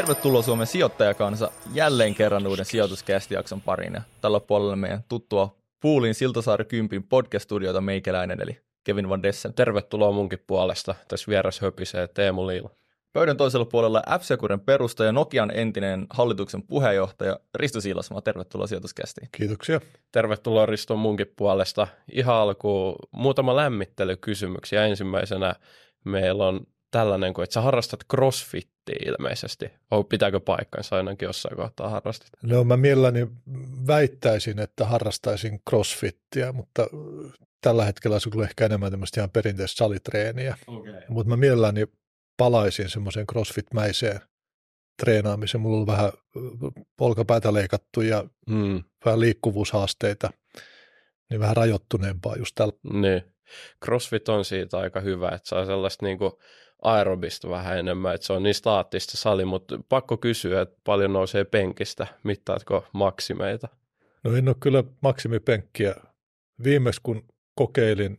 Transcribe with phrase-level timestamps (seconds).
[0.00, 3.94] Tervetuloa Suomen sijoittajakansa jälleen kerran uuden sijoituskästijakson pariin.
[3.94, 9.54] Ja tällä puolella meidän tuttua Puulin Siltasaari Kympin podcast-studiota meikäläinen, eli Kevin Van Dessen.
[9.54, 10.94] Tervetuloa munkin puolesta.
[11.08, 12.70] Tässä vieras höpisee Teemu Liila.
[13.12, 14.22] Pöydän toisella puolella f
[14.66, 18.20] perustaja, Nokian entinen hallituksen puheenjohtaja Risto Siilasmaa.
[18.20, 19.28] Tervetuloa sijoituskästiin.
[19.32, 19.80] Kiitoksia.
[20.12, 21.86] Tervetuloa Risto munkin puolesta.
[22.12, 24.86] Ihan alkuun muutama lämmittelykysymyksiä.
[24.86, 25.54] Ensimmäisenä
[26.04, 29.70] meillä on tällainen, että sä harrastat crossfittiä ilmeisesti.
[29.90, 32.30] Oh, pitääkö paikkansa ainakin jossain kohtaa harrastit?
[32.42, 33.28] No mä mielelläni
[33.86, 36.86] väittäisin, että harrastaisin crossfittiä, mutta
[37.60, 40.56] tällä hetkellä se on ehkä enemmän tämmöistä ihan perinteistä salitreeniä.
[40.66, 40.94] Okay.
[41.08, 41.86] Mutta mä mielelläni
[42.36, 44.20] palaisin semmoiseen crossfit-mäiseen
[45.00, 45.60] treenaamiseen.
[45.60, 46.12] Mulla on vähän
[46.96, 48.84] polkapäätä leikattu ja hmm.
[49.04, 50.30] vähän liikkuvuushaasteita,
[51.30, 52.72] niin vähän rajoittuneempaa just tällä.
[52.92, 53.22] Niin.
[53.84, 56.40] CrossFit on siitä aika hyvä, että saa sellaista niinku
[56.82, 61.44] aerobista vähän enemmän, että se on niin staattista sali, mutta pakko kysyä, että paljon nousee
[61.44, 63.68] penkistä, mittaatko maksimeita?
[64.24, 65.94] No en ole kyllä maksimipenkkiä.
[66.64, 68.18] Viimeksi kun kokeilin,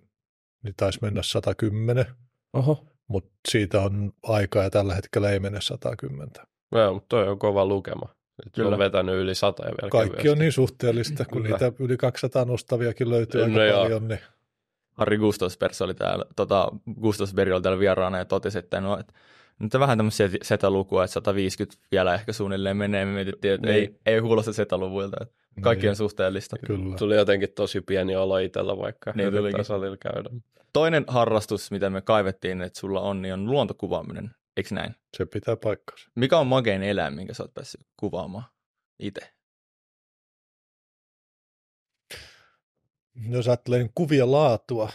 [0.64, 2.06] niin taisi mennä 110.
[2.54, 6.30] Oho mutta siitä on aikaa ja tällä hetkellä ei mene 110.
[6.72, 8.10] Joo, mutta toi on kova lukema.
[8.52, 8.70] Kyllä.
[8.70, 10.30] on vetänyt yli 100 ja vielä Kaikki kevyesti.
[10.30, 11.58] on niin suhteellista, kun Kyllä.
[11.58, 13.84] niitä yli 200 nostaviakin löytyy no aika joo.
[13.84, 14.08] paljon.
[14.08, 14.20] Niin.
[14.94, 19.14] Harri Gustosberg oli täällä, tota, Gustosberg oli täällä vieraana ja totesi, että no, että
[19.60, 23.06] nyt on vähän tämmöisiä setalukua, että 150 vielä ehkä suunnilleen menee.
[23.06, 23.80] Me mietittiin, että niin.
[24.06, 25.18] ei, ei kuulosta setaluvuilta.
[25.22, 25.90] Että kaikki niin.
[25.90, 26.56] on suhteellista.
[26.68, 26.96] Kyllä.
[26.96, 30.30] Tuli jotenkin tosi pieni olo itsellä, vaikka niin yrittää salilla käydä.
[30.74, 34.32] Toinen harrastus, mitä me kaivettiin, että sulla on, niin on luontokuvaaminen.
[34.58, 34.96] Eikö näin?
[35.18, 36.10] Se pitää paikkansa.
[36.16, 38.46] Mikä on magein eläin, minkä sä oot päässyt kuvaamaan
[39.00, 39.30] itse?
[43.16, 44.90] Jos ajattelen kuvia laatua,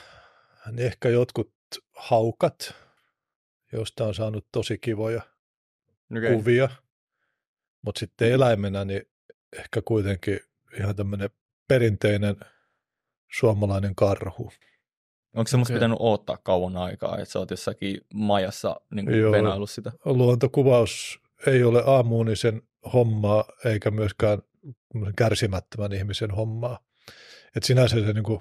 [0.66, 1.52] niin ehkä jotkut
[1.96, 2.74] haukat,
[3.72, 5.22] josta on saanut tosi kivoja
[6.16, 6.36] okay.
[6.36, 6.68] kuvia.
[7.82, 9.02] Mutta sitten eläimenä, niin
[9.58, 10.40] ehkä kuitenkin
[10.80, 11.30] ihan tämmöinen
[11.68, 12.36] perinteinen
[13.32, 14.52] suomalainen karhu.
[15.34, 15.78] Onko semmoista okay.
[15.78, 19.92] pitänyt odottaa kauan aikaa, että sä oot jossakin majassa niin Joo, venaillut sitä?
[20.04, 22.62] Luontokuvaus ei ole aamuunisen
[22.92, 24.38] hommaa, eikä myöskään
[25.16, 26.85] kärsimättömän ihmisen hommaa.
[27.56, 28.40] Et sinänsä se niin kuin,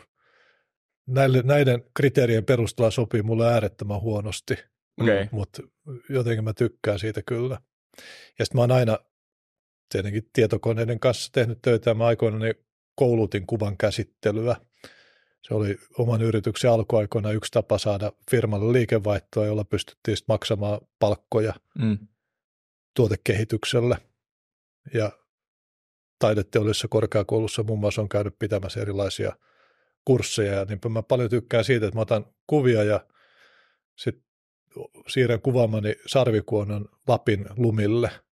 [1.07, 4.53] näille, näiden kriteerien perusteella sopii mulle äärettömän huonosti,
[5.01, 5.27] okay.
[5.31, 5.61] mutta
[6.09, 7.59] jotenkin mä tykkään siitä kyllä.
[8.39, 8.99] Ja sitten mä oon aina
[9.91, 12.55] tietenkin tietokoneiden kanssa tehnyt töitä ja mä aikoina niin
[12.95, 14.55] koulutin kuvan käsittelyä.
[15.41, 21.97] Se oli oman yrityksen alkuaikoina yksi tapa saada firmalle liikevaihtoa, jolla pystyttiin maksamaan palkkoja mm.
[22.95, 23.97] tuotekehitykselle.
[24.93, 25.11] Ja
[26.19, 29.35] taideteollisessa korkeakoulussa muun muassa on käynyt pitämässä erilaisia
[30.05, 33.05] kursseja, ja niinpä mä paljon tykkään siitä, että mä otan kuvia ja
[33.95, 34.25] sitten
[35.07, 38.11] siirrän kuvaamani sarvikuonon Lapin lumille–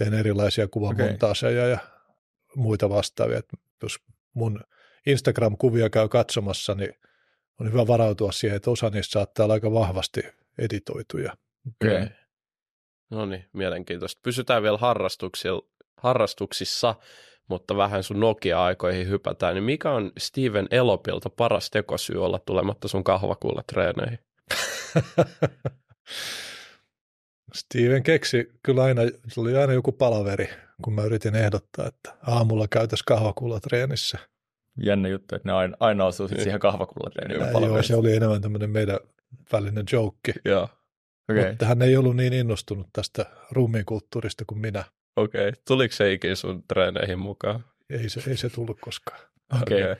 [0.00, 1.70] teen erilaisia kuvamontaaseja okay.
[1.70, 1.78] ja
[2.56, 3.38] muita vastaavia.
[3.38, 3.48] Et
[3.82, 3.98] jos
[4.34, 4.60] mun
[5.06, 6.94] Instagram-kuvia käy katsomassa, niin
[7.60, 10.20] on hyvä varautua siihen, että osa niistä saattaa olla aika vahvasti
[10.58, 11.36] editoituja.
[11.68, 12.08] Okay.
[13.10, 14.20] No niin, mielenkiintoista.
[14.22, 14.78] Pysytään vielä
[16.02, 16.94] harrastuksissa,
[17.48, 19.54] mutta vähän sun Nokia-aikoihin hypätään.
[19.54, 24.18] Niin mikä on Steven Elopilta paras tekosyy olla tulematta sun kahvakuulla treeneihin?
[27.54, 30.48] Steven keksi kyllä aina, se oli aina joku palaveri,
[30.82, 34.18] kun mä yritin ehdottaa, että aamulla käytäisiin kahvakulla treenissä.
[34.84, 37.66] Jännä juttu, että ne aina, aina osuu sitten siihen kahvakulla treeniin.
[37.66, 38.98] Joo, se oli enemmän tämmöinen meidän
[39.52, 40.32] välinen joke.
[40.44, 40.68] Joo.
[41.30, 41.50] Okay.
[41.50, 43.26] Mutta hän ei ollut niin innostunut tästä
[43.86, 44.84] kulttuurista kuin minä.
[45.16, 45.48] Okei.
[45.48, 45.62] Okay.
[45.66, 47.64] Tuliko se ikinä sun treeneihin mukaan?
[47.90, 49.20] Ei se, ei se tullut koskaan.
[49.62, 49.82] Okei.
[49.82, 49.96] Okay.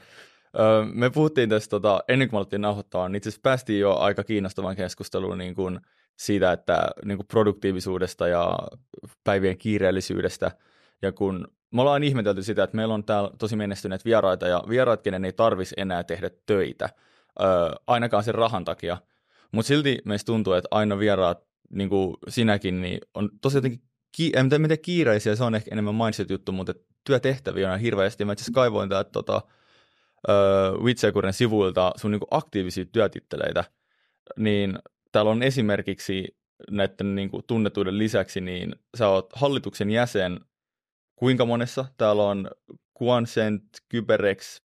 [0.55, 0.93] Okay.
[0.95, 4.25] me puhuttiin tästä, tota, ennen kuin me alettiin nauhoittaa, niin itse asiassa päästiin jo aika
[4.25, 5.81] kiinnostavan keskusteluun niin kuin
[6.19, 8.59] siitä, että niin kuin produktiivisuudesta ja
[9.25, 10.51] päivien kiireellisyydestä.
[11.03, 15.03] Ja kun me ollaan ihmetelty sitä, että meillä on täällä tosi menestyneet vieraita ja vieraat,
[15.03, 16.89] kenen ei tarvisi enää tehdä töitä,
[17.41, 17.49] öö,
[17.87, 18.97] ainakaan sen rahan takia.
[19.53, 23.83] Mutta silti meistä tuntuu, että aina vieraat, niin kuin sinäkin, niin on tosi jotenkin,
[24.17, 26.75] ki- en tiedä miten kiireisiä, se on ehkä enemmän mindset-juttu, mutta
[27.05, 28.25] työtehtäviä on hirveästi.
[28.25, 29.43] Mä itse kaivoin täältä tota,
[30.83, 33.65] Witsekuren sivuilta sun niin aktiivisia työtitteleitä,
[34.37, 34.79] niin
[35.13, 36.37] täällä on esimerkiksi
[36.71, 40.41] näiden niin kuin tunnetuiden lisäksi, niin sä oot hallituksen jäsen,
[41.17, 41.85] kuinka monessa?
[41.97, 42.51] Täällä on
[43.03, 44.61] Quansent, Kyberex,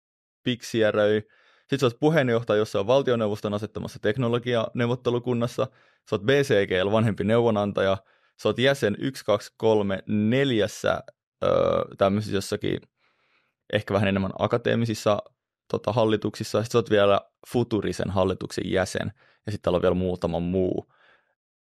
[0.43, 1.23] Pixieröi,
[1.61, 5.67] sitten sä oot puheenjohtaja jossain valtioneuvoston asettamassa teknologianeuvottelukunnassa,
[6.11, 7.97] sä oot BCGL vanhempi neuvonantaja,
[8.43, 11.01] sä oot jäsen 1, 2, 3, neljässä
[11.45, 11.51] öö,
[11.99, 12.81] tämmöisissä jossakin
[13.73, 15.23] ehkä vähän enemmän akateemisissa
[15.71, 19.13] tota, hallituksissa, sitten sä oot vielä Futurisen hallituksen jäsen,
[19.47, 20.93] ja sitten täällä on vielä muutama muu.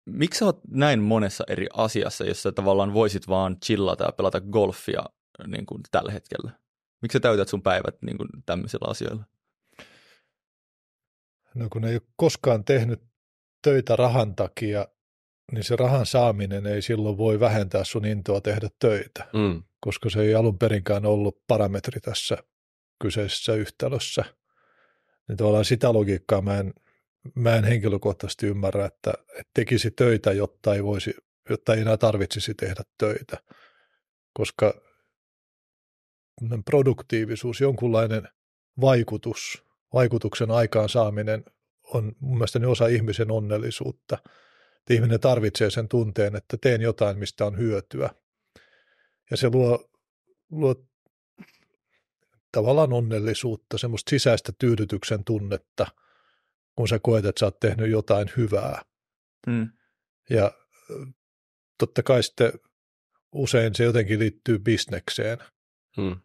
[0.05, 4.41] miksi sä oot näin monessa eri asiassa, jos sä tavallaan voisit vaan chillata ja pelata
[4.41, 5.03] golfia
[5.47, 6.51] niin kuin tällä hetkellä?
[7.01, 9.23] Miksi sä täytät sun päivät niin kuin tämmöisillä asioilla?
[11.55, 13.03] No kun ei ole koskaan tehnyt
[13.61, 14.87] töitä rahan takia,
[15.51, 19.63] niin se rahan saaminen ei silloin voi vähentää sun intoa tehdä töitä, Mm.
[19.79, 22.37] koska se ei alun perinkään ollut parametri tässä
[23.01, 24.23] kyseisessä yhtälössä.
[25.27, 26.73] Niin tavallaan sitä logiikkaa mä en,
[27.35, 31.13] mä en henkilökohtaisesti ymmärrä, että, että tekisi töitä, jotta ei, voisi,
[31.49, 33.37] jotta ei enää tarvitsisi tehdä töitä,
[34.33, 34.81] koska
[36.65, 38.27] produktiivisuus, jonkunlainen
[38.81, 39.63] vaikutus,
[39.93, 41.43] vaikutuksen aikaansaaminen
[41.83, 44.17] on mun mielestäni osa ihmisen onnellisuutta.
[44.81, 48.09] Että ihminen tarvitsee sen tunteen, että teen jotain, mistä on hyötyä.
[49.31, 49.89] Ja se luo,
[50.51, 50.75] luo
[52.51, 55.87] tavallaan onnellisuutta, semmoista sisäistä tyydytyksen tunnetta,
[56.75, 58.81] kun sä koet, että sä oot tehnyt jotain hyvää.
[59.47, 59.69] Mm.
[60.29, 60.51] Ja
[61.77, 62.53] totta kai sitten
[63.31, 65.37] usein se jotenkin liittyy bisnekseen,
[65.97, 66.15] Mm.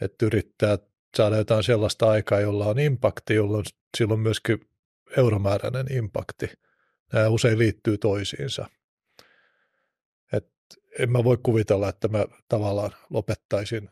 [0.00, 0.78] että yrittää
[1.16, 3.64] saada jotain sellaista aikaa, jolla on impakti, jolloin
[3.98, 4.68] silloin myöskin
[5.16, 6.50] euromääräinen impakti.
[7.12, 8.66] Nämä usein liittyy toisiinsa.
[10.32, 10.48] Et
[10.98, 13.90] en mä voi kuvitella, että mä tavallaan lopettaisin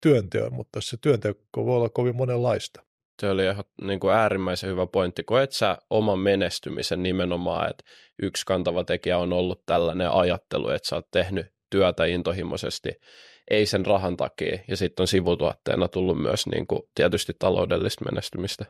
[0.00, 2.82] työnteon, mutta se työnteko voi olla kovin monenlaista.
[3.20, 5.24] Se oli ihan niin kuin äärimmäisen hyvä pointti.
[5.24, 7.84] Koet sä oman menestymisen nimenomaan, että
[8.22, 12.92] yksi kantava tekijä on ollut tällainen ajattelu, että sä oot tehnyt työtä intohimoisesti,
[13.50, 18.64] ei sen rahan takia, ja sitten on sivutuotteena tullut myös niin kuin tietysti taloudellista menestymistä.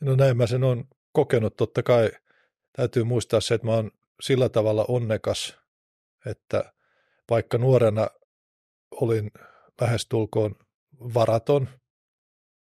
[0.00, 1.56] No näin mä sen on kokenut.
[1.56, 2.10] Totta kai
[2.76, 3.90] täytyy muistaa se, että mä oon
[4.20, 5.58] sillä tavalla onnekas,
[6.26, 6.72] että
[7.30, 8.08] vaikka nuorena
[8.90, 9.30] olin
[9.80, 10.54] lähestulkoon
[11.14, 11.68] varaton,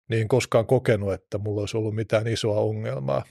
[0.10, 3.24] niin koskaan kokenut, että mulla olisi ollut mitään isoa ongelmaa.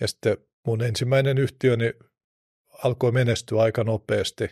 [0.00, 1.92] Ja sitten mun ensimmäinen yhtiöni
[2.84, 4.48] alkoi menestyä aika nopeasti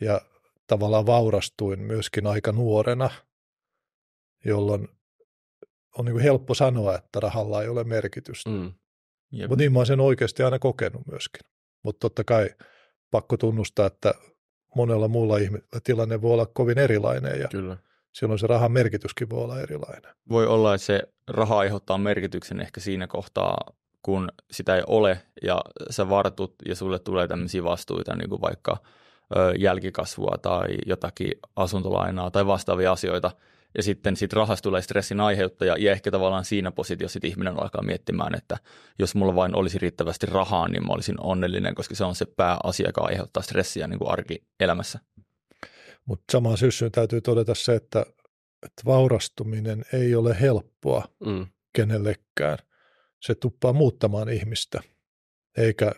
[0.00, 0.20] ja
[0.66, 3.10] tavallaan vaurastuin myöskin aika nuorena,
[4.44, 4.88] jolloin
[5.98, 8.50] on niin helppo sanoa, että rahalla ei ole merkitystä.
[8.50, 8.72] Mm.
[9.32, 9.48] Jep.
[9.48, 11.40] Mutta niin mä oon sen oikeasti aina kokenut myöskin.
[11.82, 12.50] Mutta totta kai
[13.10, 14.14] pakko tunnustaa, että
[14.76, 17.76] monella muulla ihmisellä tilanne voi olla kovin erilainen ja Kyllä.
[18.12, 20.14] silloin se rahan merkityskin voi olla erilainen.
[20.28, 23.58] Voi olla, että se raha aiheuttaa merkityksen ehkä siinä kohtaa,
[24.02, 25.60] kun sitä ei ole ja
[25.90, 28.76] sä vartut ja sulle tulee tämmöisiä vastuita, niin kuin vaikka
[29.58, 33.30] jälkikasvua tai jotakin asuntolainaa tai vastaavia asioita.
[33.76, 37.82] Ja sitten sit rahasta tulee stressin aiheuttaja ja ehkä tavallaan siinä positiossa sit ihminen alkaa
[37.82, 38.56] miettimään, että
[38.98, 42.88] jos mulla vain olisi riittävästi rahaa, niin mä olisin onnellinen, koska se on se pääasia,
[42.88, 44.98] joka aiheuttaa stressiä niin kuin arkielämässä.
[46.04, 48.00] Mutta samaan syssyyn täytyy todeta se, että,
[48.62, 51.46] että vaurastuminen ei ole helppoa Mm.
[51.72, 52.58] kenellekään.
[53.20, 54.80] Se tuppaa muuttamaan ihmistä,
[55.56, 55.92] eikä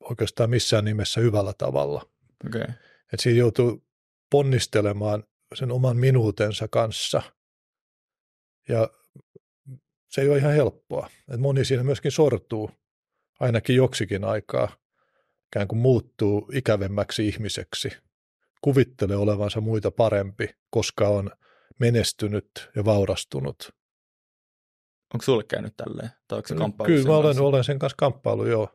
[0.00, 2.02] oikeastaan missään nimessä hyvällä tavalla.
[2.46, 2.74] Okay.
[3.12, 3.84] Et siinä joutuu
[4.30, 5.24] ponnistelemaan
[5.54, 7.22] sen oman minuutensa kanssa.
[8.68, 8.90] Ja
[10.08, 11.08] se ei ole ihan helppoa.
[11.34, 12.70] Et moni siinä myöskin sortuu
[13.40, 14.68] ainakin joksikin aikaa,
[15.46, 17.92] ikään kuin muuttuu ikävemmäksi ihmiseksi.
[18.60, 21.30] Kuvittelee olevansa muita parempi, koska on
[21.78, 23.70] menestynyt ja vaurastunut.
[25.14, 26.10] Onko sulle käynyt tälleen?
[26.28, 28.68] Tai onko se kamppailu Kyllä mä olen, olen sen kanssa kamppailu joo.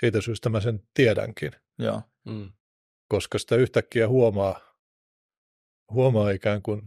[0.00, 2.02] Siitä syystä mä sen tiedänkin, Joo.
[2.24, 2.52] Mm.
[3.08, 4.60] koska sitä yhtäkkiä huomaa,
[5.90, 6.82] huomaa ikään kuin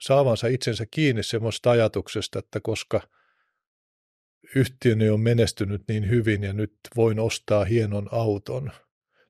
[0.00, 3.00] saavansa itsensä kiinni semmoista ajatuksesta, että koska
[4.54, 8.72] yhtiöni on menestynyt niin hyvin ja nyt voin ostaa hienon auton,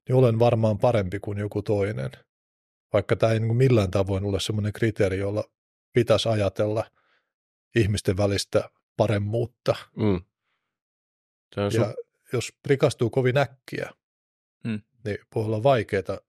[0.07, 2.11] niin olen varmaan parempi kuin joku toinen.
[2.93, 5.43] Vaikka tämä ei niin millään tavoin ole semmoinen kriteeri, jolla
[5.93, 6.91] pitäisi ajatella
[7.75, 9.75] ihmisten välistä paremmuutta.
[9.95, 10.21] Mm.
[11.55, 11.93] Se on Ja
[12.33, 13.89] jos rikastuu kovin äkkiä,
[14.63, 14.81] Mm.
[15.05, 16.19] niin voi olla vaikeaa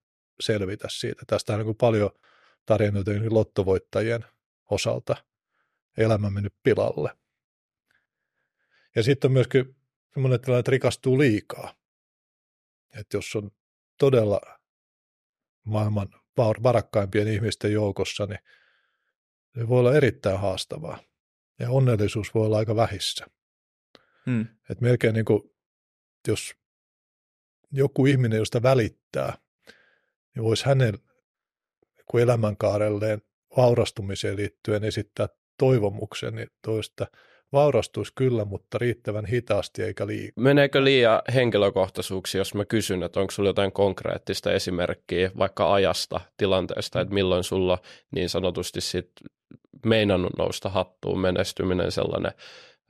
[0.41, 1.23] selvitä siitä.
[1.27, 2.11] Tästä on niin paljon
[2.67, 4.25] tarinoita niin lottovoittajien
[4.71, 5.17] osalta
[5.97, 7.17] elämä mennyt pilalle.
[8.97, 9.77] Ja sitten on myöskin
[10.15, 11.75] semmoinen tilanne, että rikastuu liikaa.
[12.99, 13.51] Että jos on
[13.99, 14.41] todella
[15.65, 18.39] maailman var- varakkaimpien ihmisten joukossa, niin
[19.59, 20.99] se voi olla erittäin haastavaa.
[21.59, 23.27] Ja onnellisuus voi olla aika vähissä.
[24.27, 24.47] Hmm.
[24.71, 25.43] Et melkein niin kuin,
[26.29, 26.55] jos
[27.71, 29.39] joku ihminen, josta välittää,
[30.35, 30.99] niin voisi hänen
[32.07, 33.23] kun elämänkaarelleen
[33.57, 37.07] vaurastumiseen liittyen esittää toivomuksen, niin toista
[37.53, 40.43] vaurastuisi kyllä, mutta riittävän hitaasti eikä liikaa.
[40.43, 47.01] Meneekö liian henkilökohtaisuuksia, jos mä kysyn, että onko sulla jotain konkreettista esimerkkiä vaikka ajasta, tilanteesta,
[47.01, 47.79] että milloin sulla
[48.11, 49.11] niin sanotusti sit
[49.87, 52.33] meinannut nousta hattuun menestyminen sellainen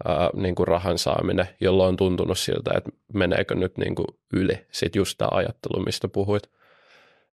[0.05, 4.67] ää, niin kuin rahan saaminen, jolloin on tuntunut siltä, että meneekö nyt niin kuin yli
[4.73, 6.51] sitten just tämä ajattelu, mistä puhuit.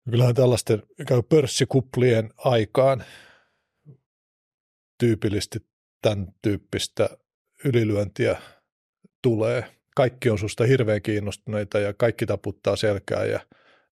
[0.10, 3.04] Kyllähän tällaisten käy pörssikuplien aikaan
[5.00, 5.60] tyypillisesti
[6.02, 7.10] tämän tyyppistä
[7.66, 8.42] ylilyöntiä
[9.22, 9.76] tulee.
[9.96, 13.40] Kaikki on susta hirveän kiinnostuneita ja kaikki taputtaa selkää ja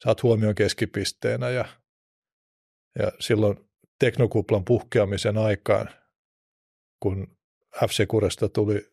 [0.04, 1.66] saat huomion keskipisteenä ja,
[3.00, 5.90] ja silloin teknokuplan puhkeamisen aikaan,
[7.00, 7.38] kun
[7.88, 8.92] FC Kuresta tuli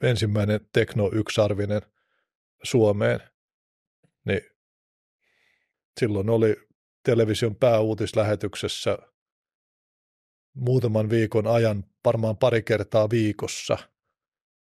[0.00, 1.82] ensimmäinen tekno yksarvinen
[2.62, 3.20] Suomeen,
[4.24, 4.51] niin
[6.00, 6.56] silloin oli
[7.04, 8.98] television pääuutislähetyksessä
[10.54, 13.78] muutaman viikon ajan, varmaan pari kertaa viikossa,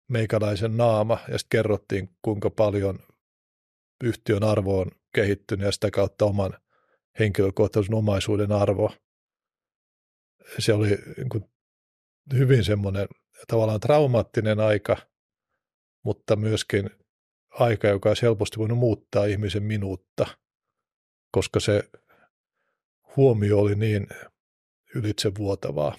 [0.08, 2.98] meikäläisen naama, ja sitten kerrottiin, kuinka paljon
[4.04, 6.58] yhtiön arvo on kehittynyt ja sitä kautta oman
[7.18, 8.92] henkilökohtaisen omaisuuden arvo.
[10.58, 11.44] Se oli niin kuin
[12.32, 13.08] hyvin semmoinen
[13.46, 14.96] tavallaan traumaattinen aika,
[16.04, 16.90] mutta myöskin
[17.50, 20.26] aika, joka olisi helposti voinut muuttaa ihmisen minuutta,
[21.32, 21.90] koska se
[23.16, 24.06] huomio oli niin
[24.94, 25.98] ylitsevuotavaa.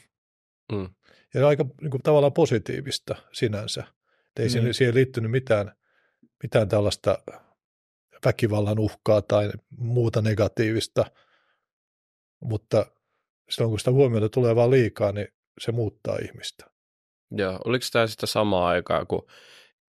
[0.71, 0.89] Mm.
[1.33, 3.83] Ja aika niin kuin, tavallaan positiivista sinänsä.
[4.39, 4.71] ei mm.
[4.71, 5.71] siihen liittynyt mitään,
[6.43, 7.17] mitään tällaista
[8.25, 11.05] väkivallan uhkaa tai muuta negatiivista,
[12.39, 12.85] mutta
[13.49, 15.27] silloin kun sitä huomiota tulee vaan liikaa, niin
[15.59, 16.65] se muuttaa ihmistä.
[17.31, 19.27] Joo, oliko tämä sitten samaa aikaa, kun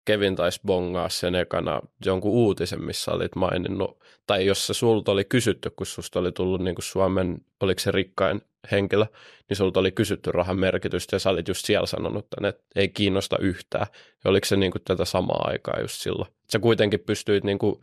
[0.04, 5.24] Kevin taisi bongaa sen ekana jonkun uutisen, missä olit maininnut, tai jos se sulta oli
[5.24, 9.06] kysytty, kun susta oli tullut niin kuin Suomen, oliko se rikkain henkilö,
[9.48, 12.88] niin sulta oli kysytty rahan merkitystä ja sä olit just siellä sanonut tänne, että ei
[12.88, 13.86] kiinnosta yhtään.
[14.24, 16.30] Ja oliko se niin kuin tätä samaa aikaa just silloin?
[16.52, 17.80] Sä kuitenkin pystyit, niin kuin,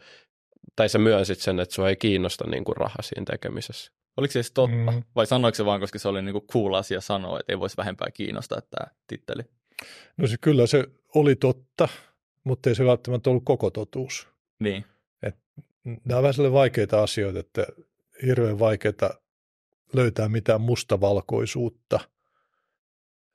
[0.76, 3.92] tai sä myönsit sen, että sua ei kiinnosta niin kuin raha siinä tekemisessä.
[4.18, 4.92] Oliko se edes totta?
[4.92, 5.04] Mm.
[5.16, 8.08] Vai sanoiko se vaan, koska se oli niinku cool asia sanoa, että ei voisi vähempää
[8.14, 9.44] kiinnostaa tämä titteli?
[10.18, 10.86] No se kyllä se
[11.16, 11.88] oli totta,
[12.44, 14.28] mutta ei se välttämättä ollut koko totuus.
[14.60, 14.86] Niin.
[15.24, 15.36] Et
[15.86, 17.66] nämä on vähän vaikeita asioita, että
[18.26, 19.22] hirveän vaikeita
[19.94, 22.00] löytää mitään mustavalkoisuutta.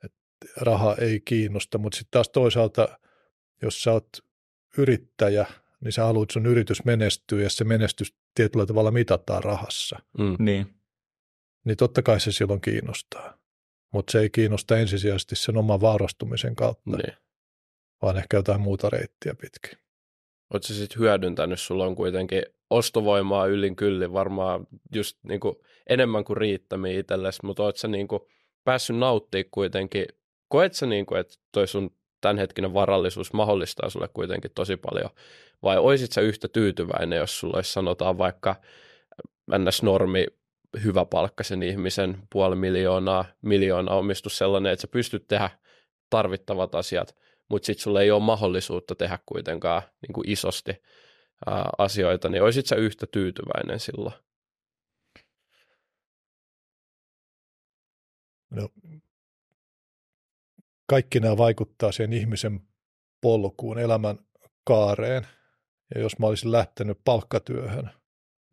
[0.03, 0.13] Et
[0.57, 2.99] raha ei kiinnosta, mutta sitten taas toisaalta,
[3.61, 4.09] jos sä oot
[4.77, 5.45] yrittäjä,
[5.83, 9.99] niin sä haluat sun yritys menestyä ja se menestys tietyllä tavalla mitataan rahassa.
[10.17, 10.35] Mm.
[10.39, 10.73] Niin.
[11.63, 13.37] Niin totta kai se silloin kiinnostaa.
[13.93, 17.26] Mutta se ei kiinnosta ensisijaisesti sen oman vaurastumisen kautta, niin.
[18.01, 19.79] Vaan ehkä jotain muuta reittiä pitkin.
[20.53, 26.99] Oletko sitten hyödyntänyt, sulla on kuitenkin ostovoimaa yllin kyllin varmaan just niinku enemmän kuin riittämiä
[26.99, 28.27] itsellesi, mutta oletko niinku
[28.63, 30.05] päässyt nauttimaan kuitenkin,
[30.47, 35.09] koet sä niinku, että toi sun tämänhetkinen varallisuus mahdollistaa sulle kuitenkin tosi paljon,
[35.63, 38.55] vai oisit sä yhtä tyytyväinen, jos sulla olisi sanotaan vaikka
[39.57, 39.83] ns.
[39.83, 40.25] normi
[40.83, 45.49] hyväpalkkaisen ihmisen puoli miljoonaa, miljoonaa omistus sellainen, että sä pystyt tehdä
[46.09, 47.15] tarvittavat asiat,
[47.49, 50.71] mutta sitten sulla ei ole mahdollisuutta tehdä kuitenkaan niin kuin isosti
[51.45, 54.15] ää, asioita, niin olisit sä yhtä tyytyväinen silloin?
[58.49, 58.69] No,
[60.87, 62.67] kaikki nämä vaikuttaa siihen ihmisen
[63.21, 64.19] polkuun, elämän
[64.63, 65.27] kaareen.
[65.95, 67.89] Ja jos mä olisin lähtenyt palkkatyöhön,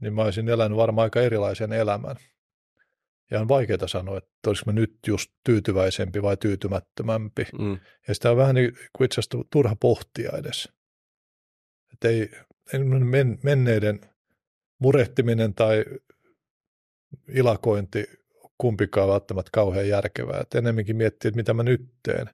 [0.00, 2.16] niin mä olisin elänyt varmaan aika erilaisen elämän.
[3.30, 7.46] Ja on vaikeaa sanoa, että olisiko nyt just tyytyväisempi vai tyytymättömämpi.
[7.58, 7.80] Mm.
[8.08, 10.68] Ja sitä on vähän niin kuin itse asiassa turha pohtia edes.
[11.92, 12.30] Että ei,
[12.72, 12.80] ei
[13.42, 14.00] menneiden
[14.78, 15.84] murehtiminen tai
[17.28, 18.06] ilakointi
[18.58, 20.40] kumpikaan välttämättä kauhean järkevää.
[20.40, 22.26] Että enemmänkin miettiä, että mitä mä nyt teen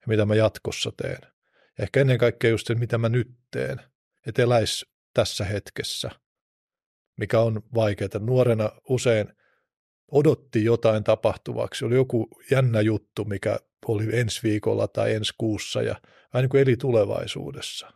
[0.00, 1.18] ja mitä mä jatkossa teen.
[1.78, 3.80] Ja ehkä ennen kaikkea just se, mitä mä nyt teen.
[4.26, 6.10] Että eläisi tässä hetkessä,
[7.16, 8.08] mikä on vaikeaa.
[8.20, 9.37] Nuorena usein
[10.12, 11.84] odotti jotain tapahtuvaksi.
[11.84, 15.94] Oli joku jännä juttu, mikä oli ensi viikolla tai ensi kuussa ja
[16.34, 17.92] vähän niin kuin eli tulevaisuudessa.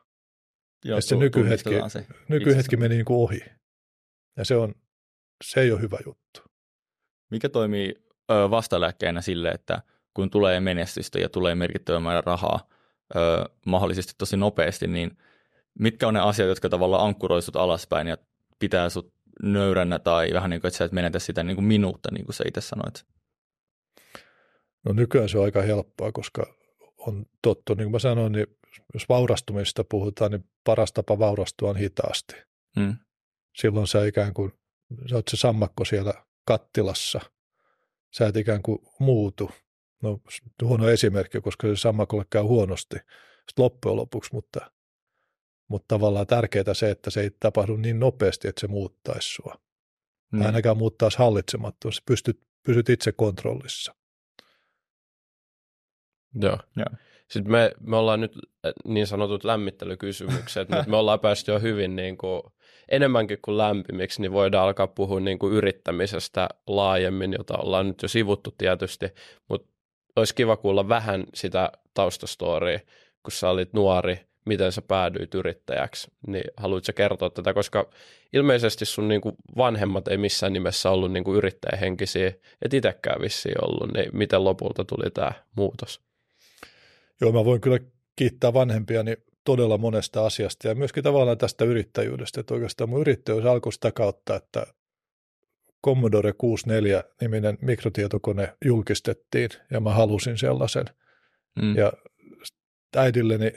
[0.84, 3.40] Joo, ja se nykyhetki, se nykyhetki meni niin kuin ohi.
[4.36, 4.74] Ja se, on,
[5.44, 6.42] se ei ole hyvä juttu.
[7.30, 7.94] Mikä toimii
[8.30, 9.82] ö, vastalääkkeenä sille, että
[10.14, 12.68] kun tulee menestystä ja tulee merkittävä määrä rahaa
[13.16, 15.18] ö, mahdollisesti tosi nopeasti, niin
[15.78, 18.16] mitkä on ne asiat, jotka tavallaan ankkuroisut alaspäin ja
[18.58, 22.08] pitää sut nöyränä tai vähän niin kuin, että sä et menetä sitä niin kuin minuutta,
[22.12, 23.06] niin kuin sä itse sanoit?
[24.84, 26.54] No nykyään se on aika helppoa, koska
[26.98, 28.46] on totta, niin kuin mä sanoin, niin
[28.94, 32.34] jos vaurastumista puhutaan, niin paras tapa vaurastua on hitaasti.
[32.80, 32.96] Hmm.
[33.56, 34.52] Silloin sä ikään kuin,
[35.10, 37.20] sä oot se sammakko siellä kattilassa,
[38.16, 39.50] sä et ikään kuin muutu.
[40.02, 40.20] No
[40.64, 44.70] huono esimerkki, koska se sammakolle käy huonosti sitten loppujen lopuksi, mutta
[45.72, 49.54] mutta tavallaan tärkeää se, että se ei tapahdu niin nopeasti, että se muuttaisi sua.
[50.32, 50.38] Mm.
[50.38, 53.94] Tai ainakaan muuttaisi hallitsemattomasti, pystyt, pysyt itse kontrollissa.
[56.34, 56.58] Joo.
[56.76, 56.86] Joo.
[57.30, 58.32] Sitten me, me ollaan nyt
[58.84, 62.42] niin sanotut lämmittelykysymykset, mutta me ollaan päästy jo hyvin niin kuin,
[62.88, 68.08] enemmänkin kuin lämpimiksi, niin voidaan alkaa puhua niin kuin yrittämisestä laajemmin, jota ollaan nyt jo
[68.08, 69.06] sivuttu tietysti,
[69.48, 69.68] mutta
[70.16, 72.80] olisi kiva kuulla vähän sitä taustastoria,
[73.22, 77.90] kun sä olit nuori, miten sä päädyit yrittäjäksi, niin haluatko kertoa tätä, koska
[78.32, 82.32] ilmeisesti sun niin kuin vanhemmat ei missään nimessä ollut niin kuin yrittäjähenkisiä,
[82.62, 86.00] et itsekään vissiin ollut, niin miten lopulta tuli tämä muutos?
[87.20, 87.78] Joo, mä voin kyllä
[88.16, 93.72] kiittää vanhempiani todella monesta asiasta ja myöskin tavallaan tästä yrittäjyydestä, että oikeastaan mun yrittäjyys alkoi
[93.72, 94.66] sitä kautta, että
[95.84, 100.84] Commodore 64-niminen mikrotietokone julkistettiin ja mä halusin sellaisen.
[101.62, 101.76] Mm.
[101.76, 101.92] Ja
[102.96, 103.52] äidilleni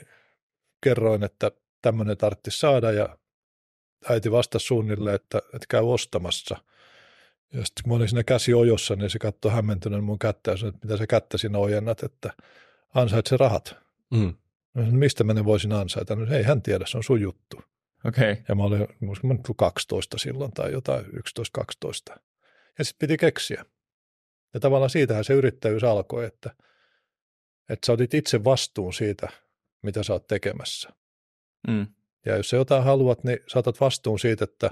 [0.86, 1.52] kerroin, että
[1.82, 3.18] tämmöinen tartti saada ja
[4.10, 6.58] äiti vastasi suunnilleen, että, että käy ostamassa.
[7.54, 10.58] Ja sitten kun mä olin siinä käsi ojossa, niin se katsoi hämmentyneen mun kättä ja
[10.58, 12.34] sanoi, että mitä sä kättä sinä ojennat, että
[12.94, 13.76] ansaitse rahat.
[14.12, 14.34] Mm.
[14.74, 16.16] Mistä mä ne voisin ansaita?
[16.16, 17.62] No, ei hän tiedä, se on sun juttu.
[18.06, 18.38] Okay.
[18.50, 21.10] Ja mä olin, mä 12 silloin tai jotain, 11-12.
[22.78, 23.66] Ja sitten piti keksiä.
[24.54, 26.56] Ja tavallaan siitähän se yrittäjyys alkoi, että,
[27.70, 29.28] että sä otit itse vastuun siitä,
[29.86, 30.90] mitä sä oot tekemässä.
[31.68, 31.88] Mm.
[32.26, 34.72] Ja jos sä jotain haluat, niin saatat vastuun siitä, että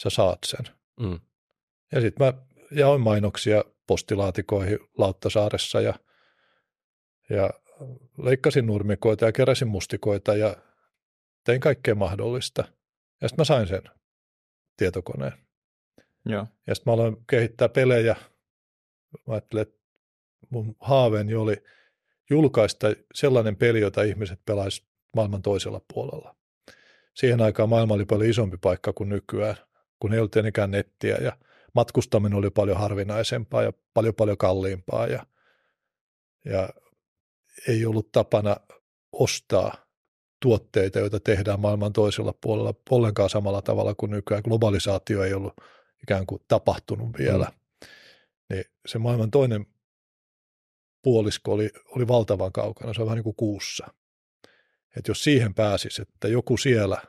[0.00, 0.74] sä saat sen.
[1.00, 1.20] Mm.
[1.92, 2.32] Ja sitten mä
[2.70, 5.94] jaoin mainoksia postilaatikoihin Lauttasaaressa ja,
[7.30, 7.50] ja
[8.22, 10.56] leikkasin nurmikoita ja keräsin mustikoita ja
[11.44, 12.64] tein kaikkea mahdollista.
[13.20, 13.82] Ja sitten mä sain sen
[14.76, 15.32] tietokoneen.
[16.26, 16.46] Joo.
[16.66, 18.16] Ja sitten mä aloin kehittää pelejä.
[19.26, 19.80] Mä ajattelin, että
[20.50, 21.62] mun haaveeni oli
[22.30, 26.36] julkaista sellainen peli, jota ihmiset pelaisivat maailman toisella puolella.
[27.14, 29.56] Siihen aikaan maailma oli paljon isompi paikka kuin nykyään,
[30.00, 31.36] kun ei ollut ennenkään nettiä ja
[31.74, 35.26] matkustaminen oli paljon harvinaisempaa ja paljon paljon kalliimpaa ja,
[36.44, 36.68] ja
[37.68, 38.56] ei ollut tapana
[39.12, 39.74] ostaa
[40.42, 44.42] tuotteita, joita tehdään maailman toisella puolella ollenkaan samalla tavalla kuin nykyään.
[44.42, 45.54] Globalisaatio ei ollut
[46.02, 47.44] ikään kuin tapahtunut vielä.
[47.44, 47.86] Mm.
[48.50, 49.66] Niin se maailman toinen
[51.02, 53.86] puolisko oli, oli valtavan kaukana, se on vähän niin kuin kuussa.
[54.96, 57.02] Että jos siihen pääsisi, että joku siellä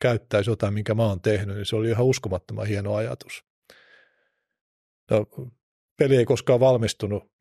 [0.00, 3.44] käyttäisi jotain, minkä mä oon tehnyt, niin se oli ihan uskomattoman hieno ajatus.
[5.10, 5.26] No,
[5.96, 7.32] peli ei koskaan valmistunut.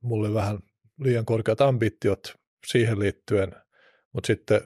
[0.00, 0.58] Mulle vähän
[1.00, 2.34] liian korkeat ambitiot
[2.66, 3.52] siihen liittyen,
[4.12, 4.60] mutta sitten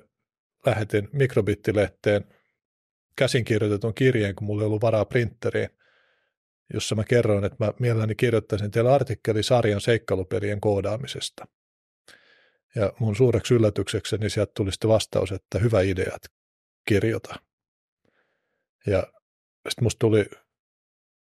[0.67, 2.25] lähetin mikrobittilehteen
[3.17, 5.71] käsinkirjoitetun kirjeen, kun mulla ei ollut varaa printeriin,
[6.75, 11.47] jossa mä kerroin, että mä mielelläni kirjoittaisin teille artikkeli sarjan seikkailupelien koodaamisesta.
[12.75, 16.29] Ja mun suureksi yllätyksekseni sieltä tuli sitten vastaus, että hyvä idea, että
[16.89, 17.35] kirjoita.
[18.87, 19.03] Ja
[19.69, 20.25] sitten musta tuli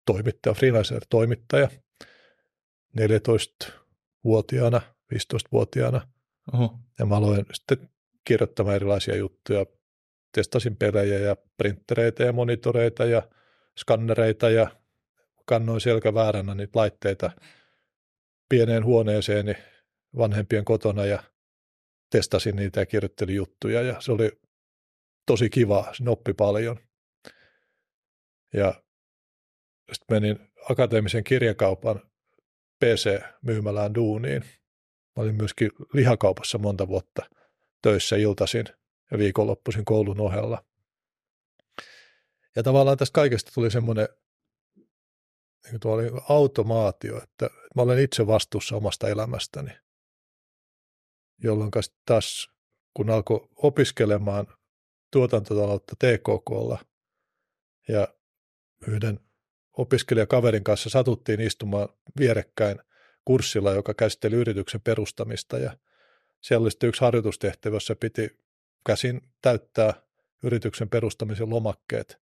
[0.06, 1.70] toimittaja, freelancer-toimittaja,
[3.00, 4.82] 14-vuotiaana,
[5.14, 6.08] 15-vuotiaana.
[6.54, 6.80] Oho.
[7.00, 7.90] Ja mä aloin sitten
[8.24, 9.66] kirjoittamaan erilaisia juttuja.
[10.32, 13.30] Testasin pelejä ja printtereitä ja monitoreita ja
[13.80, 14.68] skannereita ja
[15.46, 17.32] kannoin selkävääränä niitä laitteita
[18.50, 19.56] pieneen huoneeseeni
[20.18, 21.24] vanhempien kotona ja
[22.12, 24.32] testasin niitä ja kirjoittelin juttuja ja se oli
[25.26, 26.80] tosi kiva, se oppi paljon.
[28.54, 28.84] Ja
[29.94, 32.02] sitten menin akateemisen kirjakaupan
[32.86, 34.44] PC-myymälään duuniin.
[35.16, 37.26] Mä olin myöskin lihakaupassa monta vuotta
[37.82, 38.66] töissä iltasin
[39.12, 40.66] ja viikonloppuisin koulun ohella.
[42.56, 44.08] Ja tavallaan tästä kaikesta tuli semmoinen
[45.72, 49.72] niin tuo oli automaatio, että mä olen itse vastuussa omasta elämästäni,
[51.44, 51.72] jolloin
[52.06, 52.50] taas
[52.94, 54.48] kun alkoi opiskelemaan
[55.12, 56.86] tuotantotaloutta TKKlla
[57.88, 58.08] ja
[58.88, 59.20] yhden
[59.78, 62.80] opiskelijakaverin kanssa satuttiin istumaan vierekkäin
[63.26, 65.78] kurssilla, joka käsitteli yrityksen perustamista ja
[66.42, 68.40] siellä oli yksi harjoitustehtävä, jossa piti
[68.86, 69.94] käsin täyttää
[70.44, 72.18] yrityksen perustamisen lomakkeet.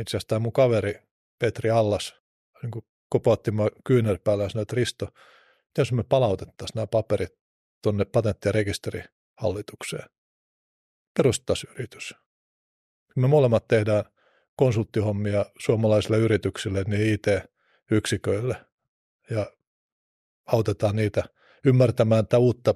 [0.00, 0.94] Itse asiassa tämä mun kaveri
[1.38, 2.14] Petri Allas
[2.62, 5.08] niin kuin kopautti mä kyynärpäällä ja sanoi, että Risto,
[5.78, 7.38] jos me palautettaisiin nämä paperit
[7.82, 10.10] tuonne patentti- ja rekisterihallitukseen,
[11.16, 12.14] perustaisiin yritys.
[13.16, 14.04] Me molemmat tehdään
[14.56, 18.66] konsulttihommia suomalaisille yrityksille, niin IT-yksiköille,
[19.30, 19.52] ja
[20.46, 21.24] autetaan niitä
[21.64, 22.74] ymmärtämään tätä uutta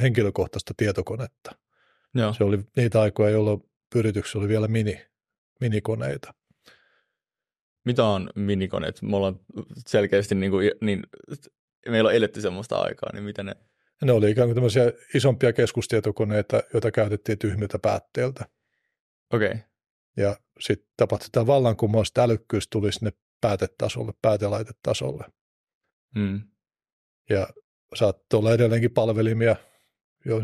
[0.00, 1.52] henkilökohtaista tietokonetta.
[2.14, 2.32] Joo.
[2.32, 5.06] Se oli niitä aikoja, jolloin yrityksessä oli vielä mini,
[5.60, 6.34] minikoneita
[7.84, 9.02] mitä on minikoneet?
[9.02, 9.40] Me ollaan
[9.86, 11.02] selkeästi niin kuin, niin,
[11.88, 13.54] meillä on eletty semmoista aikaa, niin mitä ne?
[14.02, 18.44] Ne oli ikään kuin tämmöisiä isompia keskustietokoneita, joita käytettiin tyhmiltä päätteeltä.
[19.32, 19.48] Okei.
[19.48, 19.60] Okay.
[20.16, 25.24] Ja sitten tapahtui tämä vallankumous, että älykkyys tuli sinne päätetasolle, päätelaitetasolle.
[26.18, 26.40] Hmm.
[27.30, 27.48] Ja
[27.94, 29.56] saattoi olla edelleenkin palvelimia,
[30.24, 30.42] jo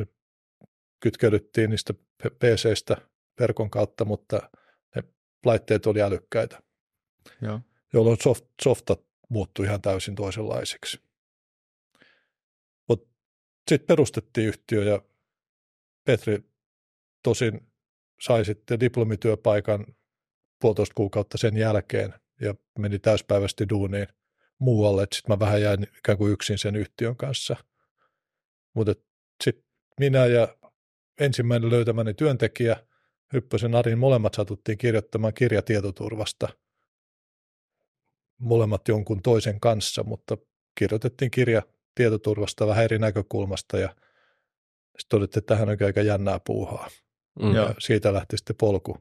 [1.00, 1.94] kytkeydyttiin niistä
[2.38, 2.96] PCistä
[3.40, 4.50] verkon kautta, mutta
[4.96, 5.02] ne
[5.44, 6.62] laitteet oli älykkäitä,
[7.42, 7.60] Joo.
[7.92, 11.00] jolloin soft, softat muuttui ihan täysin toisenlaisiksi.
[12.88, 13.08] Mutta
[13.70, 15.02] sitten perustettiin yhtiö ja
[16.04, 16.44] Petri
[17.22, 17.66] tosin
[18.20, 19.86] sai sitten diplomityöpaikan
[20.60, 24.06] puolitoista kuukautta sen jälkeen ja meni täyspäiväisesti duuniin
[24.58, 27.56] muualle, sitten mä vähän jäin ikään kuin yksin sen yhtiön kanssa.
[28.74, 28.94] Mutta
[29.44, 29.64] sitten
[30.00, 30.56] minä ja
[31.20, 32.76] ensimmäinen löytämäni työntekijä,
[33.32, 36.48] Hyppösen Arin, molemmat satuttiin kirjoittamaan kirja tietoturvasta.
[38.40, 40.36] Molemmat jonkun toisen kanssa, mutta
[40.78, 41.62] kirjoitettiin kirja
[41.94, 43.88] tietoturvasta vähän eri näkökulmasta ja
[44.98, 46.88] sitten todettiin, että tähän on aika jännää puuhaa.
[47.42, 47.54] Mm.
[47.54, 48.96] Ja siitä lähti sitten polku.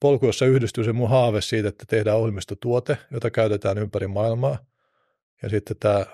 [0.00, 4.58] Polku, jossa yhdistyi se mun haave siitä, että tehdään ohjelmistotuote, jota käytetään ympäri maailmaa.
[5.42, 6.06] Ja sitten tämä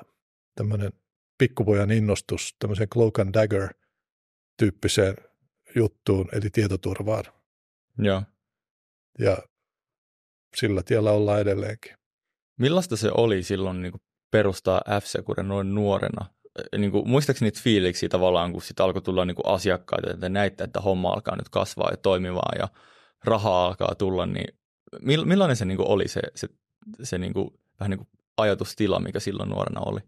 [0.54, 0.92] tämmöinen
[1.38, 3.68] pikkupojan innostus tämmöiseen cloak and dagger
[4.56, 5.16] tyyppiseen
[5.76, 7.24] juttuun, eli tietoturvaan.
[7.98, 8.22] Joo.
[9.18, 9.38] Ja
[10.56, 11.96] sillä tiellä ollaan edelleenkin.
[12.56, 15.04] Millaista se oli silloin niin kuin perustaa f
[15.42, 16.26] noin nuorena?
[16.78, 20.64] Niin kuin, muistaakseni niitä fiiliksi tavallaan, kun sitten alkoi tulla niin kuin asiakkaita, että näitte,
[20.64, 22.68] että homma alkaa nyt kasvaa ja toimivaa ja
[23.24, 24.58] rahaa alkaa tulla, niin
[25.02, 26.48] millainen se niin kuin oli se, se,
[27.02, 30.00] se niin kuin, vähän niin kuin ajatustila, mikä silloin nuorena oli?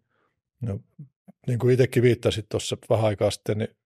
[0.60, 0.80] No,
[1.46, 3.76] niin kuin itsekin viittasit tuossa vähän aikaa sitten, niin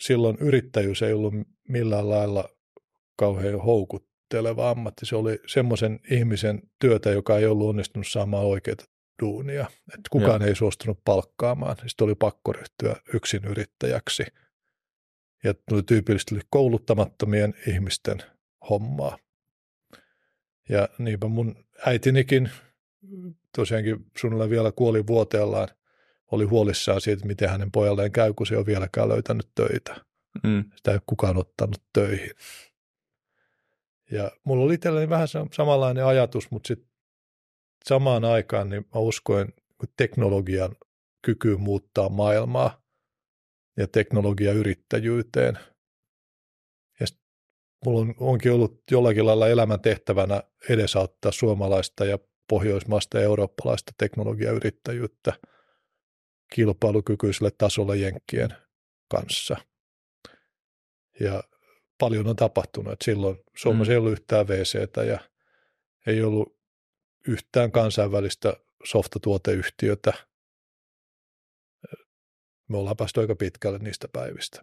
[0.00, 1.34] silloin yrittäjyys ei ollut
[1.68, 2.48] millään lailla
[3.16, 3.60] kauhean
[4.26, 5.06] houkutteleva ammatti.
[5.06, 8.84] Se oli semmoisen ihmisen työtä, joka ei ollut onnistunut saamaan oikeita
[9.22, 9.66] duunia.
[9.94, 10.48] Että kukaan Joo.
[10.48, 11.76] ei suostunut palkkaamaan.
[11.86, 14.24] Sitten oli pakko ryhtyä yksin yrittäjäksi.
[15.44, 18.18] Ja tuli tyypillisesti kouluttamattomien ihmisten
[18.70, 19.18] hommaa.
[20.68, 22.50] Ja niinpä mun äitinikin
[23.56, 25.68] tosiaankin suunnilleen vielä kuoli vuoteellaan,
[26.32, 29.96] oli huolissaan siitä, miten hänen pojalleen käy, kun se ei ole vieläkään löytänyt töitä.
[30.42, 30.64] Mm.
[30.76, 32.30] Sitä ei ole kukaan ottanut töihin.
[34.10, 36.90] Ja mulla oli itselläni vähän samanlainen ajatus, mutta sitten
[37.84, 39.54] samaan aikaan niin mä uskoin
[39.96, 40.76] teknologian
[41.22, 42.82] kykyyn muuttaa maailmaa
[43.76, 45.58] ja teknologiayrittäjyyteen.
[47.00, 47.06] Ja
[47.84, 55.32] mulla on, onkin ollut jollakin lailla elämän tehtävänä edesauttaa suomalaista ja pohjoismaista ja eurooppalaista teknologiayrittäjyyttä
[56.54, 58.54] kilpailukykyiselle tasolle Jenkkien
[59.08, 59.56] kanssa.
[61.20, 61.42] Ja
[61.98, 63.92] paljon on tapahtunut, että silloin Suomessa mm.
[63.92, 65.18] ei ollut yhtään VCtä ja
[66.06, 66.56] ei ollut
[67.28, 68.54] yhtään kansainvälistä
[68.84, 70.12] softatuoteyhtiötä.
[72.68, 74.62] Me ollaan päästy aika pitkälle niistä päivistä.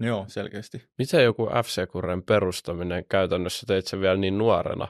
[0.00, 0.82] Joo, selkeästi.
[0.98, 4.88] Miten joku F-Securen perustaminen käytännössä teit sen vielä niin nuorena?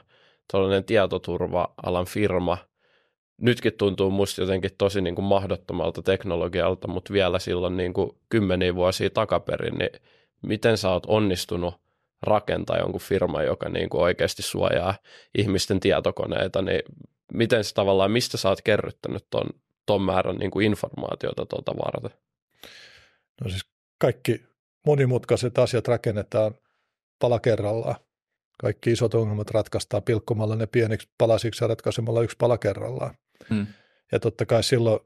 [0.51, 2.57] Tällainen tietoturva-alan firma.
[3.41, 8.75] Nytkin tuntuu musta jotenkin tosi niin kuin mahdottomalta teknologialta, mutta vielä silloin niin kuin kymmeniä
[8.75, 9.89] vuosia takaperin, niin
[10.41, 11.75] miten sä oot onnistunut
[12.21, 14.95] rakentaa jonkun firman, joka niin kuin oikeasti suojaa
[15.37, 16.81] ihmisten tietokoneita, niin
[17.33, 19.49] miten se tavallaan, mistä sä oot kerryttänyt ton,
[19.85, 22.19] ton määrän niin kuin informaatiota tuota varten?
[23.43, 23.65] No siis
[23.97, 24.43] kaikki
[24.85, 26.55] monimutkaiset asiat rakennetaan
[27.19, 27.95] pala kerrallaan.
[28.59, 33.15] Kaikki isot ongelmat ratkaistaan pilkkomalla ne pieniksi palasiksi ja ratkaisemalla yksi pala kerrallaan.
[33.49, 33.67] Hmm.
[34.11, 34.99] Ja totta kai silloin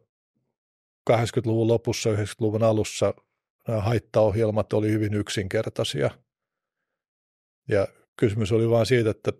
[1.12, 3.13] 80-luvun lopussa, 90-luvun alussa
[3.67, 6.10] nämä haittaohjelmat oli hyvin yksinkertaisia.
[7.69, 9.34] Ja kysymys oli vain siitä, että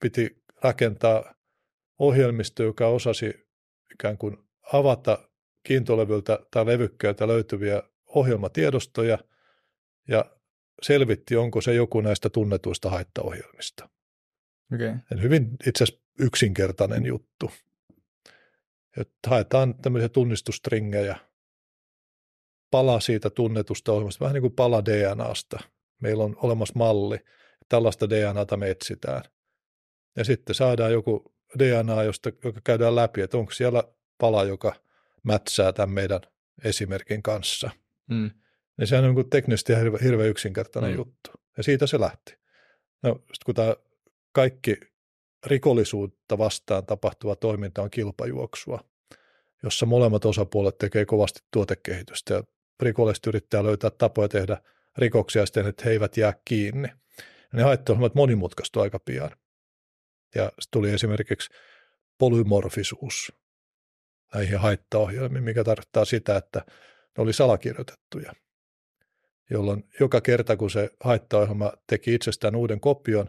[0.00, 1.34] piti rakentaa
[1.98, 3.48] ohjelmisto, joka osasi
[3.94, 4.36] ikään kuin
[4.72, 5.28] avata
[5.62, 9.18] kiintolevyltä tai levykkäiltä löytyviä ohjelmatiedostoja
[10.08, 10.36] ja
[10.82, 13.88] selvitti, onko se joku näistä tunnetuista haittaohjelmista.
[14.74, 14.94] Okay.
[15.10, 17.50] Eli hyvin itse asiassa yksinkertainen juttu.
[18.96, 21.16] Että haetaan tämmöisiä tunnistustringejä,
[22.74, 25.58] pala siitä tunnetusta ohjelmasta, vähän niin kuin pala DNAsta.
[26.00, 27.18] Meillä on olemassa malli,
[27.68, 29.22] tällaista DNAta me etsitään.
[30.16, 33.84] Ja sitten saadaan joku DNA, josta, joka käydään läpi, että onko siellä
[34.18, 34.74] pala, joka
[35.22, 36.20] mätsää tämän meidän
[36.64, 37.70] esimerkin kanssa.
[38.10, 38.30] Mm.
[38.78, 40.96] Niin sehän on niin teknisesti hirveän hirve yksinkertainen mm.
[40.96, 41.30] juttu.
[41.56, 42.38] Ja siitä se lähti.
[43.02, 43.76] No, kun tämä
[44.32, 44.76] kaikki
[45.46, 48.84] rikollisuutta vastaan tapahtuva toiminta on kilpajuoksua,
[49.62, 52.42] jossa molemmat osapuolet tekee kovasti tuotekehitystä ja
[52.80, 54.58] rikolliset yrittää löytää tapoja tehdä
[54.98, 56.88] rikoksia siten, että he eivät jää kiinni.
[57.18, 59.30] Ja ne haittaohjelmat monimutkaistu aika pian.
[60.34, 61.50] Ja tuli esimerkiksi
[62.18, 63.32] polymorfisuus
[64.34, 66.64] näihin haittaohjelmiin, mikä tarkoittaa sitä, että
[67.18, 68.32] ne oli salakirjoitettuja,
[69.50, 73.28] jolloin joka kerta, kun se haittaohjelma teki itsestään uuden kopion,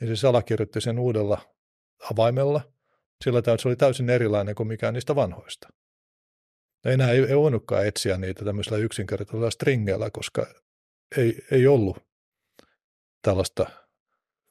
[0.00, 1.54] niin se salakirjoitti sen uudella
[2.12, 2.60] avaimella,
[3.24, 5.68] sillä tavalla se oli täysin erilainen kuin mikään niistä vanhoista.
[6.84, 10.46] Enää ei, ei voinutkaan etsiä niitä tämmöisellä yksinkertaisella stringeillä, koska
[11.16, 11.98] ei, ei ollut
[13.22, 13.66] tällaista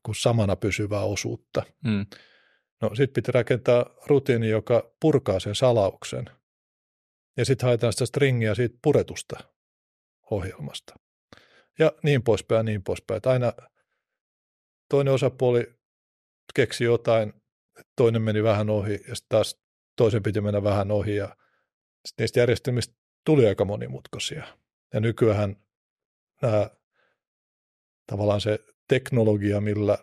[0.04, 1.64] kuin samana pysyvää osuutta.
[1.84, 2.06] Mm.
[2.82, 6.26] No sitten piti rakentaa rutiini, joka purkaa sen salauksen.
[7.38, 9.40] Ja sitten haetaan sitä stringiä siitä puretusta
[10.32, 10.96] ohjelmasta.
[11.80, 13.18] Ja niin poispäin ja niin poispäin.
[13.18, 13.54] Että aina
[14.90, 15.74] toinen osapuoli
[16.54, 17.34] keksi jotain,
[17.96, 19.62] toinen meni vähän ohi ja sitten taas
[19.98, 21.36] toisen piti mennä vähän ohi ja
[22.08, 22.94] sitten niistä järjestelmistä
[23.26, 24.58] tuli aika monimutkaisia.
[24.94, 25.56] Ja nykyään
[26.42, 26.70] nämä,
[28.12, 29.98] tavallaan se teknologia, millä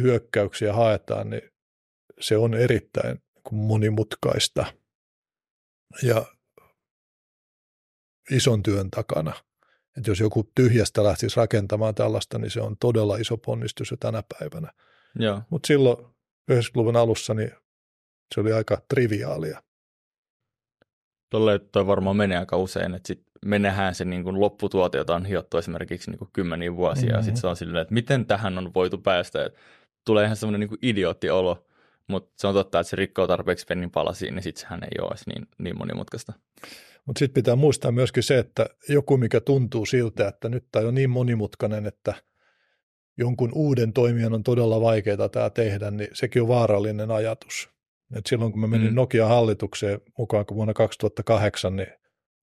[0.00, 1.50] hyökkäyksiä haetaan, niin
[2.20, 3.22] se on erittäin
[3.52, 4.74] monimutkaista
[6.02, 6.24] ja
[8.30, 9.32] ison työn takana.
[9.96, 14.22] Että jos joku tyhjästä lähtisi rakentamaan tällaista, niin se on todella iso ponnistus jo tänä
[14.38, 14.72] päivänä.
[15.50, 16.06] Mutta silloin
[16.52, 17.50] 90-luvun alussa niin
[18.34, 19.62] se oli aika triviaalia.
[21.30, 25.26] Tuolle toi varmaan menee aika usein, että sit menehään se niin kuin lopputuote, jota on
[25.26, 27.16] hiottu esimerkiksi niin kuin kymmeniä vuosia, mm-hmm.
[27.16, 29.44] ja sitten se on silleen, että miten tähän on voitu päästä.
[29.44, 29.54] Et
[30.04, 31.66] tulee ihan semmoinen niin idioottiolo,
[32.08, 35.08] mutta se on totta, että se rikkoo tarpeeksi pennin palasiin, niin sitten sehän ei ole
[35.08, 36.32] edes niin, niin monimutkaista.
[37.06, 40.94] Mutta sitten pitää muistaa myöskin se, että joku, mikä tuntuu siltä, että nyt tämä on
[40.94, 42.14] niin monimutkainen, että
[43.18, 47.75] jonkun uuden toimijan on todella vaikeaa tämä tehdä, niin sekin on vaarallinen ajatus.
[48.14, 48.94] Et silloin kun mä menin mm.
[48.94, 51.92] Nokian hallitukseen mukaan vuonna 2008, niin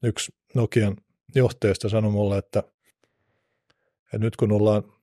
[0.03, 0.97] yksi Nokian
[1.35, 2.63] johtajista sanoi mulle, että,
[4.03, 4.93] että nyt kun ollaan,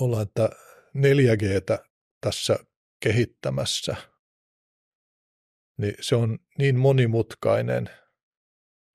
[0.00, 0.48] ollaan että
[0.96, 1.84] 4Gtä
[2.20, 2.58] tässä
[3.00, 3.96] kehittämässä,
[5.76, 7.90] niin se on niin monimutkainen,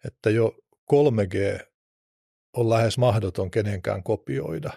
[0.05, 0.55] että jo
[0.93, 1.65] 3G
[2.53, 4.71] on lähes mahdoton kenenkään kopioida.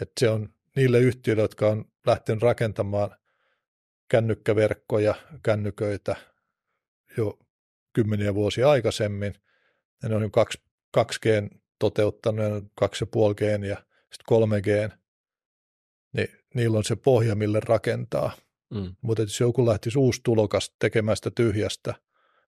[0.00, 3.16] Että se on niille yhtiöille, jotka on lähtenyt rakentamaan
[4.12, 6.16] kännykkäverkkoja, kännyköitä
[7.16, 7.38] jo
[7.92, 9.34] kymmeniä vuosia aikaisemmin.
[10.02, 10.58] Ja ne on 2,
[10.96, 13.76] 2G toteuttanut, 2,5G ja
[14.12, 14.96] sitten 3G,
[16.12, 18.32] niin niillä on se pohja, mille rakentaa.
[18.70, 18.94] Mm.
[19.00, 21.94] Mutta jos joku lähtisi uusi tulokas tekemään sitä tyhjästä,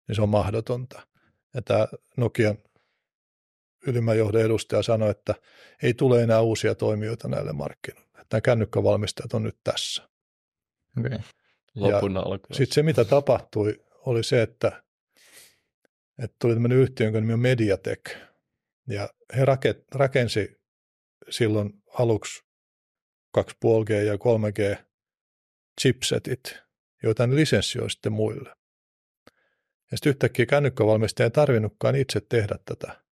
[0.08, 1.06] niin se on mahdotonta.
[1.54, 2.58] Ja tämä Nokian
[3.86, 5.34] ylimmän johdon edustaja sanoi, että
[5.82, 8.08] ei tule enää uusia toimijoita näille markkinoille.
[8.32, 10.08] Nämä kännykkävalmistajat on nyt tässä.
[10.98, 11.18] Okay.
[11.74, 12.14] Lopun
[12.52, 14.82] Sitten se, mitä tapahtui, oli se, että,
[16.18, 18.10] että tuli tämmöinen yhtiö, jonka nimi on Mediatek.
[18.88, 19.44] Ja he
[19.94, 20.60] rakensi
[21.30, 22.44] silloin aluksi
[23.38, 24.76] 2,5G ja 3G
[25.80, 26.56] chipsetit,
[27.02, 28.50] joita ne lisenssioi sitten muille.
[29.90, 33.04] Ja sitten yhtäkkiä kännykkävalmistaja ei tarvinnutkaan itse tehdä tätä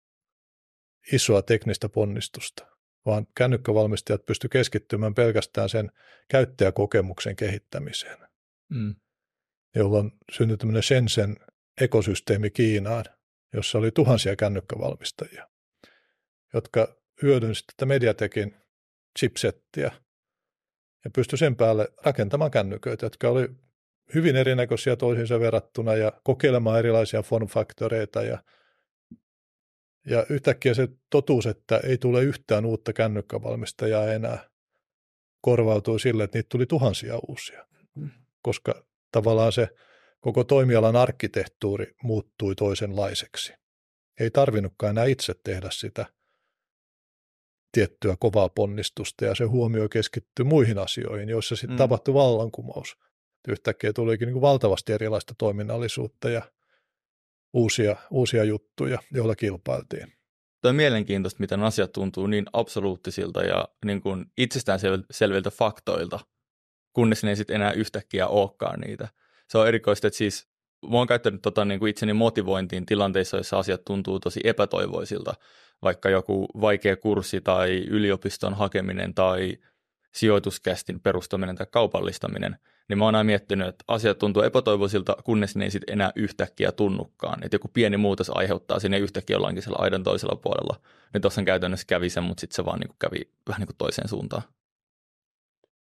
[1.13, 2.67] isoa teknistä ponnistusta,
[3.07, 5.91] vaan kännykkävalmistajat pysty keskittymään pelkästään sen
[6.29, 8.30] käyttäjäkokemuksen kehittämiseen,
[8.71, 8.95] mm.
[9.75, 11.37] jolloin syntyi tämmöinen Shenzhen
[11.81, 13.05] ekosysteemi Kiinaan,
[13.53, 15.49] jossa oli tuhansia kännykkävalmistajia,
[16.55, 18.57] jotka hyödynsivät tätä Mediatekin
[19.19, 19.93] chipsettiä
[21.05, 23.49] ja pystyi sen päälle rakentamaan kännyköitä, jotka oli
[24.15, 28.43] hyvin erinäköisiä toisiinsa verrattuna ja kokeilemaan erilaisia formfaktoreita ja,
[30.07, 34.51] ja yhtäkkiä se totuus, että ei tule yhtään uutta kännykkävalmistajaa enää,
[35.41, 37.67] korvautui sille, että niitä tuli tuhansia uusia,
[38.43, 39.69] koska tavallaan se
[40.21, 43.53] koko toimialan arkkitehtuuri muuttui toisenlaiseksi.
[44.21, 46.07] Ei tarvinnutkaan enää itse tehdä sitä
[47.73, 51.79] tiettyä kovaa ponnistusta ja se huomio keskittyi muihin asioihin, joissa sitten mm.
[51.79, 52.97] tapahtui vallankumous.
[53.49, 56.43] Yhtäkkiä tulikin niin kuin valtavasti erilaista toiminnallisuutta ja
[57.53, 60.13] uusia, uusia juttuja, joilla kilpailtiin.
[60.63, 66.21] Tuo on mielenkiintoista, miten asiat tuntuu niin absoluuttisilta ja niin kuin itsestäänselviltä faktoilta,
[66.93, 69.09] kunnes ne ei sitten enää yhtäkkiä olekaan niitä.
[69.49, 70.49] Se on erikoista, että siis
[70.91, 75.35] mä oon käyttänyt tota, niin kuin itseni motivointiin tilanteissa, joissa asiat tuntuu tosi epätoivoisilta,
[75.83, 79.59] vaikka joku vaikea kurssi tai yliopiston hakeminen tai
[80.15, 82.57] sijoituskästin perustaminen tai kaupallistaminen,
[82.89, 86.73] niin mä oon aina miettinyt, että asiat tuntuu epätoivoisilta, kunnes ne ei sitten enää yhtäkkiä
[86.73, 87.45] tunnukaan.
[87.45, 90.81] Että joku pieni muutos aiheuttaa sinne yhtäkkiä jollakin siellä aidan toisella puolella.
[91.13, 93.77] Niin tuossa käytännössä kävi sen, mutta sitten se vaan niin kuin kävi vähän niin kuin
[93.77, 94.43] toiseen suuntaan.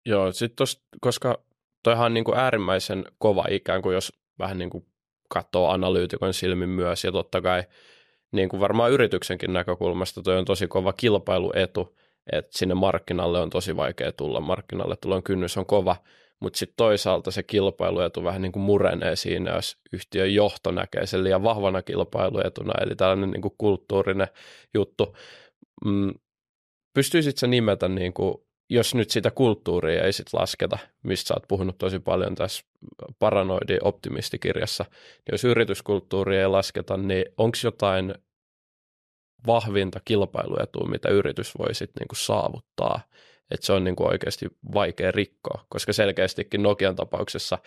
[0.05, 0.67] Joo, sitten
[1.01, 1.39] koska
[1.83, 4.85] toihan on niin kuin äärimmäisen kova ikään kuin, jos vähän niin kuin
[5.29, 7.63] katsoo analyytikon silmin myös, ja totta kai
[8.31, 11.97] niin kuin varmaan yrityksenkin näkökulmasta toi on tosi kova kilpailuetu,
[12.31, 15.95] että sinne markkinalle on tosi vaikea tulla, markkinalle tulon kynnys on kova,
[16.39, 21.23] mutta sitten toisaalta se kilpailuetu vähän niin kuin murenee siinä, jos yhtiön johto näkee sen
[21.23, 24.27] liian vahvana kilpailuetuna, eli tällainen niin kuin kulttuurinen
[24.73, 25.17] juttu.
[25.85, 26.13] Mm,
[26.93, 28.42] pystyisit nimetä niin kuin
[28.73, 32.63] jos nyt sitä kulttuuria ei sit lasketa, mistä sä oot puhunut tosi paljon tässä
[33.19, 38.15] paranoidi optimistikirjassa, niin jos yrityskulttuuria ei lasketa, niin onko jotain
[39.47, 42.99] vahvinta kilpailuetua, mitä yritys voi sitten niinku saavuttaa,
[43.51, 47.57] että se on niinku oikeasti vaikea rikkoa, koska selkeästikin Nokian tapauksessa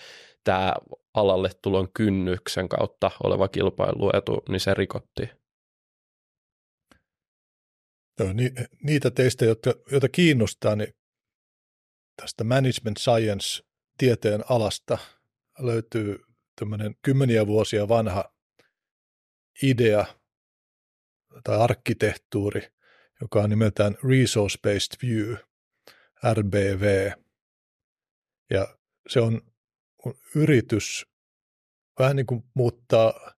[0.44, 0.74] tämä
[1.14, 5.30] alalle tulon kynnyksen kautta oleva kilpailuetu, niin se rikottiin.
[8.20, 10.95] Joo, ni, niitä teistä, jotka, joita kiinnostaa, niin
[12.16, 13.64] tästä management science
[13.98, 14.98] tieteen alasta
[15.58, 16.18] löytyy
[16.56, 18.32] tämmöinen kymmeniä vuosia vanha
[19.62, 20.06] idea
[21.44, 22.72] tai arkkitehtuuri,
[23.20, 25.34] joka on nimeltään Resource-Based View,
[26.32, 27.12] RBV.
[28.50, 29.40] Ja se on
[30.34, 31.06] yritys
[31.98, 33.32] vähän niin kuin muuttaa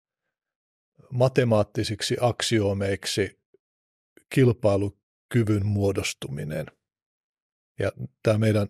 [1.11, 3.41] matemaattisiksi aksioomeiksi
[4.31, 6.67] kilpailukyvyn muodostuminen.
[7.79, 8.69] Ja tämä meidän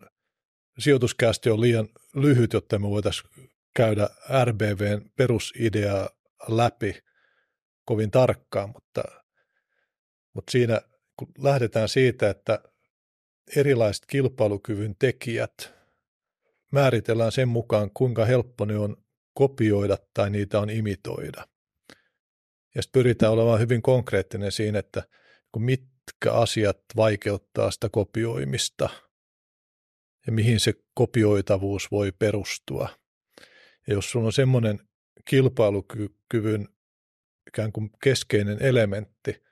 [0.79, 4.09] sijoituskästi on liian lyhyt, jotta me voitaisiin käydä
[4.45, 6.11] RBVn perusideaa
[6.49, 7.03] läpi
[7.85, 9.03] kovin tarkkaan, mutta,
[10.35, 10.81] mutta siinä
[11.17, 12.61] kun lähdetään siitä, että
[13.57, 15.75] erilaiset kilpailukyvyn tekijät
[16.73, 18.97] määritellään sen mukaan, kuinka helppo ne on
[19.35, 21.47] kopioida tai niitä on imitoida.
[22.75, 25.03] Ja sitten pyritään olemaan hyvin konkreettinen siinä, että
[25.53, 25.63] kun
[26.07, 28.89] mitkä asiat vaikeuttaa sitä kopioimista
[30.27, 32.89] ja mihin se kopioitavuus voi perustua.
[33.87, 34.81] Ja jos sulla on semmoinen
[35.25, 36.69] kilpailukyvyn
[37.49, 39.43] ikään kuin keskeinen elementti,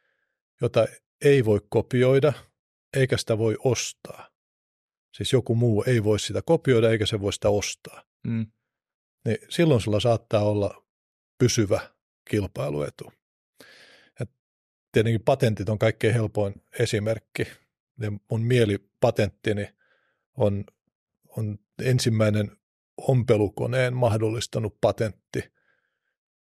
[0.61, 0.87] jota
[1.25, 2.33] ei voi kopioida
[2.97, 4.31] eikä sitä voi ostaa.
[5.17, 8.03] Siis joku muu ei voi sitä kopioida eikä se voi sitä ostaa.
[8.27, 8.47] Mm.
[9.25, 10.85] Niin silloin sulla saattaa olla
[11.39, 11.91] pysyvä
[12.31, 13.13] kilpailuetu.
[14.95, 17.47] Et tietenkin patentit on kaikkein helpoin esimerkki.
[18.01, 19.69] Ja mun mielipatenttini
[20.37, 20.65] on,
[21.37, 22.51] on ensimmäinen
[22.97, 25.53] ompelukoneen mahdollistanut patentti.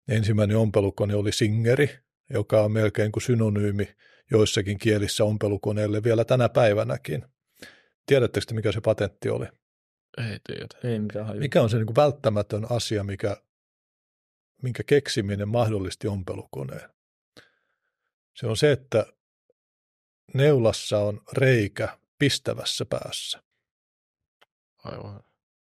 [0.08, 1.90] Ensimmäinen ompelukone oli Singeri,
[2.30, 3.88] joka on melkein kuin synonyymi
[4.30, 7.24] joissakin kielissä ompelukoneelle vielä tänä päivänäkin.
[8.06, 9.46] Tiedättekö mikä se patentti oli?
[10.18, 10.92] Ei tiedä.
[10.92, 11.40] Ei mitään hajua.
[11.40, 13.36] Mikä on se niin kuin välttämätön asia, mikä,
[14.62, 16.93] minkä keksiminen mahdollisti ompelukoneen?
[18.34, 19.06] Se on se, että
[20.34, 23.42] neulassa on reikä pistävässä päässä.
[24.84, 25.20] Aivan.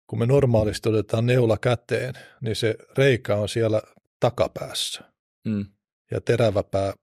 [0.08, 3.82] Kun me normaalisti otetaan neula käteen, niin se reikä on siellä
[4.20, 5.02] takapäässä.
[5.46, 5.66] Mm.
[6.12, 6.94] Ja terävä pää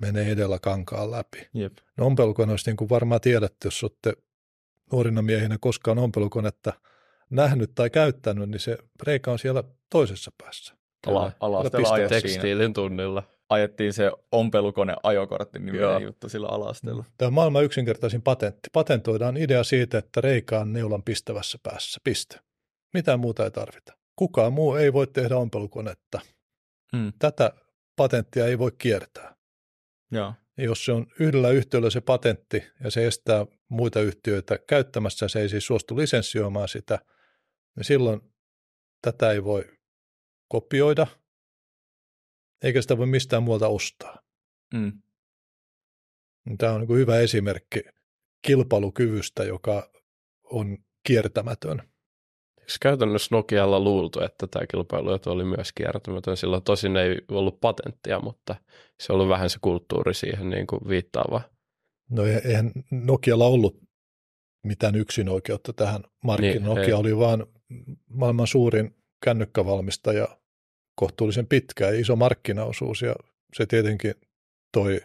[0.00, 1.48] menee edellä kankaan läpi.
[1.54, 1.72] Jep.
[1.96, 4.12] No ompelukoneista, niin kuin varmaan tiedätte, jos olette
[4.92, 6.72] nuorina miehinä koskaan ompelukonetta
[7.30, 10.74] nähnyt tai käyttänyt, niin se reikä on siellä toisessa päässä.
[11.06, 11.32] Ala,
[11.92, 13.37] ajettiin, Tekstiilin tunnilla.
[13.48, 17.04] Ajettiin se ompelukone ajokortti niminen juttu sillä alastella.
[17.18, 18.68] Tämä on maailman yksinkertaisin patentti.
[18.72, 22.00] Patentoidaan idea siitä, että reikä on neulan pistävässä päässä.
[22.04, 22.40] Piste.
[22.94, 23.92] Mitään muuta ei tarvita.
[24.16, 26.20] Kukaan muu ei voi tehdä ompelukonetta.
[26.92, 27.12] Mm.
[27.18, 27.52] Tätä
[27.96, 29.34] patenttia ei voi kiertää.
[30.10, 30.34] Joo.
[30.56, 35.40] Ja jos se on yhdellä yhtiöllä se patentti ja se estää muita yhtiöitä käyttämässä, se
[35.40, 36.98] ei siis suostu lisenssioimaan sitä,
[37.76, 38.20] niin silloin
[39.02, 39.64] tätä ei voi
[40.48, 41.06] kopioida,
[42.62, 44.22] eikä sitä voi mistään muualta ostaa.
[44.74, 44.92] Mm.
[46.58, 47.82] Tämä on niin kuin hyvä esimerkki
[48.46, 49.90] kilpailukyvystä, joka
[50.44, 51.82] on kiertämätön.
[52.58, 56.36] Eikö käytännössä Nokialla luultu, että tämä kilpailuetu oli myös kiertämätön?
[56.36, 58.56] Silloin tosin ei ollut patenttia, mutta
[59.00, 61.40] se oli vähän se kulttuuri siihen niin kuin viittaava.
[62.10, 63.80] No e- eihän Nokialla ollut
[64.66, 66.62] mitään yksinoikeutta tähän markkinoihin.
[66.62, 66.92] Niin, Nokia ei.
[66.92, 67.46] oli vaan
[68.10, 70.37] maailman suurin kännykkävalmistaja
[70.98, 73.14] kohtuullisen pitkä ja iso markkinaosuus ja
[73.54, 74.14] se tietenkin
[74.72, 75.00] toi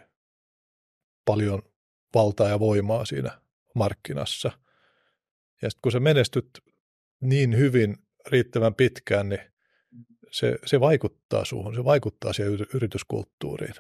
[1.26, 1.62] paljon
[2.16, 3.42] valtaa ja voimaa siinä
[3.76, 4.52] markkinassa.
[5.62, 6.50] Ja sitten kun sä menestyt
[7.22, 9.42] niin hyvin riittävän pitkään, niin
[10.32, 13.76] se, se vaikuttaa suhun, se vaikuttaa siihen yri- yrityskulttuuriin.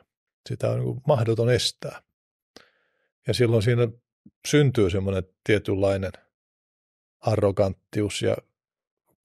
[0.50, 2.02] Sitä on niin mahdoton estää.
[3.28, 3.88] Ja silloin siinä
[4.48, 6.12] syntyy semmoinen tietynlainen
[7.20, 8.38] arroganttius ja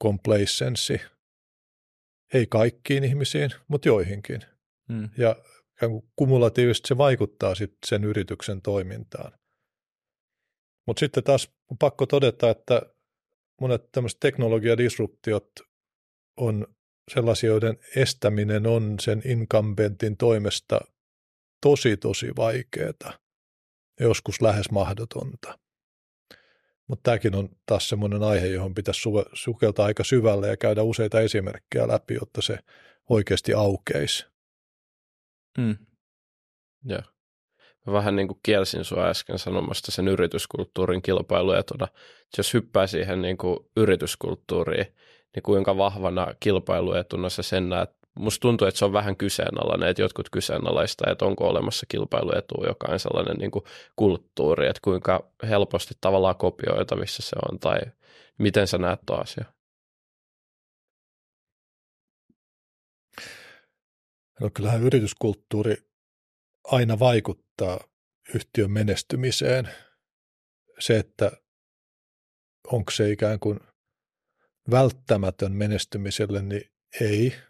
[0.03, 1.01] complacency.
[2.35, 4.41] Ei kaikkiin ihmisiin, mutta joihinkin.
[4.89, 5.11] Mm.
[5.18, 5.37] Ja
[6.16, 9.33] kumulatiivisesti se vaikuttaa sit sen yrityksen toimintaan.
[10.87, 12.83] Mutta sitten taas on pakko todeta, että
[13.61, 15.51] monet tämmöiset teknologiadisruptiot
[16.37, 16.66] on
[17.14, 20.81] sellaisia, joiden estäminen on sen incumbentin toimesta
[21.62, 23.18] tosi tosi vaikeaa
[24.01, 25.59] joskus lähes mahdotonta.
[26.89, 31.20] Mutta tämäkin on taas semmoinen aihe, johon pitäisi su- sukeltaa aika syvälle ja käydä useita
[31.20, 32.59] esimerkkejä läpi, jotta se
[33.09, 34.26] oikeasti aukeisi.
[35.59, 35.76] Mm.
[36.84, 37.03] Joo.
[37.86, 41.89] vähän niin kuin kielsin sua äsken sanomasta sen yrityskulttuurin kilpailuetuna.
[42.39, 44.86] Jos hyppää siihen niin kuin yrityskulttuuriin,
[45.34, 47.97] niin kuinka vahvana kilpailuetuna sä sen näet?
[48.18, 52.92] Musta tuntuu, että se on vähän kyseenalainen, että jotkut kyseenalaista, että onko olemassa kilpailuetu, joka
[52.92, 53.64] on sellainen niin kuin
[53.96, 57.78] kulttuuri, että kuinka helposti tavallaan kopioitavissa se on, tai
[58.38, 59.44] miten sä näet tuo asia?
[64.40, 65.76] No kyllähän yrityskulttuuri
[66.64, 67.80] aina vaikuttaa
[68.34, 69.68] yhtiön menestymiseen.
[70.78, 71.32] Se, että
[72.66, 73.60] onko se ikään kuin
[74.70, 77.47] välttämätön menestymiselle, niin ei.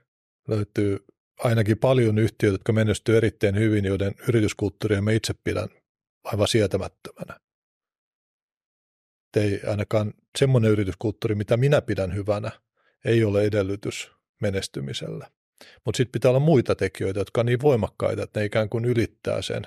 [0.49, 1.05] Löytyy
[1.38, 5.68] ainakin paljon yhtiöitä, jotka menestyy erittäin hyvin, joiden yrityskulttuuria me itse pidän
[6.24, 7.40] aivan sietämättömänä.
[9.36, 12.51] Ei ainakaan semmoinen yrityskulttuuri, mitä minä pidän hyvänä,
[13.05, 15.30] ei ole edellytys menestymisellä.
[15.84, 19.42] Mutta sitten pitää olla muita tekijöitä, jotka on niin voimakkaita, että ne ikään kuin ylittää
[19.42, 19.62] sen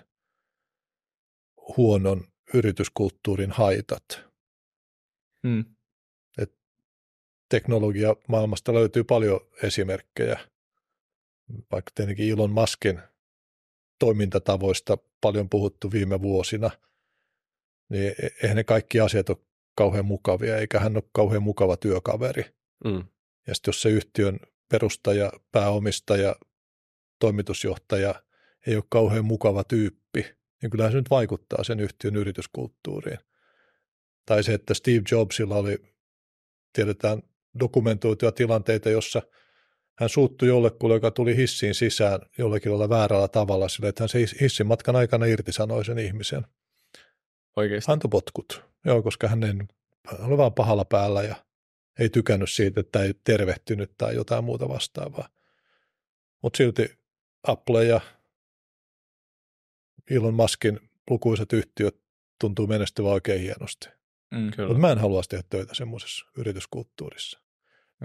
[1.77, 4.03] huonon yrityskulttuurin haitat.
[5.47, 5.65] Hmm.
[6.37, 6.55] Et
[7.49, 10.39] teknologia maailmasta löytyy paljon esimerkkejä,
[11.71, 12.99] vaikka tietenkin Elon Muskin
[13.99, 16.71] toimintatavoista paljon puhuttu viime vuosina,
[17.89, 19.37] niin e-, eihän ne kaikki asiat ole
[19.75, 22.43] kauhean mukavia, eikä hän ole kauhean mukava työkaveri.
[22.83, 23.03] Mm.
[23.47, 24.39] Ja sitten jos se yhtiön
[24.69, 26.35] perustaja, pääomistaja,
[27.19, 28.15] toimitusjohtaja
[28.67, 30.25] ei ole kauhean mukava tyyppi,
[30.61, 33.19] niin kyllähän se nyt vaikuttaa sen yhtiön yrityskulttuuriin.
[34.25, 35.77] Tai se, että Steve Jobsilla oli,
[36.73, 37.23] tiedetään,
[37.59, 39.21] dokumentoituja tilanteita, jossa
[40.01, 44.19] hän suuttui jollekulle, joka tuli hissiin sisään jollekin olla väärällä tavalla sille, että hän se
[44.41, 46.45] hissin matkan aikana irtisanoi sen ihmisen.
[47.55, 47.91] Oikeasti?
[47.91, 48.63] Antoi potkut.
[48.85, 49.43] Joo, koska hän,
[50.07, 51.35] hän oli vaan pahalla päällä ja
[51.99, 55.29] ei tykännyt siitä, että ei tervehtynyt tai jotain muuta vastaavaa.
[56.41, 56.97] Mutta silti
[57.43, 58.01] Apple ja
[60.09, 60.79] Elon Muskin
[61.09, 61.95] lukuisat yhtiöt
[62.39, 63.89] tuntuu menestyvän oikein hienosti.
[64.31, 67.41] Mm, Mutta mä en halua tehdä töitä semmoisessa yrityskulttuurissa.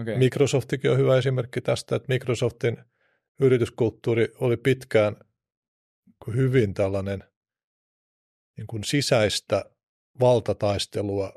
[0.01, 0.19] Okay.
[0.19, 2.77] Microsoftikin on hyvä esimerkki tästä, että Microsoftin
[3.41, 5.17] yrityskulttuuri oli pitkään
[6.35, 7.25] hyvin tällainen
[8.57, 9.65] niin kuin sisäistä
[10.21, 11.33] valtataistelua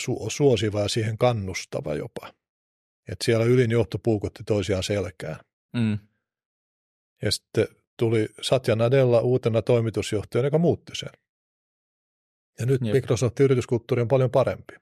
[0.00, 2.32] su- suosiva ja siihen kannustava jopa.
[3.08, 5.40] Että siellä ylin johto puukotti toisiaan selkään.
[5.72, 5.98] Mm.
[7.22, 7.66] Ja sitten
[7.98, 11.10] tuli Satya Nadella uutena toimitusjohtajana, joka muutti sen.
[12.58, 12.92] Ja nyt Jep.
[12.92, 14.74] Microsoftin yrityskulttuuri on paljon parempi.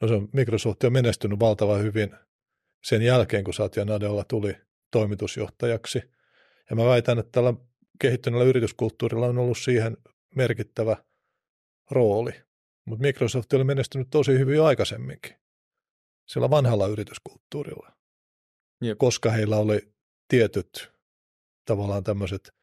[0.00, 2.16] No se on, Microsoft on menestynyt valtavan hyvin
[2.84, 4.56] sen jälkeen, kun Satya Nadella tuli
[4.90, 6.02] toimitusjohtajaksi.
[6.70, 7.54] Ja mä väitän, että tällä
[8.00, 9.96] kehittyneellä yrityskulttuurilla on ollut siihen
[10.34, 10.96] merkittävä
[11.90, 12.32] rooli.
[12.84, 15.36] Mutta Microsoft oli menestynyt tosi hyvin aikaisemminkin
[16.26, 17.92] sillä vanhalla yrityskulttuurilla,
[18.80, 18.98] Jep.
[18.98, 19.92] koska heillä oli
[20.28, 20.92] tietyt
[21.64, 22.54] tavallaan tämmöiset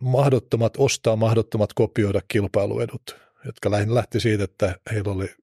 [0.00, 5.34] mahdottomat ostaa, mahdottomat kopioida kilpailuedut, jotka lähinnä lähti siitä, että heillä oli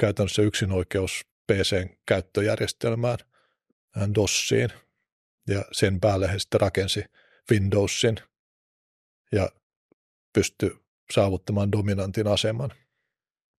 [0.00, 3.18] käytännössä yksinoikeus PCn käyttöjärjestelmään,
[4.14, 4.70] DOSiin,
[5.48, 7.04] ja sen päälle he sitten rakensi
[7.50, 8.16] Windowsin
[9.32, 9.48] ja
[10.32, 10.78] pystyi
[11.12, 12.70] saavuttamaan dominantin aseman.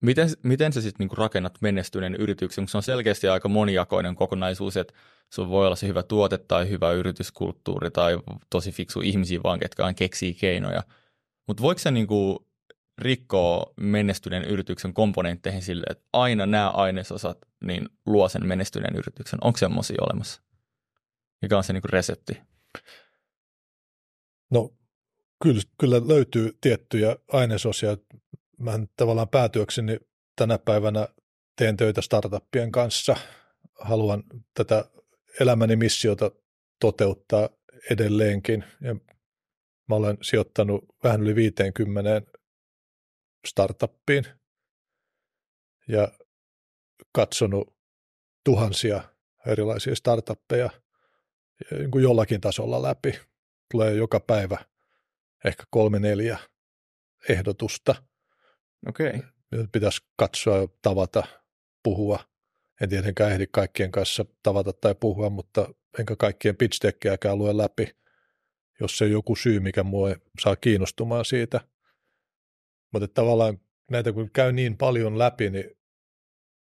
[0.02, 4.94] Miten, miten sä sitten niinku rakennat menestyneen yrityksen, se on selkeästi aika monijakoinen kokonaisuus, että
[5.34, 8.18] sulla voi olla se hyvä tuote tai hyvä yrityskulttuuri tai
[8.50, 10.84] tosi fiksu ihmisiä vaan, ketkä keksii keinoja.
[11.48, 12.45] Mutta voiko se niinku
[12.98, 19.40] rikkoa menestyneen yrityksen komponentteihin sille, että aina nämä ainesosat niin luo sen menestyneen yrityksen?
[19.42, 20.42] Onko semmoisia olemassa?
[21.42, 22.42] Mikä on se niinku resepti?
[24.52, 24.74] No
[25.44, 27.98] kyllä, kyllä löytyy tiettyjä ainesosia.
[28.60, 30.00] Mä tavallaan päätyökseni
[30.36, 31.08] tänä päivänä
[31.56, 33.16] teen töitä startuppien kanssa.
[33.80, 34.24] Haluan
[34.54, 34.86] tätä
[35.40, 36.32] elämäni missiota
[36.80, 37.50] toteuttaa
[37.92, 38.64] edelleenkin.
[38.82, 38.96] Ja
[39.90, 42.22] mä olen sijoittanut vähän yli 50
[43.46, 44.26] startuppiin
[45.88, 46.12] ja
[47.12, 47.76] katsonut
[48.44, 49.04] tuhansia
[49.48, 50.70] erilaisia startuppeja
[51.72, 53.20] niin jollakin tasolla läpi.
[53.72, 54.58] Tulee joka päivä
[55.46, 56.38] ehkä kolme neljä
[57.30, 57.96] ehdotusta.
[58.88, 59.10] Okei.
[59.10, 59.68] Okay.
[59.72, 61.24] Pitäisi katsoa, tavata,
[61.84, 62.20] puhua.
[62.82, 66.86] En tietenkään ehdi kaikkien kanssa tavata tai puhua, mutta enkä kaikkien pitch
[67.36, 67.96] lue läpi,
[68.80, 71.62] jos se on joku syy, mikä mua saa kiinnostumaan siitä.
[72.96, 73.60] Mutta tavallaan
[73.92, 75.78] näitä kun käy niin paljon läpi, niin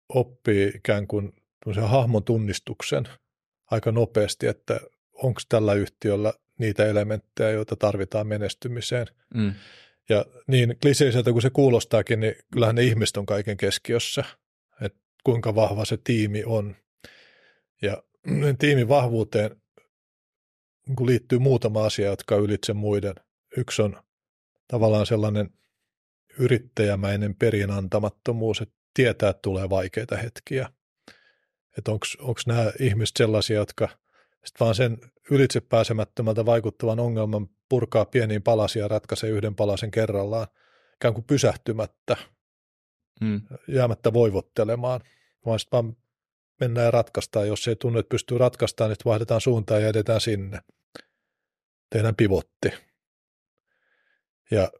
[0.09, 1.33] oppii ikään kuin
[1.81, 3.03] hahmon tunnistuksen
[3.71, 4.79] aika nopeasti, että
[5.13, 9.07] onko tällä yhtiöllä niitä elementtejä, joita tarvitaan menestymiseen.
[9.33, 9.53] Mm.
[10.09, 14.23] Ja niin kliseiseltä kuin se kuulostaakin, niin kyllähän ne ihmiset on kaiken keskiössä,
[14.81, 16.75] että kuinka vahva se tiimi on.
[17.81, 18.03] Ja
[18.59, 19.61] tiimin vahvuuteen
[20.87, 23.15] niin liittyy muutama asia, jotka ylitse muiden
[23.57, 24.03] yksi on
[24.67, 25.49] tavallaan sellainen
[26.39, 30.69] yrittäjämäinen perinantamattomuus, että tietää, että tulee vaikeita hetkiä.
[31.77, 33.89] Että onko nämä ihmiset sellaisia, jotka
[34.45, 34.97] sit vaan sen
[35.31, 40.47] ylitse pääsemättömältä vaikuttavan ongelman purkaa pieniin palasia ja ratkaisee yhden palasen kerrallaan,
[40.95, 42.17] ikään kuin pysähtymättä,
[43.21, 43.41] mm.
[43.67, 45.01] jäämättä voivottelemaan,
[45.45, 45.97] vaan sitten vaan
[46.59, 47.47] mennään ja ratkaistaan.
[47.47, 50.59] Jos ei tunne, että pystyy ratkaistamaan, niin vaihdetaan suuntaan ja edetään sinne.
[51.89, 52.69] Tehdään pivotti.
[54.51, 54.71] Ja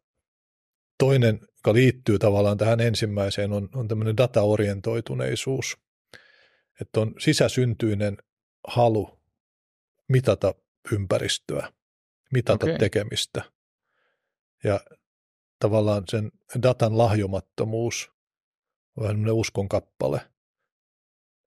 [0.98, 5.78] toinen, joka liittyy tavallaan tähän ensimmäiseen, on, on tämmöinen dataorientoituneisuus.
[6.82, 8.18] Että on sisäsyntyinen
[8.68, 9.20] halu
[10.08, 10.56] mitata
[10.92, 11.74] ympäristöä,
[12.34, 12.78] mitata okay.
[12.78, 13.42] tekemistä.
[14.64, 14.80] Ja
[15.60, 16.32] tavallaan sen
[16.64, 18.12] datan lahjomattomuus
[18.98, 20.22] on vähän uskon kappale.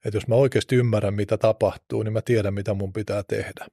[0.04, 3.66] Että jos mä oikeasti ymmärrän, mitä tapahtuu, niin mä tiedän, mitä mun pitää tehdä.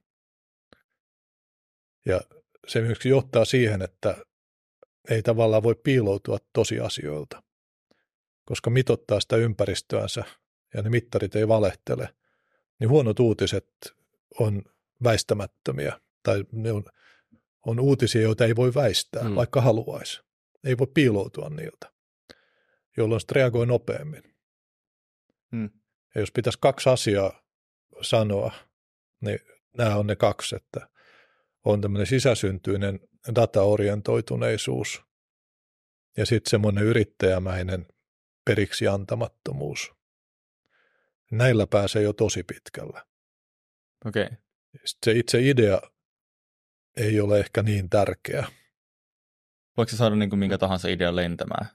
[2.06, 2.20] Ja
[2.66, 4.16] se myöskin johtaa siihen, että
[5.10, 7.42] ei tavallaan voi piiloutua tosiasioilta,
[8.44, 10.24] koska mitottaa sitä ympäristöänsä
[10.74, 12.08] ja ne mittarit ei valehtele,
[12.80, 13.68] niin huonot uutiset
[14.40, 14.62] on
[15.04, 16.84] väistämättömiä tai ne on,
[17.66, 19.34] on uutisia, joita ei voi väistää, mm.
[19.34, 20.20] vaikka haluaisi.
[20.64, 21.92] Ei voi piiloutua niiltä,
[22.96, 24.22] jolloin sitten reagoi nopeammin.
[25.50, 25.70] Mm.
[26.14, 27.42] Ja jos pitäisi kaksi asiaa
[28.02, 28.52] sanoa,
[29.20, 29.38] niin
[29.78, 30.88] nämä on ne kaksi, että
[31.64, 33.00] on tämmöinen sisäsyntyinen
[33.34, 35.02] dataorientoituneisuus
[36.16, 37.86] ja sitten semmoinen yrittäjämäinen
[38.44, 39.92] periksi antamattomuus.
[41.30, 43.06] Näillä pääsee jo tosi pitkällä.
[44.04, 44.24] Okei.
[44.24, 44.36] Okay.
[45.04, 45.80] se itse idea
[46.96, 48.46] ei ole ehkä niin tärkeä.
[49.76, 51.66] Voiko se saada niin kuin minkä tahansa idean lentämään?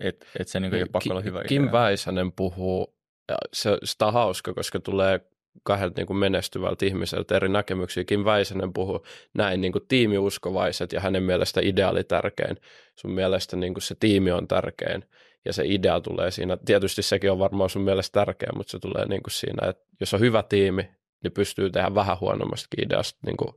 [0.00, 1.72] Että et se niin kuin ei ole pakko olla hyvä Kim idea.
[1.72, 2.96] Väisänen puhuu,
[3.28, 5.20] ja se, sitä on hauska, koska tulee
[5.62, 8.04] kahdelta niin kuin menestyvältä ihmiseltä eri näkemyksiä.
[8.04, 12.56] Kim Väisänen puhuu näin niin kuin tiimiuskovaiset ja hänen mielestä ideaali tärkein.
[12.96, 15.04] Sun mielestä niin kuin se tiimi on tärkein
[15.44, 16.56] ja se idea tulee siinä.
[16.64, 20.14] Tietysti sekin on varmaan sun mielestä tärkeä, mutta se tulee niin kuin siinä, että jos
[20.14, 20.90] on hyvä tiimi,
[21.22, 23.54] niin pystyy tehdä vähän huonommastakin ideasta niin kuin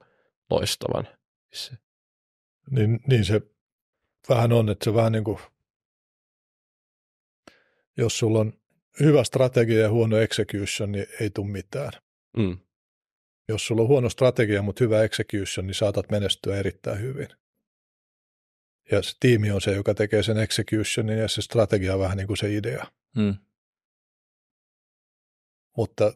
[0.50, 1.08] loistavan.
[2.72, 3.41] Niin, niin se
[4.30, 5.39] vähän on, että se vähän niin kuin,
[7.97, 8.59] jos sulla on
[9.00, 11.91] hyvä strategia ja huono execution, niin ei tule mitään.
[12.38, 12.58] Mm.
[13.47, 17.28] Jos sulla on huono strategia, mutta hyvä execution, niin saatat menestyä erittäin hyvin.
[18.91, 22.28] Ja se tiimi on se, joka tekee sen executionin ja se strategia on vähän niin
[22.28, 22.86] kuin se idea.
[23.16, 23.36] Mm.
[25.78, 26.14] Mutta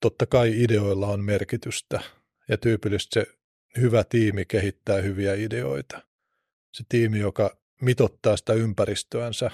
[0.00, 2.00] totta kai ideoilla on merkitystä
[2.48, 3.26] ja tyypillisesti se
[3.76, 6.02] hyvä tiimi kehittää hyviä ideoita.
[6.72, 9.50] Se tiimi, joka mitottaa sitä ympäristöänsä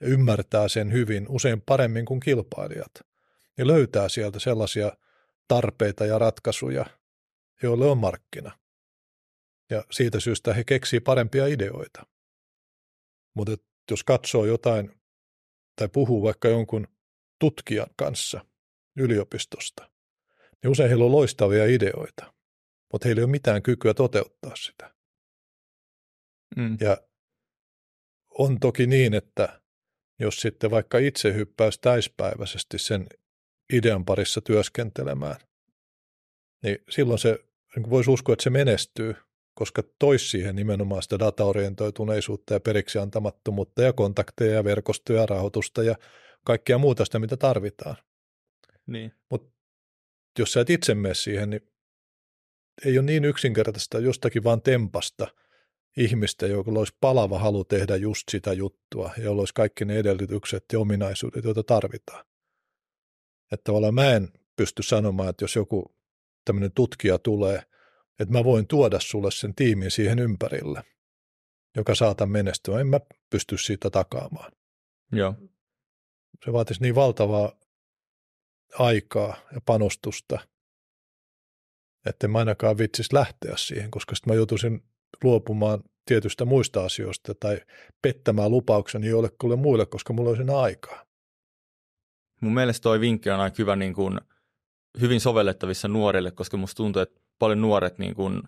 [0.00, 2.92] ja ymmärtää sen hyvin, usein paremmin kuin kilpailijat,
[3.56, 4.92] niin löytää sieltä sellaisia
[5.48, 6.86] tarpeita ja ratkaisuja,
[7.62, 8.58] joille on markkina.
[9.70, 12.06] Ja siitä syystä he keksii parempia ideoita.
[13.34, 13.52] Mutta
[13.90, 15.00] jos katsoo jotain
[15.76, 16.88] tai puhuu vaikka jonkun
[17.38, 18.44] tutkijan kanssa
[18.96, 19.90] yliopistosta,
[20.62, 22.34] niin usein heillä on loistavia ideoita,
[22.92, 24.94] mutta heillä ei ole mitään kykyä toteuttaa sitä.
[26.56, 26.76] Mm.
[26.80, 26.96] Ja
[28.30, 29.60] on toki niin, että
[30.18, 33.06] jos sitten vaikka itse hyppäisi täispäiväisesti sen
[33.72, 35.36] idean parissa työskentelemään,
[36.62, 37.38] niin silloin se
[37.76, 39.14] niin voisi uskoa, että se menestyy,
[39.54, 45.82] koska toisi siihen nimenomaan sitä dataorientoituneisuutta ja periksi antamattomuutta ja kontakteja ja verkostoja ja rahoitusta
[45.82, 45.96] ja
[46.44, 47.96] kaikkia muuta sitä, mitä tarvitaan.
[48.86, 49.12] Niin.
[49.30, 49.52] Mutta
[50.38, 51.72] jos sä et itse mene siihen, niin
[52.84, 55.28] ei ole niin yksinkertaista jostakin vaan tempasta–
[55.96, 60.64] ihmistä, jolla olisi palava halu tehdä just sitä juttua, ja jolla olisi kaikki ne edellytykset
[60.72, 62.24] ja ominaisuudet, joita tarvitaan.
[63.52, 65.96] Että tavallaan mä en pysty sanomaan, että jos joku
[66.44, 67.62] tämmöinen tutkija tulee,
[68.18, 70.82] että mä voin tuoda sulle sen tiimin siihen ympärille,
[71.76, 72.80] joka saata menestyä.
[72.80, 74.52] En mä pysty siitä takaamaan.
[75.12, 75.34] Joo.
[76.44, 77.52] Se vaatisi niin valtavaa
[78.78, 80.38] aikaa ja panostusta,
[82.06, 84.82] että mä ainakaan vitsisi lähteä siihen, koska sitten mä joutuisin
[85.24, 87.60] luopumaan tietystä muista asioista tai
[88.02, 91.06] pettämään lupaukseni jollekulle muille, koska mulla olisi enää aikaa.
[92.40, 94.20] Mun mielestä toi vinkki on aika hyvä niin kuin,
[95.00, 98.42] hyvin sovellettavissa nuorille, koska musta tuntuu, että paljon nuoret niin kuin,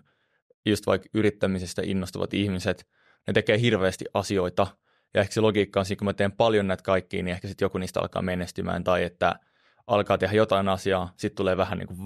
[0.65, 2.87] just vaikka yrittämisestä innostuvat ihmiset,
[3.27, 4.67] ne tekee hirveästi asioita
[5.13, 7.65] ja ehkä se logiikka on siinä, kun mä teen paljon näitä kaikkia, niin ehkä sitten
[7.65, 9.39] joku niistä alkaa menestymään tai että
[9.87, 12.05] alkaa tehdä jotain asiaa, sitten tulee vähän niin kuin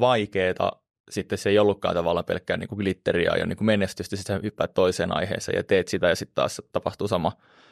[1.10, 4.74] sitten se ei ollutkaan tavallaan pelkkää niin kuin glitteriä ja niin kuin menestystä, sitten hyppäät
[4.74, 7.32] toiseen aiheeseen ja teet sitä ja sitten taas tapahtuu sama,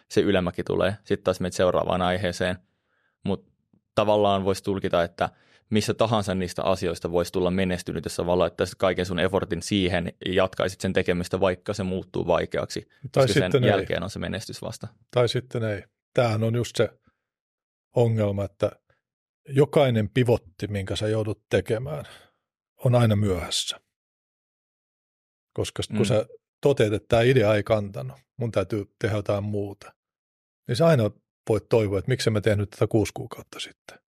[0.09, 2.57] se ylemmäkin tulee, sitten taas menet seuraavaan aiheeseen,
[3.23, 3.51] mutta
[3.95, 5.29] tavallaan voisi tulkita, että
[5.69, 10.13] missä tahansa niistä asioista voisi tulla menestynyt, jos sä vaan laittaisit kaiken sun effortin siihen
[10.25, 13.69] ja jatkaisit sen tekemistä, vaikka se muuttuu vaikeaksi, Tai koska sen sitten ei.
[13.69, 14.87] jälkeen on se menestys vasta.
[15.11, 15.83] Tai sitten ei.
[16.13, 16.89] Tämähän on just se
[17.95, 18.71] ongelma, että
[19.49, 22.05] jokainen pivotti, minkä sä joudut tekemään,
[22.85, 23.81] on aina myöhässä.
[25.53, 26.05] Koska sit kun Mm.
[26.05, 26.25] sä
[26.61, 29.93] toteat, että tämä idea ei kantanut, mun täytyy tehdä jotain muuta,
[30.67, 31.11] niin sä aina
[31.49, 33.99] voit toivoa, että miksi mä tehnyt tätä kuusi kuukautta sitten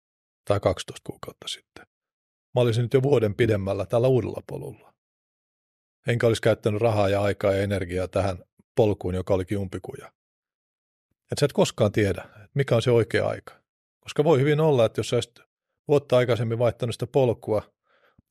[0.47, 1.85] tai 12 kuukautta sitten.
[2.55, 4.93] Mä olisin nyt jo vuoden pidemmällä tällä uudella polulla.
[6.07, 8.43] Enkä olisi käyttänyt rahaa ja aikaa ja energiaa tähän
[8.75, 10.07] polkuun, joka olikin umpikuja.
[11.31, 13.61] Että sä et koskaan tiedä, että mikä on se oikea aika.
[13.99, 15.39] Koska voi hyvin olla, että jos sä olisit
[15.87, 17.72] vuotta aikaisemmin vaihtanut sitä polkua,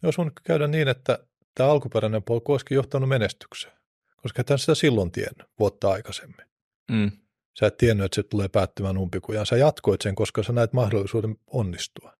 [0.02, 1.18] niin olisi voinut käydä niin, että
[1.54, 3.76] tämä alkuperäinen polku olisikin johtanut menestykseen.
[4.16, 6.46] Koska et sitä silloin tiennyt vuotta aikaisemmin.
[6.90, 7.10] Mm.
[7.58, 9.46] Sä et tiennyt, että se tulee päättymään umpikujaan.
[9.46, 12.16] Sä jatkoit sen, koska sä näet mahdollisuuden onnistua.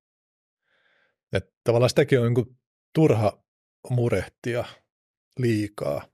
[1.33, 2.59] Että tavallaan sitäkin on niin
[2.95, 3.43] turha
[3.91, 4.65] murehtia
[5.39, 6.09] liikaa.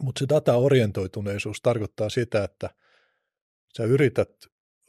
[0.00, 2.70] Mutta se dataorientoituneisuus tarkoittaa sitä, että
[3.76, 4.30] sä yrität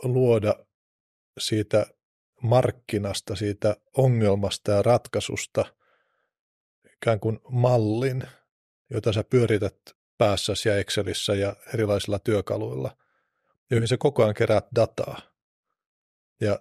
[0.04, 0.56] luoda
[1.40, 1.86] siitä
[2.44, 5.66] markkinasta, siitä ongelmasta ja ratkaisusta
[7.02, 8.24] ikään kuin mallin,
[8.90, 9.78] jota sä pyörität
[10.18, 12.98] päässäsi ja Excelissä ja erilaisilla työkaluilla,
[13.72, 15.22] joihin sä koko ajan keräät dataa.
[16.42, 16.60] Ja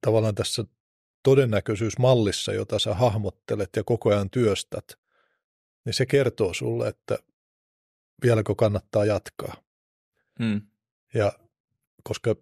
[0.00, 0.64] tavallaan tässä
[1.22, 4.98] todennäköisyysmallissa, jota sä hahmottelet ja koko ajan työstät,
[5.84, 7.18] niin se kertoo sulle, että
[8.22, 9.54] vieläkö kannattaa jatkaa.
[10.38, 10.60] Mm.
[11.14, 11.32] Ja
[12.02, 12.36] koska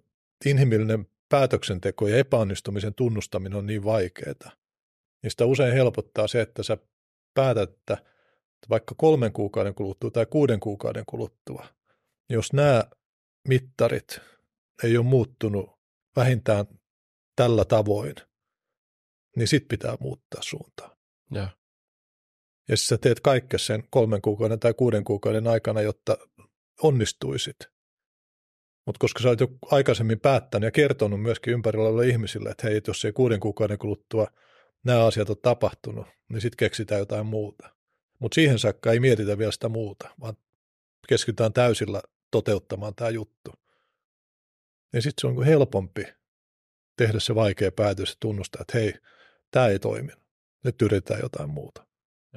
[0.46, 4.52] inhimillinen päätöksenteko ja epäonnistumisen tunnustaminen on niin vaikeaa,
[5.22, 6.78] niin sitä usein helpottaa se, että sä
[7.34, 7.98] päätät, että
[8.70, 11.66] vaikka kolmen kuukauden kuluttua tai kuuden kuukauden kuluttua,
[12.30, 12.84] jos nämä
[13.48, 14.20] mittarit
[14.82, 15.70] ei ole muuttunut
[16.16, 16.66] vähintään
[17.36, 18.14] tällä tavoin,
[19.36, 20.96] niin sit pitää muuttaa suuntaa.
[22.68, 26.16] Ja siis sä teet kaikkea sen kolmen kuukauden tai kuuden kuukauden aikana, jotta
[26.82, 27.56] onnistuisit.
[28.86, 32.80] Mutta koska sä olet jo aikaisemmin päättänyt ja kertonut myöskin ympärillä oleville ihmisille, että hei,
[32.86, 34.26] jos ei kuuden kuukauden kuluttua
[34.84, 37.70] nämä asiat on tapahtunut, niin sitten keksitään jotain muuta.
[38.18, 40.34] Mutta siihen saakka ei mietitä vielä sitä muuta, vaan
[41.08, 43.52] keskitytään täysillä toteuttamaan tämä juttu.
[44.92, 46.04] Ja sitten se on niinku helpompi
[46.96, 48.94] tehdä se vaikea päätös ja tunnustaa, että hei,
[49.50, 50.24] tämä ei toiminut.
[50.64, 51.86] Nyt yritetään jotain muuta.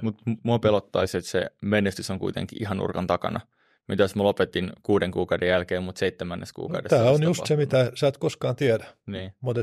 [0.02, 3.40] Mutta mua pelottaisi, että se menestys on kuitenkin ihan nurkan takana.
[3.88, 7.86] Mitä jos mä lopetin kuuden kuukauden jälkeen, mutta seitsemännes kuukaudessa Tämä on just se, tapahtunut.
[7.88, 8.86] mitä sä et koskaan tiedä.
[9.06, 9.32] Niin.
[9.42, 9.62] Mutta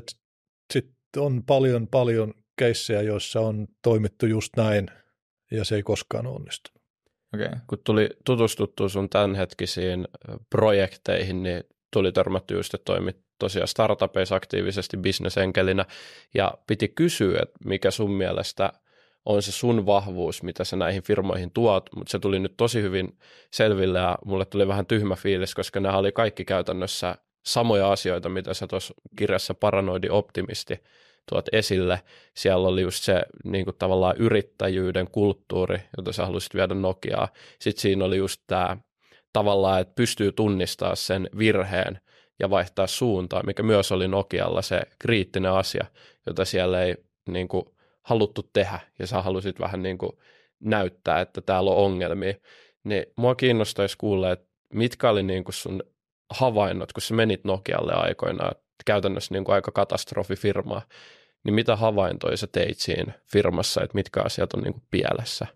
[0.72, 4.90] sitten on paljon, paljon keissejä, joissa on toimittu just näin,
[5.50, 6.70] ja se ei koskaan onnistu.
[7.34, 7.46] Okei.
[7.46, 7.58] Okay.
[7.66, 10.08] kun tuli tutustuttua sun tämänhetkisiin
[10.50, 15.84] projekteihin, niin tuli törmätty just, että toimit tosiaan startupeissa aktiivisesti bisnesenkelinä
[16.34, 18.72] ja piti kysyä, että mikä sun mielestä
[19.24, 23.18] on se sun vahvuus, mitä sä näihin firmoihin tuot, mutta se tuli nyt tosi hyvin
[23.52, 28.54] selville ja mulle tuli vähän tyhmä fiilis, koska nämä oli kaikki käytännössä samoja asioita, mitä
[28.54, 30.80] sä tuossa kirjassa Paranoidi Optimisti
[31.30, 32.00] tuot esille.
[32.34, 37.28] Siellä oli just se niin kuin tavallaan yrittäjyyden kulttuuri, jota sä halusit viedä Nokiaa.
[37.60, 38.76] Sitten siinä oli just tämä
[39.32, 42.00] tavallaan, että pystyy tunnistamaan sen virheen
[42.38, 45.86] ja vaihtaa suuntaa, mikä myös oli Nokialla se kriittinen asia,
[46.26, 46.96] jota siellä ei
[47.28, 47.64] niin kuin,
[48.02, 50.12] haluttu tehdä ja sä halusit vähän niin kuin,
[50.60, 52.34] näyttää, että täällä on ongelmia.
[52.84, 55.82] Niin mua kiinnostaisi kuulla, että mitkä oli niin kuin sun
[56.30, 58.54] havainnot, kun sä menit Nokialle aikoinaan,
[58.86, 60.82] käytännössä niin kuin aika katastrofifirmaa,
[61.44, 65.46] niin mitä havaintoja sä teit siinä firmassa, että mitkä asiat on niin kuin pielessä?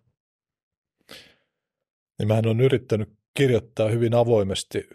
[2.18, 4.88] Niin mähän on yrittänyt kirjoittaa hyvin avoimesti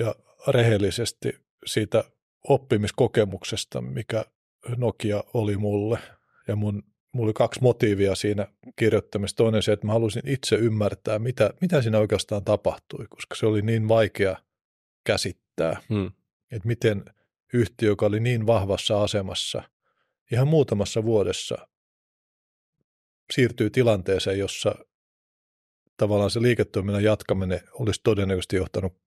[0.00, 0.14] ja
[0.48, 2.04] rehellisesti siitä
[2.48, 4.24] oppimiskokemuksesta, mikä
[4.76, 5.98] Nokia oli mulle.
[6.48, 9.36] Ja mun, mulla oli kaksi motiivia siinä kirjoittamista.
[9.36, 13.62] Toinen se, että mä halusin itse ymmärtää, mitä, mitä siinä oikeastaan tapahtui, koska se oli
[13.62, 14.36] niin vaikea
[15.04, 16.12] käsittää, Hmm.
[16.52, 17.04] että miten
[17.52, 19.62] yhtiö, joka oli niin vahvassa asemassa,
[20.32, 21.68] ihan muutamassa vuodessa
[23.32, 24.74] siirtyy tilanteeseen, jossa
[25.96, 29.00] tavallaan se liiketoiminnan jatkaminen olisi todennäköisesti johtanut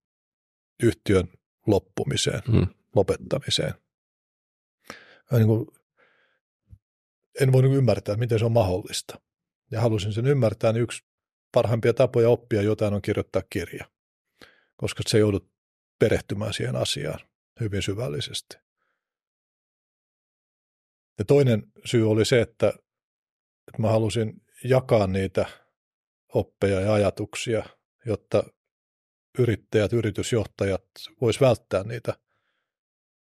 [0.83, 1.27] yhtiön
[1.67, 2.67] loppumiseen, Hmm.
[2.95, 3.73] lopettamiseen.
[5.31, 5.67] Ja niin kuin,
[7.41, 9.21] en voinut ymmärtää, miten se on mahdollista.
[9.71, 11.03] Ja halusin sen ymmärtää, niin yksi
[11.51, 13.85] parhaimpia tapoja oppia jotain on kirjoittaa kirja,
[14.75, 15.51] koska se joudut
[15.99, 17.19] perehtymään siihen asiaan
[17.59, 18.57] hyvin syvällisesti.
[21.19, 22.67] Ja toinen syy oli se, että,
[23.67, 25.45] että mä halusin jakaa niitä
[26.33, 27.63] oppeja ja ajatuksia,
[28.05, 28.43] jotta
[29.39, 30.85] yrittäjät, yritysjohtajat
[31.21, 32.13] vois välttää niitä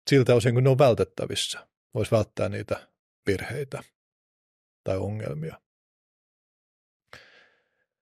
[0.09, 1.67] siltä osin, kun ne on vältettävissä.
[1.93, 2.87] Vois välttää niitä
[3.27, 3.83] virheitä.
[4.83, 5.61] tai ongelmia.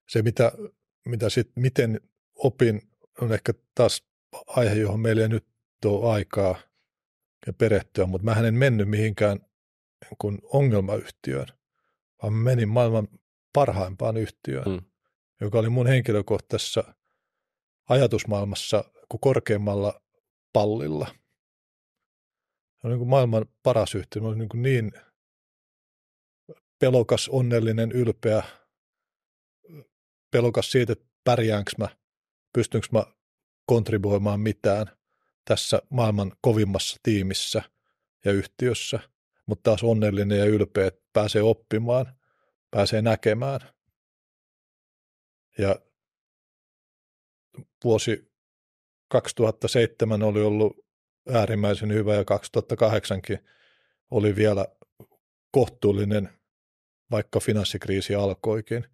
[0.08, 0.52] Se, mitä,
[1.04, 2.00] mitä sit, miten
[2.34, 2.82] opin,
[3.20, 4.06] on ehkä taas
[4.46, 5.46] aihe, johon meillä ei nyt
[5.86, 6.58] ole aikaa
[7.46, 9.40] ja perehtyä, mutta mä en mennyt mihinkään
[10.18, 11.46] kun ongelmayhtiöön,
[12.22, 13.08] vaan menin maailman
[13.52, 14.80] parhaimpaan yhtiöön, mm.
[15.40, 16.94] joka oli mun henkilökohtaisessa
[17.88, 20.02] ajatusmaailmassa kuin korkeimmalla
[20.52, 21.06] pallilla.
[22.76, 24.22] Se oli niin kuin maailman paras yhtiö.
[24.22, 24.92] Mä olin niin, kuin niin
[26.78, 28.42] pelokas, onnellinen, ylpeä,
[30.30, 31.88] pelokas siitä, että pärjäänkö mä,
[32.52, 33.04] pystynkö mä
[33.66, 34.86] kontribuoimaan mitään
[35.46, 37.62] tässä maailman kovimmassa tiimissä
[38.24, 39.00] ja yhtiössä,
[39.46, 42.16] mutta taas onnellinen ja ylpeä, että pääsee oppimaan,
[42.70, 43.60] pääsee näkemään.
[45.58, 45.76] Ja
[47.84, 48.32] vuosi
[49.08, 50.86] 2007 oli ollut
[51.32, 53.38] äärimmäisen hyvä ja 2008kin
[54.10, 54.66] oli vielä
[55.50, 56.28] kohtuullinen,
[57.10, 58.86] vaikka finanssikriisi alkoikin.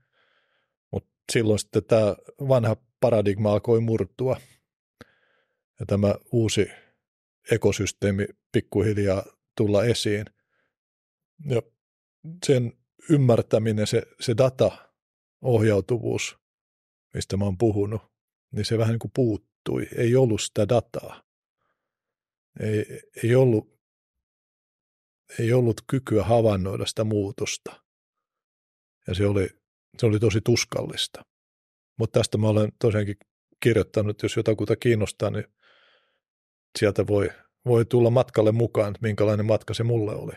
[0.90, 2.14] Mutta silloin sitten tämä
[2.48, 4.36] vanha paradigma alkoi murtua
[5.82, 6.66] ja tämä uusi
[7.50, 9.24] ekosysteemi pikkuhiljaa
[9.56, 10.26] tulla esiin.
[11.46, 11.62] Ja
[12.46, 12.72] sen
[13.10, 14.90] ymmärtäminen, se, se data,
[15.40, 16.38] ohjautuvuus,
[17.14, 18.02] mistä mä oon puhunut,
[18.52, 19.88] niin se vähän niin kuin puuttui.
[19.96, 21.22] Ei ollut sitä dataa.
[22.60, 23.80] Ei, ei, ollut,
[25.38, 27.82] ei ollut kykyä havainnoida sitä muutosta.
[29.06, 29.48] Ja se oli,
[29.98, 31.24] se oli tosi tuskallista.
[31.98, 33.16] Mutta tästä mä olen tosiaankin
[33.60, 35.44] kirjoittanut, jos jotakuta kiinnostaa, niin
[36.78, 37.30] sieltä voi,
[37.66, 40.32] voi tulla matkalle mukaan, minkälainen matka se mulle oli.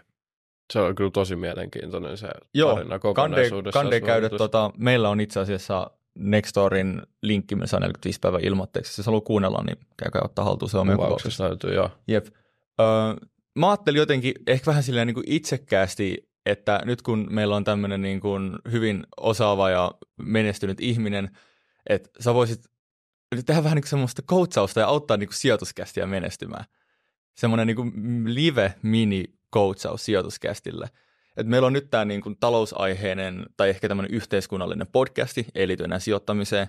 [0.73, 3.79] Se on kyllä tosi mielenkiintoinen se Joo, tarina kokonaisuudessa.
[3.79, 8.99] Kande, kande käydä, tota, meillä on itse asiassa Nextorin linkki, millä saa 45 päivän ilmoitteeksi.
[8.99, 11.43] Jos haluaa kuunnella, niin käykää ottaa haltuun, se on kuvauksessa.
[11.43, 11.89] löytyy, joo.
[12.07, 12.25] Jep.
[12.79, 12.85] Öö,
[13.55, 18.01] mä ajattelin jotenkin ehkä vähän silleen niin kuin itsekkäästi, että nyt kun meillä on tämmöinen
[18.01, 21.29] niin kuin hyvin osaava ja menestynyt ihminen,
[21.89, 22.59] että sä voisit
[23.43, 26.65] tehdä vähän niin semmoista coachausta ja auttaa niin sijoituskästiä menestymään.
[27.35, 27.91] Semmoinen niin kuin
[28.25, 29.23] live-mini
[29.53, 30.89] coachaus sijoituskästille.
[31.37, 35.83] Et meillä on nyt tämä niin kuin talousaiheinen tai ehkä tämmöinen yhteiskunnallinen podcasti, ei liity
[35.83, 36.67] enää sijoittamiseen.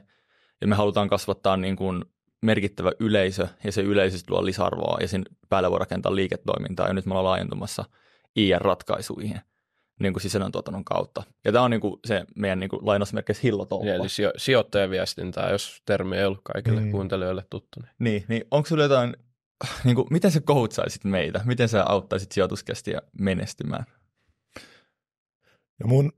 [0.61, 2.05] Ja me halutaan kasvattaa niin kuin
[2.43, 6.87] merkittävä yleisö ja se yleisö luo lisäarvoa ja sen päälle voi rakentaa liiketoimintaa.
[6.87, 7.85] Ja nyt me ollaan laajentumassa
[8.37, 9.41] IR-ratkaisuihin
[10.01, 11.23] niin kuin sisällöntuotannon kautta.
[11.45, 13.93] Ja tämä on niin kuin se meidän niin kuin lainausmerkeissä hillotolppa.
[13.93, 16.91] Eli sijo- sijoittajaviestintää, jos termi ei ollut kaikille mm.
[16.91, 17.81] kuuntelijoille tuttu.
[17.81, 19.17] Niin, niin, niin onko sinulla jotain,
[19.85, 21.41] niin kuin, miten sä coachaisit meitä?
[21.45, 23.85] Miten sä auttaisit sijoituskästiä menestymään?
[25.81, 26.13] Ja mun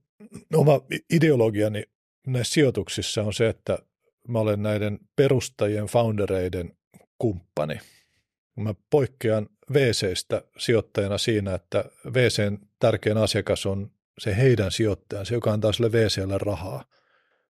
[0.55, 0.81] oma
[1.13, 1.83] ideologiani
[2.27, 3.79] näissä sijoituksissa on se, että
[4.29, 6.77] mä olen näiden perustajien, foundereiden
[7.19, 7.81] kumppani.
[8.63, 11.85] Mä poikkean VCstä sijoittajana siinä, että
[12.15, 16.85] VCn tärkein asiakas on se heidän sijoittajansa, joka antaa sille VClle rahaa.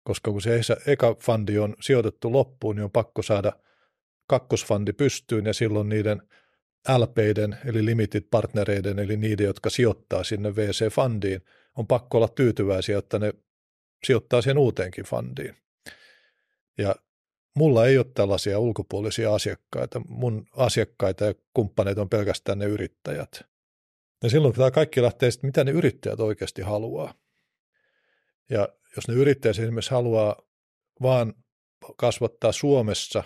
[0.04, 3.54] Koska kun se eka fundi on sijoitettu loppuun, niin on pakko saada
[4.28, 6.22] kakkosfundi pystyyn ja silloin niiden
[6.98, 11.42] LPiden eli limited partnereiden eli niiden, jotka sijoittaa sinne VC-fundiin,
[11.76, 13.34] on pakko olla tyytyväisiä, että ne
[14.06, 15.56] sijoittaa siihen uuteenkin fundiin.
[16.78, 16.96] Ja
[17.56, 20.02] mulla ei ole tällaisia ulkopuolisia asiakkaita.
[20.08, 23.42] Mun asiakkaita ja kumppaneita on pelkästään ne yrittäjät.
[24.24, 27.14] Ja silloin tämä kaikki lähtee sitten, mitä ne yrittäjät oikeasti haluaa.
[28.50, 30.42] Ja jos ne yrittäjät esimerkiksi haluaa
[31.02, 31.34] vaan
[31.98, 33.24] kasvattaa Suomessa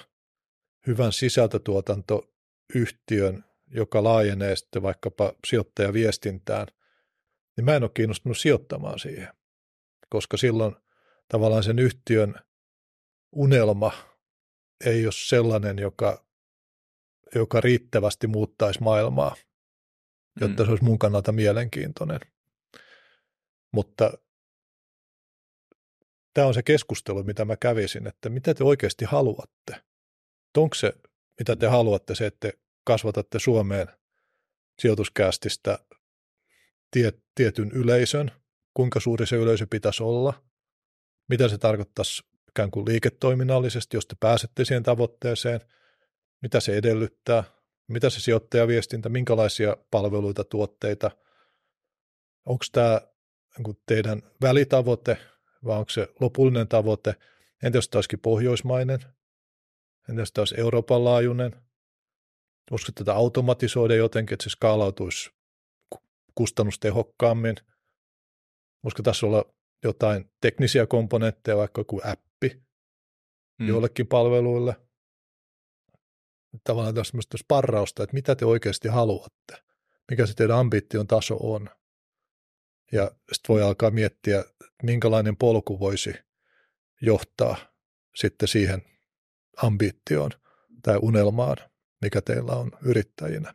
[0.88, 6.68] hyvän sisältötuotantoyhtiön, joka laajenee sitten vaikkapa sijoittajaviestintään,
[7.58, 9.34] niin mä en ole kiinnostunut sijoittamaan siihen,
[10.10, 10.76] koska silloin
[11.28, 12.36] tavallaan sen yhtiön
[13.32, 13.92] unelma
[14.86, 16.26] ei ole sellainen, joka,
[17.36, 19.36] joka riittävästi muuttaisi maailmaa,
[20.42, 20.66] jotta mm.
[20.66, 22.20] se olisi mun kannalta mielenkiintoinen.
[23.72, 24.14] Mutta
[26.34, 29.84] tämä on se keskustelu, mitä mä kävisin, että mitä te oikeasti haluatte.
[30.58, 30.94] Onko se,
[31.40, 32.52] mitä te haluatte, se, että
[32.84, 33.88] kasvatatte Suomeen
[34.80, 35.80] sijoituskästistä
[36.92, 38.32] tie, tietyn yleisön,
[38.74, 40.44] kuinka suuri se yleisö pitäisi olla,
[41.30, 42.24] mitä se tarkoittaisi
[42.60, 45.62] ikään kuin liiketoiminnallisesti, jos te pääsette siihen tavoitteeseen,
[46.42, 47.44] mitä se edellyttää,
[47.88, 51.12] mitä se sijoittajaviestintä, minkälaisia palveluita, tuotteita,
[52.46, 53.02] onko tämä
[53.58, 55.18] niin teidän välitavoite
[55.66, 57.16] vai onko se lopullinen tavoite,
[57.64, 59.00] entä jos olisikin pohjoismainen,
[60.10, 61.56] entä jos olisi Euroopan laajuinen,
[62.72, 65.32] voisiko tätä automatisoida jotenkin, että se skaalautuisi
[66.36, 67.56] kustannustehokkaammin,
[68.84, 69.46] voisiko tässä olla
[69.84, 72.29] jotain teknisiä komponentteja, vaikka joku appi
[73.60, 73.68] mm.
[73.68, 74.76] joillekin palveluille.
[76.64, 79.54] Tavallaan tämmöistä sparrausta, että mitä te oikeasti haluatte,
[80.12, 81.70] mikä se teidän ambition taso on.
[82.92, 84.44] Ja sitten voi alkaa miettiä,
[84.84, 86.14] minkälainen polku voisi
[87.02, 87.56] johtaa
[88.16, 88.82] sitten siihen
[89.64, 90.32] ambitioon
[90.84, 91.58] tai unelmaan,
[92.02, 93.54] mikä teillä on yrittäjinä.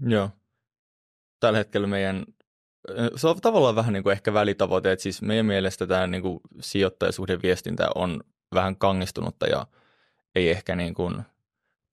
[0.00, 0.30] Joo.
[1.40, 2.24] Tällä hetkellä meidän,
[3.16, 6.40] se on tavallaan vähän niin kuin ehkä välitavoite, että siis meidän mielestä tämä niin kuin
[6.60, 8.20] sijoittajasuhdeviestintä on
[8.54, 9.66] vähän kangistunutta ja
[10.34, 11.22] ei ehkä niin kuin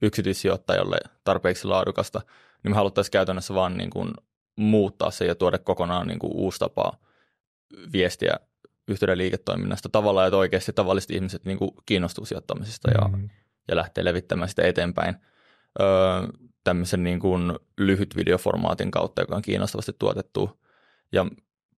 [0.01, 2.22] yksityissijoittajalle tarpeeksi laadukasta,
[2.64, 4.14] niin me haluttaisiin käytännössä vaan niin kuin
[4.55, 6.93] muuttaa se ja tuoda kokonaan niin kuin uusi tapa
[7.93, 8.36] viestiä
[8.88, 13.30] yhteyden liiketoiminnasta tavallaan, että oikeasti tavalliset ihmiset niin kuin kiinnostuu sijoittamisesta ja, mm.
[13.68, 15.16] ja lähtee levittämään sitä eteenpäin
[15.82, 15.88] öö,
[16.64, 20.62] tämmöisen niin kuin lyhyt videoformaatin kautta, joka on kiinnostavasti tuotettu.
[21.12, 21.26] Ja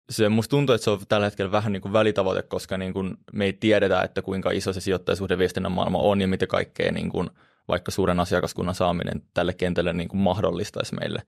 [0.10, 3.18] se musta tuntuu, että se on tällä hetkellä vähän niin kuin välitavoite, koska niin kuin
[3.34, 7.10] me ei tiedetä, että kuinka iso se sijoittajasuhde viestinnän maailma on ja mitä kaikkea niin
[7.10, 7.30] kuin
[7.68, 11.20] vaikka suuren asiakaskunnan saaminen tälle kentälle niin kuin mahdollistaisi meille.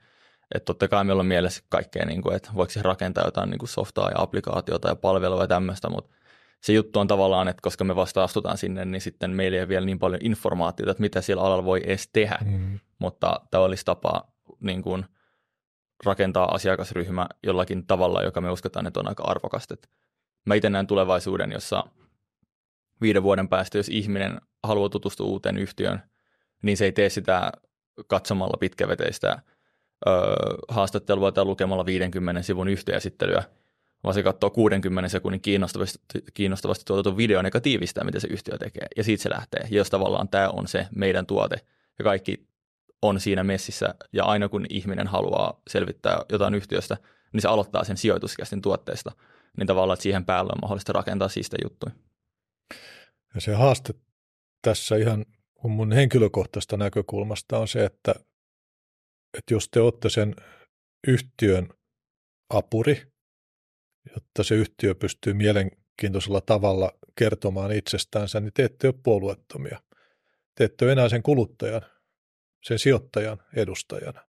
[0.56, 3.60] Että totta kai meillä on mielessä kaikkea, niin kuin, että voiko se rakentaa jotain niin
[3.60, 6.16] kuin softaa ja applikaatiota ja palvelua ja tämmöistä, mutta
[6.62, 9.70] se juttu on tavallaan, että koska me vasta astutaan sinne, niin sitten meillä ei ole
[9.70, 12.38] vielä niin paljon informaatiota, että mitä siellä alalla voi edes tehdä.
[12.46, 12.80] Mm.
[13.00, 14.28] Mutta tämä olisi tapa
[14.60, 15.06] niin kuin,
[16.06, 19.76] rakentaa asiakasryhmä jollakin tavalla, joka me uskotaan, että on aika arvokasta.
[20.46, 21.84] Mä itse näen tulevaisuuden, jossa
[23.02, 26.02] viiden vuoden päästä, jos ihminen haluaa tutustua uuteen yhtiöön,
[26.62, 27.52] niin se ei tee sitä
[28.08, 29.42] katsomalla pitkäveteistä
[30.08, 30.12] ö,
[30.68, 33.44] haastattelua tai lukemalla 50 sivun yhtiöesittelyä,
[34.04, 36.00] vaan se katsoo 60 sekunnin kiinnostavasti,
[36.34, 39.68] kiinnostavasti tuotetun videon, joka tiivistää, mitä se yhtiö tekee, ja siitä se lähtee.
[39.72, 41.56] Ja jos tavallaan tämä on se meidän tuote,
[42.00, 42.48] ja kaikki
[43.08, 46.98] on siinä messissä, ja aina kun ihminen haluaa selvittää jotain yhtiöstä,
[47.34, 49.12] niin se aloittaa sen sijoituskästin tuotteesta,
[49.58, 51.92] niin tavallaan, että siihen päälle on mahdollista rakentaa siistä juttuja.
[53.36, 53.94] Ja se haaste
[54.62, 55.26] tässä ihan
[55.64, 58.16] mun henkilökohtaista näkökulmasta on se, että,
[59.38, 60.36] että jos te olette sen
[61.08, 61.70] yhtiön
[62.50, 63.02] apuri,
[64.16, 69.82] jotta se yhtiö pystyy mielenkiintoisella tavalla kertomaan itsestäänsä, niin te ette ole puolueettomia.
[70.56, 71.82] Te ette ole enää sen kuluttajan,
[72.66, 74.28] sen sijoittajan edustajana.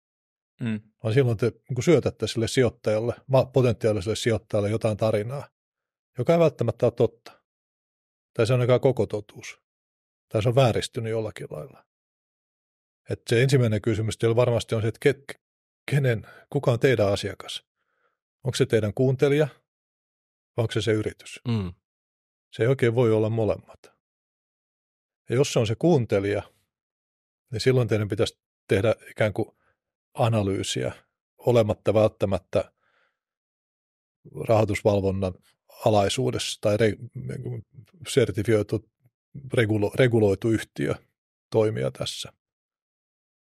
[0.60, 0.80] Mm.
[1.02, 3.14] Vaan silloin te niin syötätte sille sijoittajalle,
[3.52, 5.48] potentiaaliselle sijoittajalle jotain tarinaa,
[6.18, 7.42] joka ei välttämättä ole totta.
[8.34, 9.60] Tai se on ainakaan koko totuus.
[10.28, 11.84] Tai se on vääristynyt jollakin lailla.
[13.10, 15.14] Että se ensimmäinen kysymys teillä varmasti on se, että ke,
[15.90, 17.64] kenen, kuka on teidän asiakas?
[18.44, 19.48] Onko se teidän kuuntelija
[20.56, 21.40] vai onko se se yritys?
[21.48, 21.72] Mm.
[22.52, 23.80] Se ei oikein voi olla molemmat.
[25.28, 26.42] Ja jos se on se kuuntelija,
[27.52, 28.38] niin silloin teidän pitäisi
[28.68, 29.48] tehdä ikään kuin
[30.14, 30.92] analyysiä
[31.38, 32.72] olematta välttämättä
[34.48, 35.34] rahoitusvalvonnan
[35.84, 36.96] alaisuudessa tai re,
[38.08, 38.90] sertifioitu
[39.54, 40.94] regulo, reguloitu yhtiö
[41.50, 42.32] toimia tässä.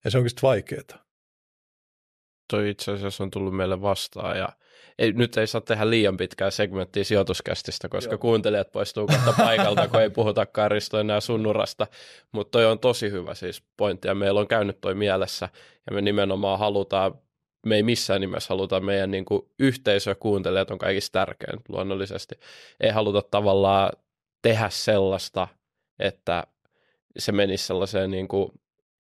[0.04, 1.05] Ja se onkin sitten vaikeaa.
[2.48, 4.50] Toi itse asiassa on tullut meille vastaan ja
[5.00, 8.18] ei, nyt ei saa tehdä liian pitkää segmenttiä sijoituskästistä, koska Joo.
[8.18, 11.88] kuuntelijat poistuu kohta paikalta, kun ei puhutakaan Risto enää sunnurasta.
[12.32, 15.50] Mutta toi on tosi hyvä siis pointti ja meillä on käynyt toi mielessä
[15.90, 17.14] ja me nimenomaan halutaan,
[17.66, 22.36] me ei missään nimessä haluta meidän niin kuin, yhteisö ja kuuntelijat on kaikista tärkein luonnollisesti.
[22.80, 23.92] Ei haluta tavallaan
[24.42, 25.48] tehdä sellaista,
[26.00, 26.44] että
[27.18, 28.52] se menisi sellaiseen niin kuin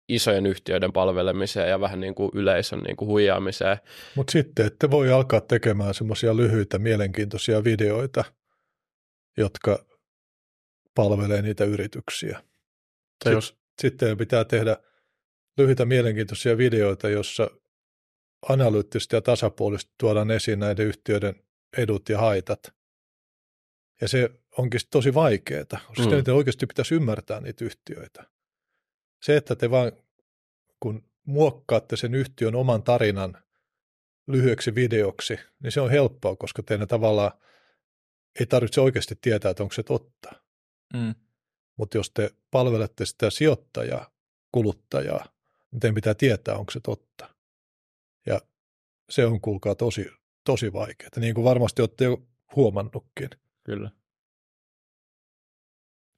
[0.09, 3.77] isojen yhtiöiden palvelemiseen ja vähän niin kuin yleisön niin kuin huijaamiseen.
[4.15, 8.23] Mutta sitten ette voi alkaa tekemään semmoisia lyhyitä mielenkiintoisia videoita,
[9.37, 9.85] jotka
[10.95, 12.43] palvelee niitä yrityksiä.
[13.23, 13.57] Tai jos...
[13.81, 14.77] Sitten pitää tehdä
[15.57, 17.49] lyhyitä mielenkiintoisia videoita, jossa
[18.49, 21.35] analyyttisesti ja tasapuolisesti tuodaan esiin näiden yhtiöiden
[21.77, 22.59] edut ja haitat.
[24.01, 26.23] Ja se onkin tosi vaikeaa, koska mm.
[26.23, 28.32] te oikeasti pitäisi ymmärtää niitä yhtiöitä.
[29.23, 29.91] Se, että te vaan
[30.79, 33.43] kun muokkaatte sen yhtiön oman tarinan
[34.27, 37.31] lyhyeksi videoksi, niin se on helppoa, koska teidän tavallaan
[38.39, 40.31] ei tarvitse oikeasti tietää, että onko se totta.
[40.93, 41.15] Mm.
[41.77, 44.11] Mutta jos te palvelette sitä sijoittajaa,
[44.51, 45.25] kuluttajaa,
[45.71, 47.35] niin teidän pitää tietää, onko se totta.
[48.25, 48.41] Ja
[49.09, 50.05] se on, kuulkaa, tosi,
[50.45, 53.29] tosi vaikeaa, niin kuin varmasti olette jo huomannutkin.
[53.63, 53.91] Kyllä.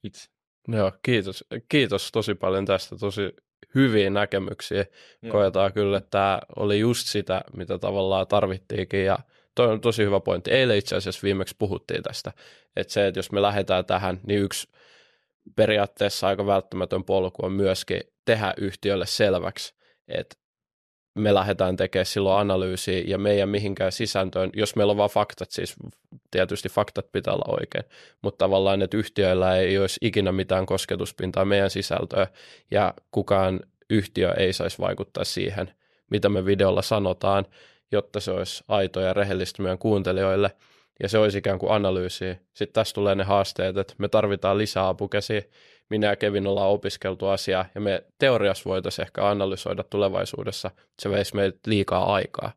[0.02, 0.35] Itse.
[0.68, 1.44] Joo, kiitos.
[1.68, 2.96] Kiitos tosi paljon tästä.
[2.96, 3.32] Tosi
[3.74, 4.84] hyviä näkemyksiä.
[5.22, 5.32] Joo.
[5.32, 9.18] Koetaan kyllä, että tämä oli just sitä, mitä tavallaan tarvittiinkin ja
[9.54, 10.50] toi on tosi hyvä pointti.
[10.50, 12.32] Eilen itse asiassa viimeksi puhuttiin tästä,
[12.76, 14.68] että se, että jos me lähdetään tähän, niin yksi
[15.56, 19.74] periaatteessa aika välttämätön polku on myöskin tehdä yhtiölle selväksi,
[20.08, 20.36] että
[21.16, 25.76] me lähdetään tekemään silloin analyysiä ja meidän mihinkään sisältöön, jos meillä on vain faktat, siis
[26.30, 27.84] tietysti faktat pitää olla oikein,
[28.22, 32.26] mutta tavallaan, että yhtiöillä ei olisi ikinä mitään kosketuspintaa meidän sisältöön
[32.70, 33.60] ja kukaan
[33.90, 35.70] yhtiö ei saisi vaikuttaa siihen,
[36.10, 37.46] mitä me videolla sanotaan
[37.92, 40.50] jotta se olisi aito ja rehellistä meidän kuuntelijoille–
[41.02, 42.38] ja se olisi ikään kuin analyysi.
[42.54, 45.42] Sitten tässä tulee ne haasteet, että me tarvitaan lisää apukäsiä.
[45.90, 50.70] Minä ja Kevin ollaan opiskeltu asiaa ja me teoriassa voitaisiin ehkä analysoida tulevaisuudessa.
[51.02, 52.52] Se veisi meiltä liikaa aikaa.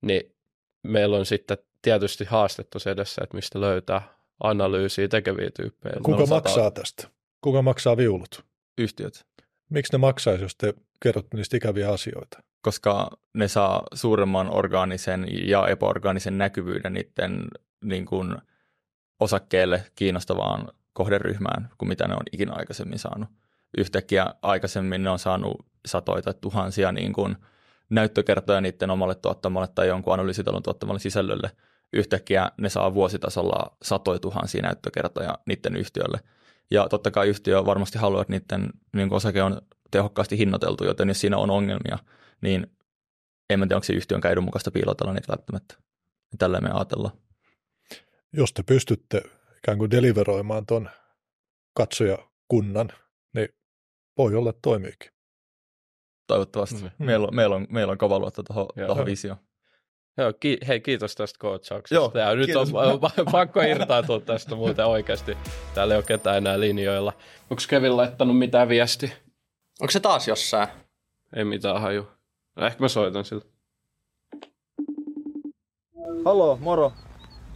[0.00, 0.34] Niin
[0.82, 4.02] meillä on sitten tietysti haastettu se edessä, että mistä löytää
[4.42, 5.94] analyysiä tekeviä tyyppejä.
[6.02, 7.08] Kuka maksaa tästä?
[7.40, 8.44] Kuka maksaa viulut?
[8.78, 9.26] Yhtiöt.
[9.70, 12.42] Miksi ne maksaisi, jos te kerrotte niistä ikäviä asioita?
[12.62, 17.44] Koska ne saa suuremman orgaanisen ja epäorgaanisen näkyvyyden niiden
[17.84, 18.36] niin kuin
[19.20, 23.28] osakkeelle kiinnostavaan kohderyhmään kuin mitä ne on ikinä aikaisemmin saanut.
[23.78, 27.36] Yhtäkkiä aikaisemmin ne on saanut satoja tai tuhansia niin kuin
[27.90, 31.50] näyttökertoja niiden omalle tuottamalle tai jonkun analyysitalon tuottamalle sisällölle.
[31.92, 36.20] Yhtäkkiä ne saa vuositasolla satoja tuhansia näyttökertoja niiden yhtiölle.
[36.70, 41.08] Ja totta kai yhtiö varmasti haluaa, että niiden niin kuin osake on tehokkaasti hinnoiteltu, joten
[41.08, 41.98] jos siinä on ongelmia,
[42.40, 42.66] niin
[43.50, 45.74] en tiedä, onko se yhtiön käydyn mukaista piilotella niitä välttämättä.
[46.38, 47.12] Tällä me ajatellaan
[48.36, 49.22] jos te pystytte
[49.64, 50.90] ikään kuin deliveroimaan tuon
[51.74, 52.88] katsojakunnan,
[53.34, 53.48] niin
[54.18, 55.10] voi olla toimiikin.
[56.26, 56.82] Toivottavasti.
[56.82, 57.06] Mm.
[57.06, 59.38] Meillä, on, meillä, on, meillä on kova luotto tuohon visioon.
[60.16, 61.94] Joo, ki- hei kiitos tästä coachauksesta.
[61.94, 62.66] Joo, nyt on
[63.32, 65.36] pakko irtautua tästä muuten oikeasti.
[65.74, 67.12] Täällä ei ole ketään enää linjoilla.
[67.50, 69.12] Onko Kevin laittanut mitään viesti?
[69.80, 70.68] Onko se taas jossain?
[71.36, 72.08] Ei mitään haju.
[72.56, 73.44] Ehkä mä soitan sille.
[76.24, 76.92] Halo, moro.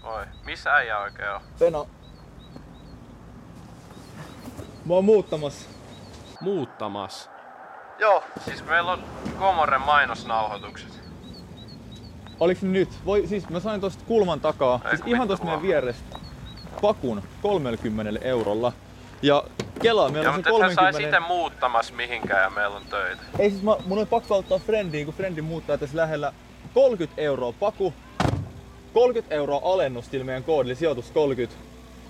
[0.02, 1.40] Oi, missä äijä oikein on?
[1.58, 1.88] Peno.
[4.88, 5.68] Mä oon muuttamassa.
[6.40, 7.30] Muuttamassa?
[7.98, 8.24] Joo.
[8.44, 9.04] Siis meillä on
[9.38, 11.00] Komoren mainosnauhoitukset.
[12.40, 12.88] Oliks nyt?
[13.06, 16.18] Voi, siis mä sain tosta kulman takaa, Ei, siis ihan tosta meidän vierestä,
[16.80, 18.72] pakun 30 eurolla.
[19.22, 19.44] Ja
[19.82, 20.82] Kela, meillä ja, on se 30...
[20.82, 23.22] Mutta sitten muuttamassa mihinkään ja meillä on töitä.
[23.38, 26.32] Ei siis mä, mun on pakko ottaa friendiin, kun friendi muuttaa tässä lähellä
[26.74, 27.94] 30 euroa paku
[28.94, 31.58] 30 euroa alennus meidän koodille, sijoitus 30.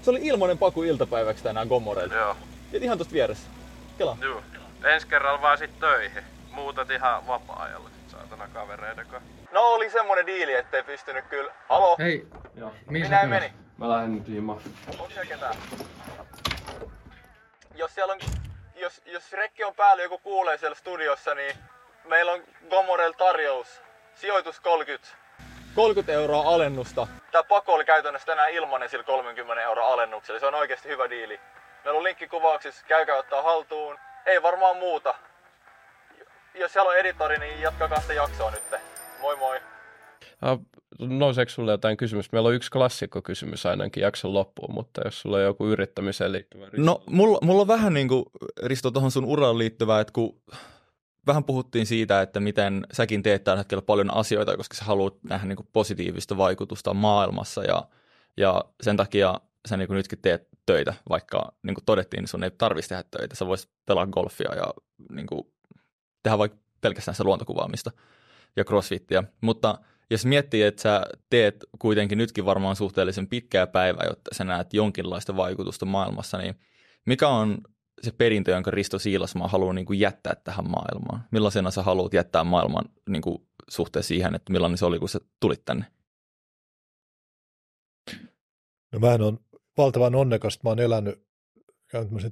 [0.02, 2.14] Se oli ilmainen paku iltapäiväksi tänään Gommoreille.
[2.14, 2.36] Joo.
[2.72, 3.48] Ihan tosta vieressä.
[3.98, 4.16] Kela.
[4.20, 4.42] Joo.
[4.84, 6.24] Ensi kerralla vaan sit töihin.
[6.50, 9.30] Muutat ihan vapaa-ajalla sit saatana kavereiden kanssa.
[9.52, 11.54] No oli semmonen diili, ettei pystynyt kyllä.
[11.68, 11.96] Halo?
[11.98, 12.26] Hei.
[12.54, 12.72] Joo.
[12.86, 13.52] Minä meni.
[13.78, 14.60] Mä lähden nyt himaan.
[14.88, 15.54] Onko siellä ketään?
[17.74, 18.20] Jos siellä on,
[18.76, 21.56] jos, jos rekki on päällä joku kuulee siellä studiossa, niin
[22.04, 22.40] meillä on
[22.70, 23.82] Gomorel tarjous.
[24.14, 25.08] Sijoitus 30.
[25.74, 27.06] 30 euroa alennusta.
[27.32, 30.40] Tämä pako oli käytännössä tänään ilmanen sillä 30 euroa alennuksella.
[30.40, 31.40] Se on oikeasti hyvä diili.
[31.84, 33.96] Meillä on linkki kuvauksissa, käykää ottaa haltuun.
[34.26, 35.14] Ei varmaan muuta.
[36.54, 38.62] Jos siellä on editori, niin jatkakaa sitä jaksoa nyt.
[39.20, 39.60] Moi moi.
[40.98, 42.36] Nouseeko sulle jotain kysymystä?
[42.36, 46.84] Meillä on yksi klassikkokysymys ainakin jakson loppuun, mutta jos sulla on joku yrittämiseen liittyvä Risto.
[46.84, 48.24] No, mulla, mulla on vähän niin kuin,
[48.62, 50.40] Risto, tuohon sun uraan liittyvää, että kun
[51.26, 55.46] vähän puhuttiin siitä, että miten säkin teet tällä hetkellä paljon asioita, koska sä haluat nähdä
[55.46, 57.82] niin kuin positiivista vaikutusta maailmassa ja,
[58.36, 62.50] ja sen takia sä niin nytkin teet töitä, vaikka niin kuin todettiin, niin sun ei
[62.50, 63.36] tarvitsisi tehdä töitä.
[63.36, 64.74] Sä voisit pelaa golfia ja
[65.10, 65.52] niin kuin,
[66.22, 67.90] tehdä vaikka pelkästään sitä luontokuvaamista
[68.56, 69.24] ja crossfittiä.
[69.40, 69.78] Mutta
[70.10, 75.36] jos miettii, että sä teet kuitenkin nytkin varmaan suhteellisen pitkää päivää, jotta sä näet jonkinlaista
[75.36, 76.54] vaikutusta maailmassa, niin
[77.06, 77.58] mikä on
[78.02, 81.24] se perintö, jonka Risto Siilasmaa haluaa niin kuin jättää tähän maailmaan?
[81.30, 85.20] Millaisena sä haluat jättää maailman niin kuin suhteessa siihen, että millainen se oli, kun sä
[85.40, 85.84] tulit tänne?
[88.92, 89.38] No mä on
[89.78, 91.28] valtavan onnekas, että mä oon elänyt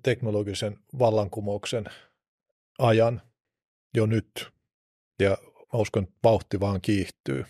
[0.02, 1.84] teknologisen vallankumouksen
[2.78, 3.22] ajan
[3.94, 4.48] jo nyt.
[5.20, 5.38] Ja
[5.72, 7.44] mä uskon, että vauhti vaan kiihtyy.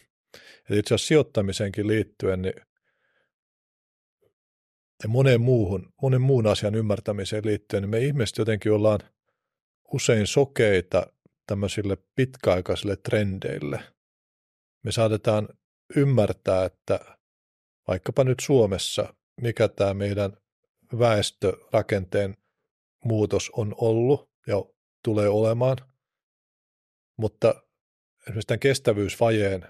[0.70, 2.55] Et itse asiassa sijoittamiseenkin liittyen, niin
[5.03, 9.01] ja monen, muuhun, monen muun asian ymmärtämiseen liittyen, niin me ihmiset jotenkin ollaan
[9.92, 11.07] usein sokeita
[11.47, 13.80] tämmöisille pitkäaikaisille trendeille.
[14.82, 15.49] Me saatetaan
[15.97, 17.01] ymmärtää, että
[17.88, 20.37] vaikkapa nyt Suomessa, mikä tämä meidän
[20.99, 22.37] väestörakenteen
[23.05, 24.57] muutos on ollut ja
[25.03, 25.76] tulee olemaan,
[27.16, 27.55] mutta
[28.22, 29.68] esimerkiksi tämän kestävyysvajeen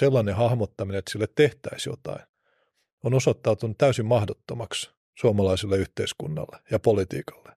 [0.00, 2.26] sellainen hahmottaminen, että sille tehtäisiin jotain,
[3.04, 7.56] on osoittautunut täysin mahdottomaksi suomalaiselle yhteiskunnalle ja politiikalle.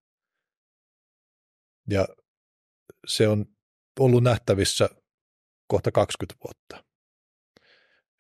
[1.90, 2.08] Ja
[3.08, 3.46] se on
[4.00, 4.90] ollut nähtävissä
[5.68, 6.84] kohta 20 vuotta.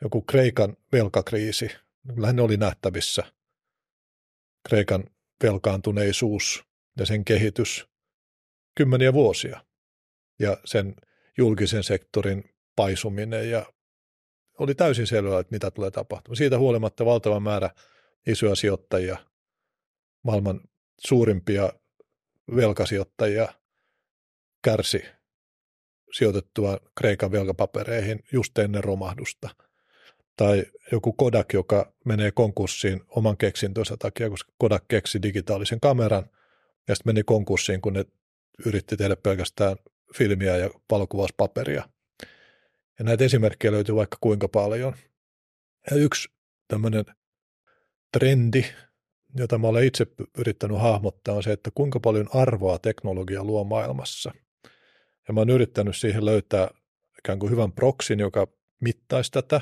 [0.01, 1.69] Joku Kreikan velkakriisi,
[2.15, 3.23] kyllähän ne oli nähtävissä.
[4.69, 5.03] Kreikan
[5.43, 6.63] velkaantuneisuus
[6.99, 7.87] ja sen kehitys
[8.75, 9.65] kymmeniä vuosia
[10.39, 10.95] ja sen
[11.37, 12.43] julkisen sektorin
[12.75, 13.65] paisuminen ja
[14.59, 16.35] oli täysin selvää, että mitä tulee tapahtumaan.
[16.35, 17.69] Siitä huolimatta valtava määrä
[18.27, 19.17] isoja sijoittajia,
[20.23, 20.61] maailman
[21.07, 21.73] suurimpia
[22.55, 23.53] velkasijoittajia
[24.63, 25.03] kärsi
[26.13, 29.49] sijoitettua Kreikan velkapapereihin just ennen romahdusta.
[30.37, 36.29] Tai joku Kodak, joka menee konkurssiin oman keksintönsä takia, koska Kodak keksi digitaalisen kameran
[36.87, 38.05] ja sitten meni konkurssiin, kun ne
[38.65, 39.77] yritti tehdä pelkästään
[40.17, 41.89] filmiä ja valokuvauspaperia.
[42.99, 44.95] Ja näitä esimerkkejä löytyy vaikka kuinka paljon.
[45.91, 46.29] Ja yksi
[46.67, 47.05] tämmöinen
[48.17, 48.65] trendi,
[49.35, 50.07] jota mä olen itse
[50.37, 54.31] yrittänyt hahmottaa, on se, että kuinka paljon arvoa teknologia luo maailmassa.
[55.27, 56.67] Ja mä oon yrittänyt siihen löytää
[57.19, 58.47] ikään kuin hyvän proksin, joka
[58.81, 59.61] mittaisi tätä.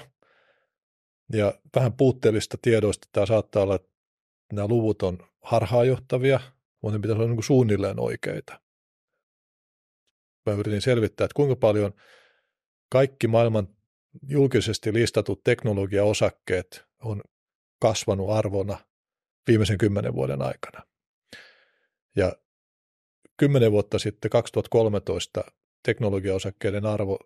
[1.34, 3.90] Ja vähän puutteellista tiedoista tämä saattaa olla, että
[4.54, 6.40] nämä luvut on harhaanjohtavia,
[6.82, 8.60] mutta ne pitäisi olla niin suunnilleen oikeita.
[10.46, 11.94] Mä yritin selvittää, että kuinka paljon
[12.90, 13.68] kaikki maailman
[14.28, 17.22] julkisesti listatut teknologiaosakkeet on
[17.82, 18.78] kasvanut arvona
[19.48, 20.86] viimeisen kymmenen vuoden aikana.
[22.16, 22.36] Ja
[23.38, 25.44] kymmenen vuotta sitten, 2013,
[25.84, 27.20] teknologiaosakkeiden arvo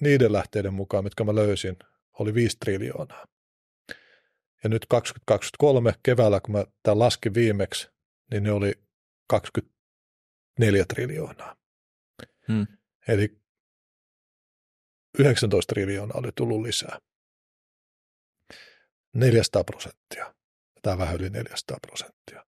[0.00, 1.76] niiden lähteiden mukaan, mitkä mä löysin,
[2.18, 3.26] oli 5 triljoonaa.
[4.62, 7.90] Ja nyt 2023 keväällä, kun mä tämän laskin viimeksi,
[8.30, 8.72] niin ne oli
[9.28, 11.56] 24 triljoonaa.
[12.48, 12.66] Hmm.
[13.08, 13.40] Eli
[15.18, 16.98] 19 triljoonaa oli tullut lisää.
[19.14, 20.34] 400 prosenttia.
[20.82, 22.44] Tämä vähän yli 400 prosenttia.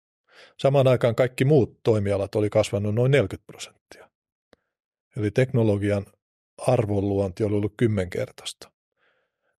[0.59, 4.09] Samaan aikaan kaikki muut toimialat oli kasvanut noin 40 prosenttia.
[5.17, 6.05] Eli teknologian
[6.57, 8.71] arvonluonti oli ollut kymmenkertaista.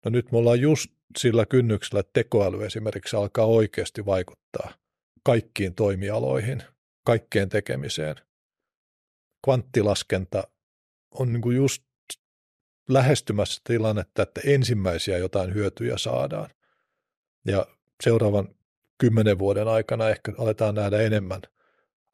[0.05, 4.75] No nyt me ollaan just sillä kynnyksellä, että tekoäly esimerkiksi alkaa oikeasti vaikuttaa
[5.25, 6.63] kaikkiin toimialoihin,
[7.05, 8.17] kaikkeen tekemiseen.
[9.45, 10.45] Kvanttilaskenta
[11.11, 11.83] on niin kuin just
[12.89, 16.51] lähestymässä tilannetta, että ensimmäisiä jotain hyötyjä saadaan.
[17.47, 17.67] Ja
[18.03, 18.49] seuraavan
[18.99, 21.41] kymmenen vuoden aikana ehkä aletaan nähdä enemmän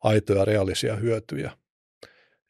[0.01, 1.59] aitoja reaalisia hyötyjä.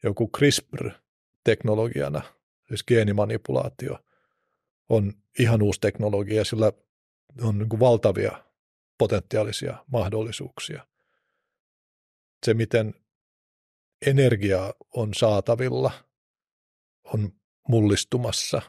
[0.03, 2.21] Joku CRISPR-teknologiana,
[2.67, 3.99] siis geenimanipulaatio,
[4.89, 6.71] on ihan uusi teknologia, sillä
[7.41, 8.43] on niin kuin valtavia
[8.97, 10.87] potentiaalisia mahdollisuuksia.
[12.45, 12.93] Se, miten
[14.05, 15.91] energiaa on saatavilla,
[17.03, 17.31] on
[17.67, 18.61] mullistumassa.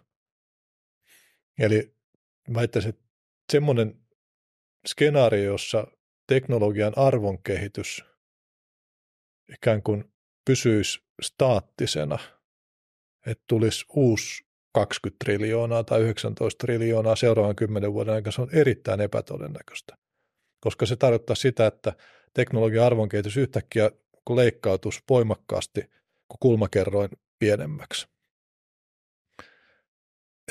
[1.59, 1.97] Eli
[2.55, 3.05] väittäisin, että
[3.53, 4.01] semmoinen
[4.87, 5.87] skenaario, jossa
[6.27, 8.05] teknologian arvonkehitys
[9.55, 10.13] ikään kuin
[10.45, 12.19] pysyisi staattisena,
[13.27, 19.01] että tulisi uusi 20 triljoonaa tai 19 triljoonaa seuraavan kymmenen vuoden aikana, se on erittäin
[19.01, 19.97] epätodennäköistä,
[20.61, 21.93] koska se tarkoittaa sitä, että
[22.35, 23.91] teknologian arvonkehitys yhtäkkiä
[24.25, 25.81] kun leikkautus voimakkaasti,
[26.29, 28.09] kun kulmakerroin pienemmäksi.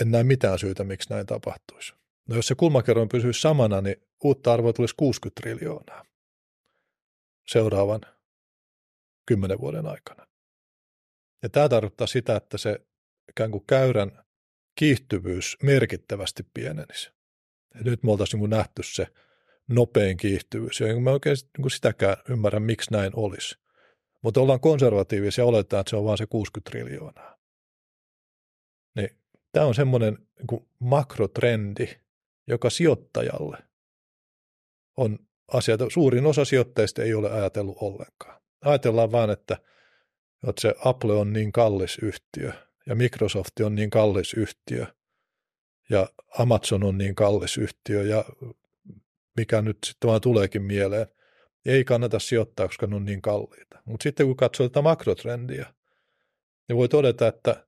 [0.02, 1.94] En näe mitään syytä, miksi näin tapahtuisi.
[2.30, 6.06] No jos se kulmakerroin pysyisi samana, niin uutta arvoa tulisi 60 triljoonaa
[7.48, 8.02] seuraavan
[9.26, 10.28] kymmenen vuoden aikana.
[11.44, 12.86] Ja tämä tarkoittaa sitä, että se
[13.30, 14.24] ikään kuin käyrän
[14.76, 17.12] kiihtyvyys merkittävästi pienenisi.
[17.76, 19.08] Ja nyt me oltaisiin niin nähty se
[19.68, 23.56] nopein kiihtyvyys, ja mä oikein niin sitäkään ymmärrä, miksi näin olisi.
[24.22, 27.38] Mutta ollaan konservatiivisia ja oletetaan, että se on vain se 60 triljoonaa.
[28.96, 29.10] Niin
[29.52, 31.88] tämä on semmoinen niin makrotrendi,
[32.48, 33.58] joka sijoittajalle
[34.98, 38.42] on asia, suurin osa sijoittajista ei ole ajatellut ollenkaan.
[38.66, 39.58] Ajatellaan vaan, että,
[40.48, 42.54] että se Apple on niin kallis yhtiö
[42.90, 44.86] ja Microsoft on niin kallis yhtiö
[45.90, 46.10] ja
[46.40, 48.26] Amazon on niin kallis yhtiö ja
[49.38, 51.08] mikä nyt sitten vaan tuleekin mieleen,
[51.66, 53.82] ei kannata sijoittaa, koska ne on niin kalliita.
[53.86, 55.74] Mutta sitten kun katsoo tätä makrotrendiä,
[56.68, 57.68] niin voi todeta, että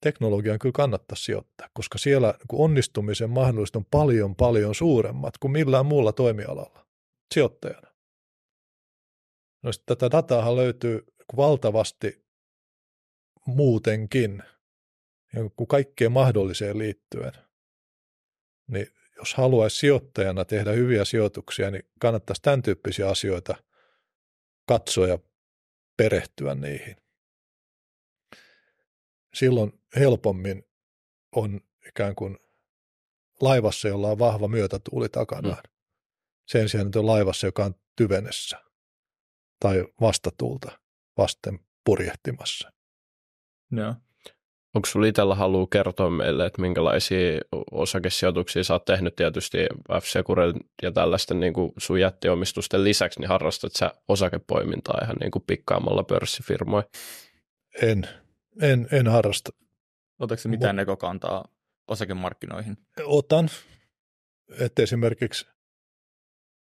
[0.00, 6.12] teknologiaan kyllä kannattaa sijoittaa, koska siellä onnistumisen mahdollisuudet on paljon paljon suuremmat kuin millään muulla
[6.12, 6.86] toimialalla
[7.34, 7.94] sijoittajana.
[9.62, 11.04] No tätä dataa löytyy
[11.36, 12.23] valtavasti
[13.46, 14.42] muutenkin,
[15.56, 17.32] kuin kaikkeen mahdolliseen liittyen.
[18.66, 23.56] Niin jos haluaisi sijoittajana tehdä hyviä sijoituksia, niin kannattaisi tämän tyyppisiä asioita
[24.66, 25.18] katsoa ja
[25.96, 26.96] perehtyä niihin
[29.34, 30.64] silloin helpommin
[31.32, 32.38] on ikään kuin
[33.40, 35.62] laivassa, jolla on vahva myötätuuli takanaan.
[35.68, 35.74] Mm.
[36.48, 38.62] Sen sijaan, että on laivassa, joka on tyvenessä
[39.60, 40.78] tai vastatuulta
[41.18, 42.72] vasten purjehtimassa.
[43.76, 43.94] Joo.
[44.74, 47.40] Onko sinulla itsellä halua kertoa meille, että minkälaisia
[47.70, 49.58] osakesijoituksia sä oot tehnyt tietysti
[50.02, 50.04] f
[50.82, 56.02] ja tällaisten niin kuin sun jättiomistusten lisäksi, niin harrastat sä osakepoimintaa ihan niin kuin pikkaamalla
[56.04, 56.84] pörssifirmoja?
[57.82, 58.08] En.
[58.62, 59.50] En, en harrasta.
[60.18, 61.44] Otatko mitään Mut, näkökantaa
[61.88, 62.76] osakemarkkinoihin?
[63.04, 63.48] Otan.
[64.60, 65.46] Että esimerkiksi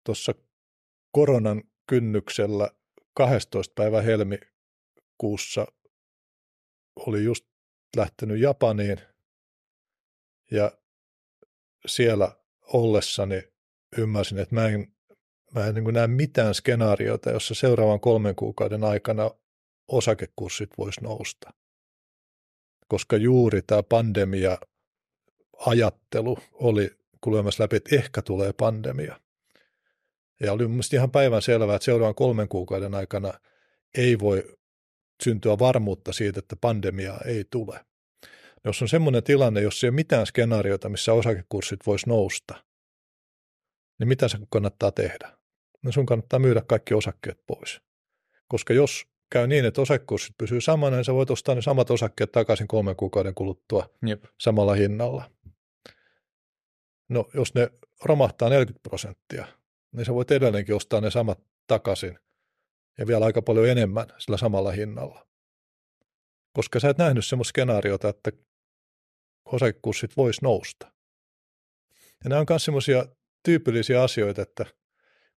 [0.05, 0.35] tuossa
[1.13, 2.71] koronan kynnyksellä
[3.15, 3.73] 12.
[3.75, 5.67] päivä helmikuussa
[6.97, 7.45] oli just
[7.97, 9.01] lähtenyt Japaniin
[10.51, 10.73] ja
[11.87, 13.43] siellä ollessani
[13.99, 14.93] ymmärsin, että mä en,
[15.55, 19.31] mä en niin näe mitään skenaariota, jossa seuraavan kolmen kuukauden aikana
[19.89, 21.53] osakekurssit voisi nousta.
[22.89, 24.59] Koska juuri tämä pandemia
[25.67, 29.21] ajattelu oli kuulemassa läpi, että ehkä tulee pandemia.
[30.41, 33.33] Ja oli mielestäni ihan päivän selvää, että seuraavan kolmen kuukauden aikana
[33.95, 34.59] ei voi
[35.23, 37.81] syntyä varmuutta siitä, että pandemiaa ei tule.
[38.65, 42.65] Jos on semmoinen tilanne, jossa ei ole mitään skenaariota, missä osakekurssit voisi nousta,
[43.99, 45.33] niin mitä se kannattaa tehdä?
[45.83, 47.81] No sun kannattaa myydä kaikki osakkeet pois.
[48.49, 52.33] Koska jos käy niin, että osakekurssit pysyy samana, niin sä voit ostaa ne samat osakkeet
[52.33, 54.25] takaisin kolmen kuukauden kuluttua Jep.
[54.41, 55.31] samalla hinnalla.
[57.09, 57.71] No jos ne
[58.05, 59.47] romahtaa 40 prosenttia,
[59.93, 62.19] niin sä voit edelleenkin ostaa ne samat takaisin
[62.99, 65.27] ja vielä aika paljon enemmän sillä samalla hinnalla.
[66.53, 68.33] Koska sä et nähnyt semmoista skenaariota, että
[69.45, 70.93] osakekurssit vois nousta.
[72.25, 73.07] Ja nämä on myös semmoisia
[73.43, 74.67] tyypillisiä asioita, että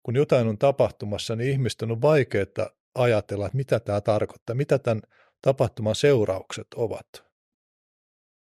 [0.04, 5.02] kun jotain on tapahtumassa, niin ihmisten on vaikeaa ajatella, että mitä tämä tarkoittaa, mitä tämän
[5.42, 7.08] tapahtuman seuraukset ovat.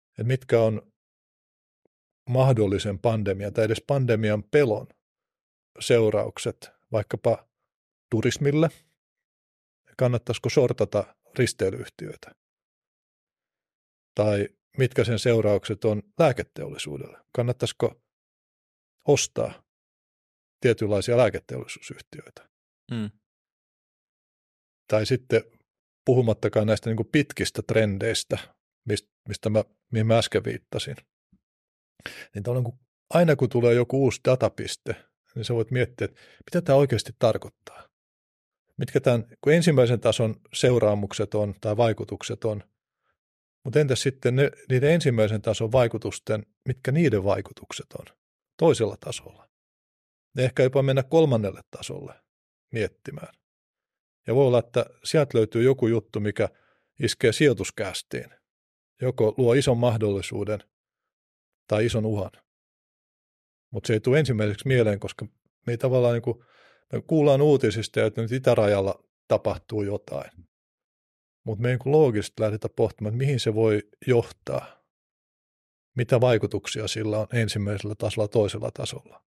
[0.10, 0.92] Että mitkä on
[2.30, 4.88] mahdollisen pandemian tai edes pandemian pelon
[5.80, 7.48] seuraukset vaikkapa
[8.12, 8.70] turismille,
[9.98, 12.32] kannattaisiko sortata risteilyyhtiöitä,
[14.16, 18.02] tai mitkä sen seuraukset on lääketeollisuudelle, kannattaisiko
[19.08, 19.64] ostaa
[20.62, 22.50] tietynlaisia lääketeollisuusyhtiöitä.
[22.92, 23.10] Mm.
[24.88, 25.42] Tai sitten
[26.06, 28.38] puhumattakaan näistä niin kuin pitkistä trendeistä,
[29.28, 30.96] mistä mä, mihin mä äsken viittasin.
[32.34, 32.80] Niin kun,
[33.10, 35.06] aina kun tulee joku uusi datapiste,
[35.36, 37.90] niin sä voit miettiä, että mitä tämä oikeasti tarkoittaa.
[38.78, 42.64] Mitkä tämän, kun ensimmäisen tason seuraamukset on tai vaikutukset on,
[43.64, 48.06] mutta entäs sitten ne, niiden ensimmäisen tason vaikutusten, mitkä niiden vaikutukset on
[48.58, 49.50] toisella tasolla.
[50.36, 52.14] Ne ehkä jopa mennä kolmannelle tasolle
[52.74, 53.34] miettimään.
[54.28, 56.50] Ja voi olla, että sieltä löytyy joku juttu, mikä
[57.00, 58.30] iskee sijoituskästiin.
[59.02, 60.60] Joko luo ison mahdollisuuden
[61.68, 62.32] tai ison uhan.
[63.72, 65.26] Mutta se ei tule ensimmäiseksi mieleen, koska
[65.68, 66.46] me ei tavallaan niin
[66.94, 70.32] me kuullaan uutisista, että nyt itärajalla tapahtuu jotain.
[71.44, 74.66] Mutta me ei niin loogisesti lähdetä pohtimaan, että mihin se voi johtaa.
[75.96, 79.24] Mitä vaikutuksia sillä on ensimmäisellä tasolla toisella tasolla.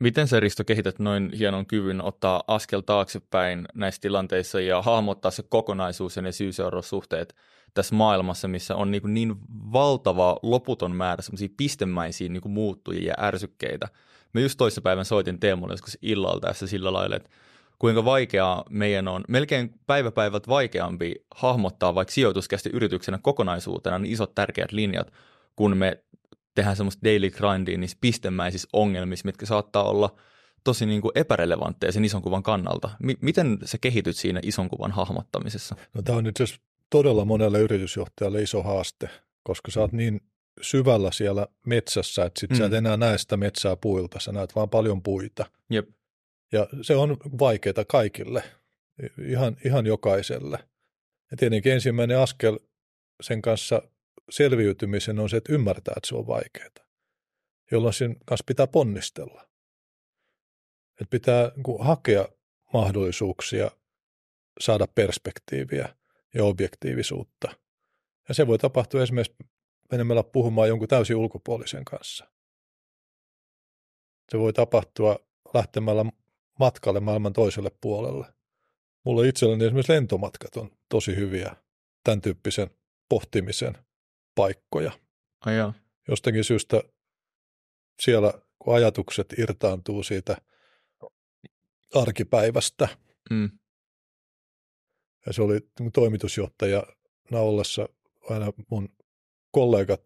[0.00, 5.42] Miten sä Risto kehität noin hienon kyvyn ottaa askel taaksepäin näissä tilanteissa ja hahmottaa se
[5.42, 7.34] kokonaisuus ja ne syy-seuraussuhteet
[7.74, 9.36] tässä maailmassa, missä on niin, niin
[9.72, 13.88] valtava loputon määrä semmoisia pistemäisiä niin muuttujia ja ärsykkeitä.
[14.34, 17.30] Me just toissapäivän soitin Teemulle joskus illalla tässä sillä lailla, että
[17.78, 24.72] kuinka vaikeaa meidän on, melkein päiväpäivät vaikeampi hahmottaa vaikka sijoituskästi yrityksenä kokonaisuutena niin isot tärkeät
[24.72, 25.12] linjat,
[25.56, 26.04] kun me
[26.54, 30.16] tehdään semmoista daily grindia niissä pistemäisissä ongelmissa, mitkä saattaa olla
[30.64, 32.90] tosi niin kuin epärelevantteja sen ison kuvan kannalta.
[33.02, 35.76] M- miten sä kehityt siinä ison kuvan hahmottamisessa?
[35.94, 36.38] No tämä on nyt
[36.90, 39.10] todella monelle yritysjohtajalle iso haaste,
[39.42, 40.20] koska sä oot niin
[40.62, 42.56] syvällä siellä metsässä, että sit mm.
[42.56, 42.76] sä et mm.
[42.76, 45.46] enää näe sitä metsää puilta, sä näet vaan paljon puita.
[45.70, 45.88] Jep.
[46.52, 48.42] Ja se on vaikeaa kaikille,
[49.28, 50.58] ihan, ihan jokaiselle.
[51.30, 52.58] Ja tietenkin ensimmäinen askel
[53.22, 53.82] sen kanssa
[54.30, 56.68] selviytymisen on se, että ymmärtää, että se on vaikeaa,
[57.70, 59.48] jolloin sen kanssa pitää ponnistella.
[61.00, 62.28] Että pitää niin hakea
[62.72, 63.70] mahdollisuuksia
[64.60, 65.96] saada perspektiiviä
[66.34, 67.48] ja objektiivisuutta.
[68.28, 69.36] Ja se voi tapahtua esimerkiksi
[69.94, 72.30] menemällä puhumaan jonkun täysin ulkopuolisen kanssa.
[74.30, 75.18] Se voi tapahtua
[75.54, 76.04] lähtemällä
[76.58, 78.26] matkalle maailman toiselle puolelle.
[79.04, 81.56] Mulle itselleni esimerkiksi lentomatkat on tosi hyviä
[82.04, 82.70] tämän tyyppisen
[83.08, 83.78] pohtimisen
[84.34, 84.92] paikkoja.
[85.46, 85.72] Ai joo.
[86.08, 86.82] Jostakin syystä
[88.00, 90.36] siellä, kun ajatukset irtaantuu siitä
[91.94, 92.88] arkipäivästä,
[93.30, 93.50] mm.
[95.26, 95.60] ja se oli
[95.92, 97.88] toimitusjohtajana ollessa
[98.30, 98.88] aina mun
[99.54, 100.00] kollegat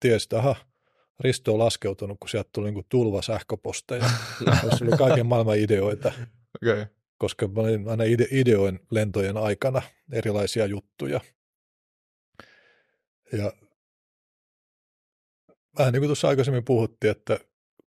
[0.00, 0.56] tiesivät, että aha,
[1.20, 4.04] Risto on laskeutunut, kun sieltä tuli niin tulva sähköposteja.
[4.78, 6.12] Se oli kaiken maailman ideoita.
[6.62, 6.86] Okay.
[7.18, 9.82] Koska mä olin aina ide- ideoin lentojen aikana
[10.12, 11.20] erilaisia juttuja.
[13.32, 13.52] Ja
[15.78, 17.38] vähän niin kuin tuossa aikaisemmin puhuttiin, että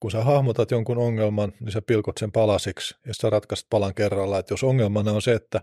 [0.00, 4.38] kun sä hahmotat jonkun ongelman, niin sä pilkot sen palasiksi ja sä ratkaist palan kerralla.
[4.38, 5.60] Että jos ongelmana on se, että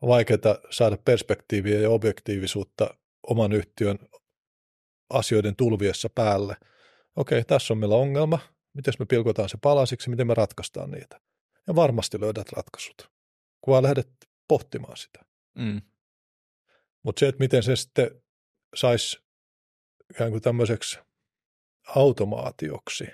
[0.00, 3.98] on vaikeaa saada perspektiiviä ja objektiivisuutta oman yhtiön
[5.10, 6.56] asioiden tulviessa päälle.
[7.16, 8.38] Okei, tässä on meillä ongelma.
[8.74, 11.20] Miten me pilkotaan se palasiksi, miten me ratkaistaan niitä.
[11.66, 13.10] Ja varmasti löydät ratkaisut,
[13.60, 14.08] kun vaan lähdet
[14.48, 15.24] pohtimaan sitä.
[15.58, 15.82] Mm.
[17.02, 18.22] Mutta se, että miten se sitten
[18.74, 19.18] saisi
[20.10, 20.98] ikään kuin tämmöiseksi
[21.96, 23.04] automaatioksi,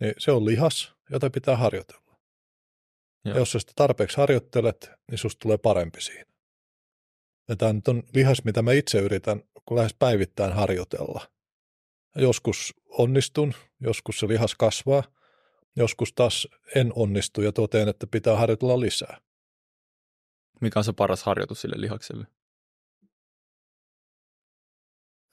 [0.00, 2.18] niin se on lihas, jota pitää harjoitella.
[3.24, 6.33] Ja jos sä sitä tarpeeksi harjoittelet, niin susta tulee parempi siinä.
[7.48, 11.28] Ja tämä nyt on lihas, mitä mä itse yritän, kun lähes päivittäin harjoitella.
[12.16, 15.02] Joskus onnistun, joskus se lihas kasvaa,
[15.76, 19.20] joskus taas en onnistu ja toteen, että pitää harjoitella lisää.
[20.60, 22.26] Mikä on se paras harjoitus sille lihakselle?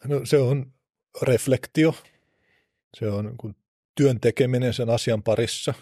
[0.08, 0.74] No, se on
[1.22, 1.96] reflektio,
[2.98, 3.56] se on niin
[3.96, 5.74] työn tekeminen sen asian parissa,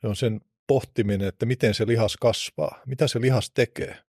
[0.00, 4.04] se on sen pohtiminen, että miten se lihas kasvaa, mitä se lihas tekee.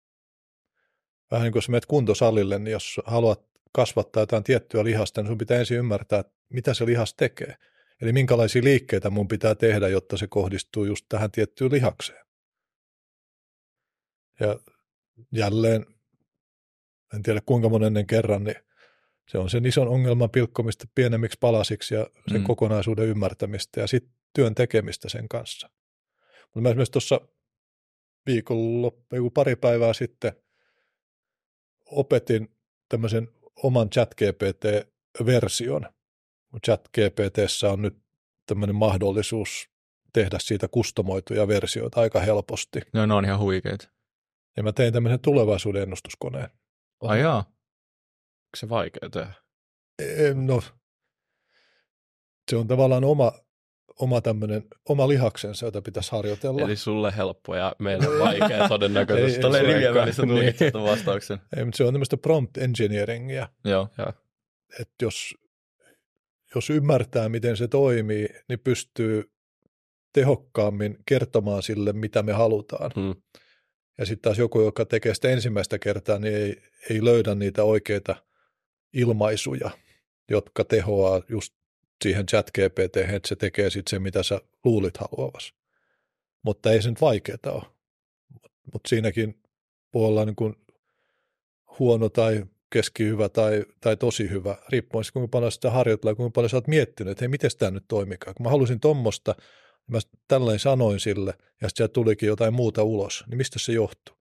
[1.30, 5.38] Vähän niin kuin jos menet kuntosalille, niin jos haluat kasvattaa jotain tiettyä lihasta, niin sun
[5.38, 7.56] pitää ensin ymmärtää, mitä se lihas tekee.
[8.00, 12.24] Eli minkälaisia liikkeitä mun pitää tehdä, jotta se kohdistuu just tähän tiettyyn lihakseen.
[14.40, 14.58] Ja
[15.32, 15.86] jälleen,
[17.14, 18.56] en tiedä kuinka monennen kerran, niin
[19.28, 22.46] se on sen ison ongelman pilkkomista pienemmiksi palasiksi ja sen mm.
[22.46, 25.70] kokonaisuuden ymmärtämistä ja sitten työn tekemistä sen kanssa.
[26.44, 27.20] Mutta mä esimerkiksi tuossa
[28.26, 30.32] viikonloppu, pari päivää sitten
[31.86, 32.56] opetin
[32.88, 33.28] tämmöisen
[33.62, 35.86] oman chat-GPT-version.
[36.66, 37.96] Chat-GPTssä on nyt
[38.46, 39.68] tämmöinen mahdollisuus
[40.12, 42.80] tehdä siitä kustomoituja versioita aika helposti.
[42.92, 43.88] No, ne on ihan huikeita.
[44.56, 46.48] Ja mä tein tämmöisen tulevaisuuden ennustuskoneen.
[47.00, 47.38] Ai jaa.
[47.38, 49.32] Onko se vaikea tehdä?
[50.34, 50.62] No,
[52.50, 53.32] se on tavallaan oma,
[53.98, 56.60] oma tämmöinen, oma lihaksensa, jota pitäisi harjoitella.
[56.62, 59.40] Eli sulle helppo ja meille vaikea todennäköisesti.
[59.40, 60.72] Tällä rivien välissä tuli niin.
[60.72, 61.38] vastauksen.
[61.56, 63.48] Ei, mutta se on tämmöistä prompt engineeringia.
[63.64, 63.88] Joo.
[64.80, 65.34] Että jos,
[66.54, 69.30] jos ymmärtää, miten se toimii, niin pystyy
[70.12, 72.90] tehokkaammin kertomaan sille, mitä me halutaan.
[72.96, 73.14] Hmm.
[73.98, 78.16] Ja sitten taas joku, joka tekee sitä ensimmäistä kertaa, niin ei, ei löydä niitä oikeita
[78.92, 79.70] ilmaisuja,
[80.30, 81.54] jotka tehoaa just
[82.02, 85.54] siihen chat GPT, että se tekee sitten se, mitä sä luulit haluavas.
[86.42, 87.62] Mutta ei se nyt vaikeaa ole.
[88.72, 89.42] Mutta siinäkin
[89.94, 90.56] voi olla niin
[91.78, 96.56] huono tai keskihyvä tai, tai tosi hyvä, riippuen kuinka paljon sitä harjoitellaan, kuinka paljon sä
[96.56, 98.34] oot miettinyt, että hei, miten tämä nyt toimikaan.
[98.34, 99.34] Kun mä halusin tuommoista,
[99.86, 99.98] mä
[100.28, 104.16] tällainen sanoin sille, ja sitten tulikin jotain muuta ulos, niin mistä se johtuu?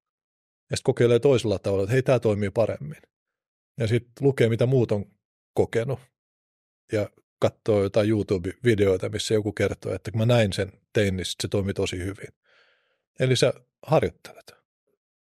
[0.69, 3.01] Ja sitten kokeilee toisella tavalla, että hei, tämä toimii paremmin.
[3.79, 5.05] Ja sitten lukee, mitä muut on
[5.53, 5.99] kokenut.
[6.91, 7.09] Ja
[7.43, 11.73] katsoo jotain YouTube-videoita, missä joku kertoo, että kun mä näin sen, tein, niin se toimi
[11.73, 12.33] tosi hyvin.
[13.19, 13.53] Eli sä
[13.85, 14.53] harjoittelet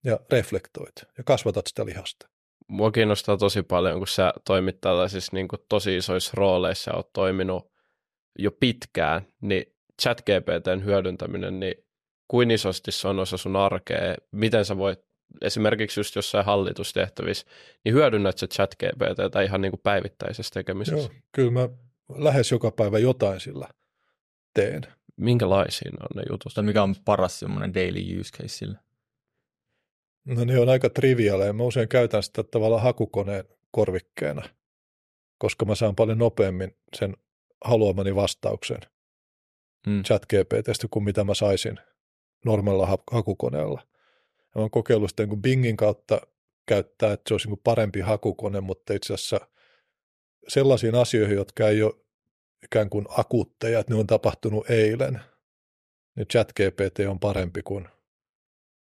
[0.04, 2.28] ja reflektoit ja kasvatat sitä lihasta.
[2.68, 7.12] Mua kiinnostaa tosi paljon, kun sä toimit tällaisissa niin kuin tosi isoissa rooleissa ja oot
[7.12, 7.72] toiminut
[8.38, 9.64] jo pitkään, niin
[10.02, 11.74] chat-GPTn hyödyntäminen, niin
[12.28, 14.98] kuin isosti se on osa sun arkea, miten sä voit
[15.42, 17.46] esimerkiksi just jossain hallitustehtävissä,
[17.84, 21.12] niin hyödynnät sä chat-GPTtä ihan niin kuin päivittäisessä tekemisessä?
[21.12, 21.68] Joo, kyllä mä
[22.08, 23.68] lähes joka päivä jotain sillä
[24.54, 24.82] teen.
[25.16, 26.54] Minkälaisia on ne jutut?
[26.54, 28.78] Tai mikä on paras semmoinen daily use case sillä?
[30.24, 31.52] No ne on aika triviaaleja.
[31.52, 34.42] Mä usein käytän sitä tavallaan hakukoneen korvikkeena,
[35.38, 37.16] koska mä saan paljon nopeammin sen
[37.64, 38.80] haluamani vastauksen
[39.86, 40.02] hmm.
[40.02, 41.78] chat GPTstä kuin mitä mä saisin
[42.44, 43.80] normaalilla hakukoneella.
[44.38, 46.20] Ja mä oon kokeillut sitä niin Bingin kautta
[46.66, 49.40] käyttää, että se olisi niin parempi hakukone, mutta itse asiassa–
[50.48, 51.94] sellaisiin asioihin, jotka ei ole
[52.64, 55.20] ikään kuin akuutteja, että ne on tapahtunut eilen,
[56.16, 57.88] niin ChatGPT on parempi kuin,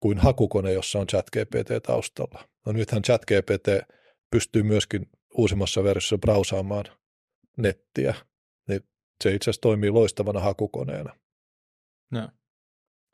[0.01, 2.49] kuin hakukone, jossa on ChatGPT taustalla.
[2.67, 3.69] No nythän ChatGPT
[4.31, 6.85] pystyy myöskin uusimmassa versiossa brausaamaan
[7.57, 8.15] nettiä,
[8.69, 8.81] niin
[9.25, 11.17] se itse asiassa toimii loistavana hakukoneena.
[12.11, 12.29] No.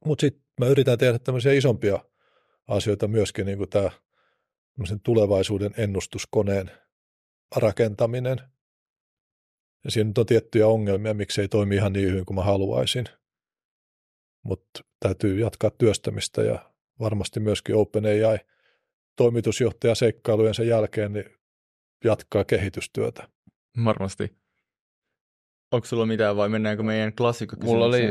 [0.04, 1.98] Mutta sitten mä yritän tehdä tämmöisiä isompia
[2.68, 3.90] asioita myöskin, niin kuin tämä
[5.02, 6.70] tulevaisuuden ennustuskoneen
[7.56, 8.38] rakentaminen.
[9.84, 13.04] Ja siinä nyt on tiettyjä ongelmia, miksi ei toimi ihan niin hyvin kuin mä haluaisin.
[14.42, 18.38] Mutta täytyy jatkaa työstämistä ja varmasti myöskin OpenAI
[19.16, 21.36] toimitusjohtaja seikkailujen sen jälkeen niin
[22.04, 23.28] jatkaa kehitystyötä.
[23.84, 24.42] Varmasti.
[25.72, 28.02] Onko sulla mitään vai mennäänkö meidän klassikko Mulla oli,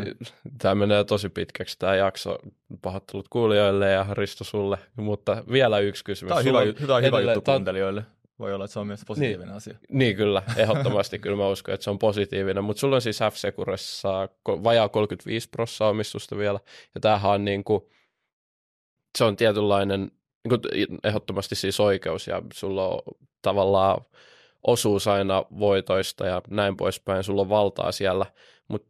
[0.61, 2.37] tämä menee tosi pitkäksi tämä jakso,
[2.81, 6.29] pahoittelut kuulijoille ja Risto sulle, mutta vielä yksi kysymys.
[6.29, 8.05] Tämä on hyvä, hyvä, hyvä juttu kuuntelijoille
[8.41, 9.77] voi olla, että se on myös positiivinen niin, asia.
[9.89, 11.19] Niin kyllä, ehdottomasti.
[11.19, 15.87] Kyllä mä uskon, että se on positiivinen, mutta sulla on siis F-Securessa vajaa 35 prosenttia
[15.87, 16.59] omistusta vielä,
[16.95, 17.81] ja tämähän on niin kuin,
[19.17, 20.11] se on tietynlainen,
[20.43, 23.01] niin kuin ehdottomasti siis oikeus, ja sulla on
[23.41, 24.01] tavallaan
[24.67, 28.25] osuus aina voitoista ja näin poispäin, sulla on valtaa siellä,
[28.67, 28.87] mutta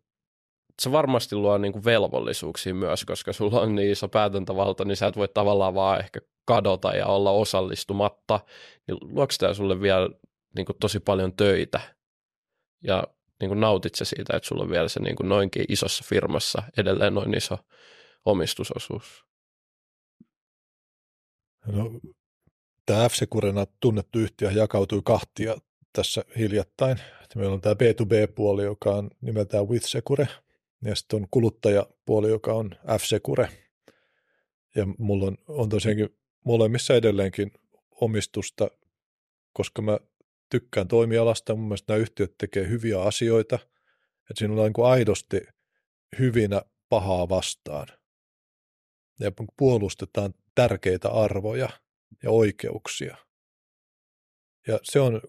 [0.82, 5.07] se varmasti luo niin kuin velvollisuuksia myös, koska sulla on niin iso päätäntävalta, niin sä
[5.07, 8.39] et voi tavallaan vaan ehkä kadota ja olla osallistumatta.
[8.88, 10.09] Niin luoksi tämä sulle vielä
[10.55, 11.81] niin kuin tosi paljon töitä
[12.84, 13.03] ja
[13.41, 16.63] niin kuin nautit se siitä, että sulla on vielä se niin kuin noinkin isossa firmassa
[16.77, 17.57] edelleen noin iso
[18.26, 19.26] omistusosuus?
[21.68, 21.91] No,
[22.85, 23.13] tämä f
[23.80, 25.55] tunnettu yhtiö jakautui kahtia
[25.93, 26.97] tässä hiljattain.
[27.35, 30.27] Meillä on tämä B2B-puoli, joka on nimeltään WithSecure,
[30.81, 33.47] ja sitten on kuluttajapuoli, joka on F-Secure.
[34.76, 36.09] Ja mulla on, on tosiaankin
[36.45, 37.51] molemmissa edelleenkin
[37.91, 38.72] omistusta,
[39.53, 39.99] koska mä
[40.49, 41.55] tykkään toimialasta.
[41.55, 45.41] Mun mielestä nämä yhtiöt tekee hyviä asioita, että siinä on niin aidosti
[46.19, 47.88] hyvinä pahaa vastaan.
[49.19, 51.69] Ja puolustetaan tärkeitä arvoja
[52.23, 53.18] ja oikeuksia.
[54.68, 55.22] Ja se on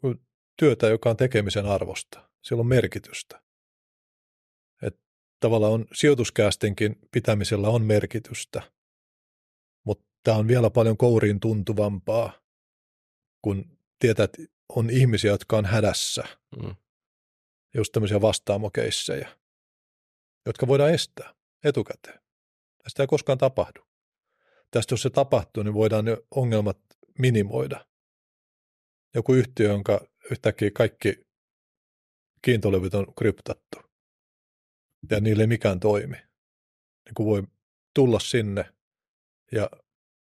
[0.57, 2.29] työtä, joka on tekemisen arvosta.
[2.43, 3.43] Sillä on merkitystä.
[4.83, 5.01] Et
[5.41, 8.63] tavallaan on sijoituskäästinkin pitämisellä on merkitystä,
[10.23, 12.33] tämä on vielä paljon kouriin tuntuvampaa,
[13.43, 16.25] kun tietää, että on ihmisiä, jotka on hädässä.
[16.63, 16.75] Mm.
[17.75, 19.37] Just tämmöisiä vastaamokeissejä,
[20.47, 21.35] jotka voidaan estää
[21.65, 22.21] etukäteen.
[22.83, 23.81] Tästä ei koskaan tapahdu.
[24.71, 26.79] Tästä jos se tapahtuu, niin voidaan ne ongelmat
[27.19, 27.87] minimoida.
[29.15, 31.27] Joku yhtiö, jonka yhtäkkiä kaikki
[32.43, 33.79] kiintolevyt on kryptattu
[35.11, 36.17] ja niille ei mikään toimi.
[37.05, 37.43] Niin kun voi
[37.95, 38.75] tulla sinne
[39.53, 39.71] ja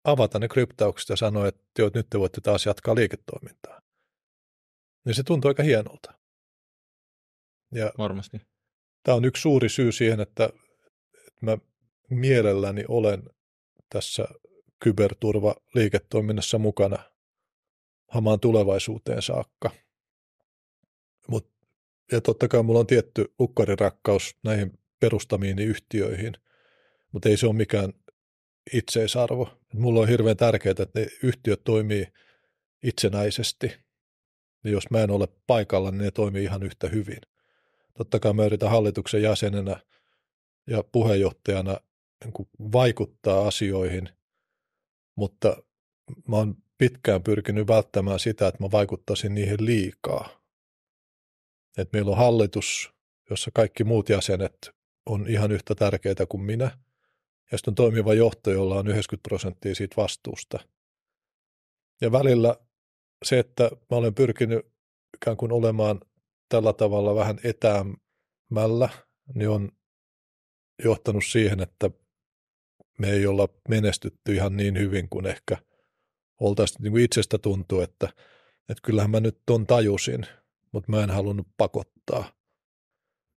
[0.05, 3.81] avata ne kryptaukset ja sanoa, että joo, nyt te voitte taas jatkaa liiketoimintaa.
[5.05, 6.13] Niin se tuntuu aika hienolta.
[7.71, 8.37] Ja Varmasti.
[9.03, 10.49] Tämä on yksi suuri syy siihen, että,
[11.27, 11.57] että mä
[12.09, 13.23] mielelläni olen
[13.89, 14.27] tässä
[14.79, 17.03] kyberturvaliiketoiminnassa mukana
[18.07, 19.69] hamaan tulevaisuuteen saakka.
[21.27, 21.51] Mut,
[22.11, 26.33] ja totta kai mulla on tietty ukkarirakkaus näihin perustamiini yhtiöihin,
[27.11, 27.93] mutta ei se ole mikään
[28.73, 29.59] itseisarvo.
[29.73, 32.07] Mulla on hirveän tärkeää, että ne yhtiöt toimii
[32.83, 33.77] itsenäisesti.
[34.63, 37.21] Ja jos mä en ole paikalla, niin ne toimii ihan yhtä hyvin.
[37.97, 39.79] Totta kai mä yritän hallituksen jäsenenä
[40.67, 41.79] ja puheenjohtajana
[42.25, 44.09] niin vaikuttaa asioihin,
[45.15, 45.57] mutta
[46.27, 50.41] mä oon pitkään pyrkinyt välttämään sitä, että mä vaikuttaisin niihin liikaa.
[51.77, 52.91] Et meillä on hallitus,
[53.29, 54.69] jossa kaikki muut jäsenet
[55.05, 56.77] on ihan yhtä tärkeitä kuin minä,
[57.51, 60.59] ja sitten on toimiva johto, jolla on 90 prosenttia siitä vastuusta.
[62.01, 62.55] Ja välillä
[63.25, 64.65] se, että mä olen pyrkinyt
[65.15, 66.01] ikään kuin olemaan
[66.49, 68.89] tällä tavalla vähän etäämällä,
[69.33, 69.71] niin on
[70.83, 71.89] johtanut siihen, että
[72.99, 75.57] me ei olla menestytty ihan niin hyvin kuin ehkä
[76.39, 78.09] oltaisiin niin kuin itsestä tuntuu, että,
[78.69, 80.25] että kyllähän mä nyt ton tajusin,
[80.71, 82.31] mutta mä en halunnut pakottaa.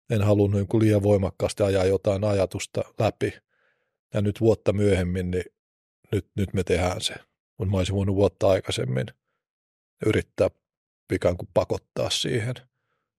[0.10, 3.34] En halunnut niin liian voimakkaasti ajaa jotain ajatusta läpi.
[4.14, 5.44] Ja nyt vuotta myöhemmin, niin
[6.12, 7.16] nyt, nyt me tehdään se.
[7.58, 9.06] Mutta mä olisin voinut vuotta aikaisemmin
[10.06, 10.50] yrittää
[11.14, 12.56] ikään kuin pakottaa siihen.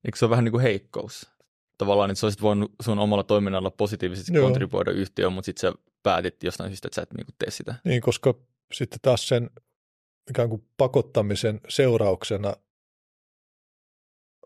[0.04, 1.30] Eikö se ole vähän niin kuin heikkous?
[1.78, 4.44] Tavallaan, että sä olisit voinut sun omalla toiminnalla positiivisesti Joo.
[4.44, 7.74] kontribuoida yhtiöön, mutta sitten sä päätit jostain syystä, että sä et niin tee sitä.
[7.84, 8.34] Niin, koska
[8.72, 9.50] sitten taas sen
[10.30, 12.56] ikään kuin pakottamisen seurauksena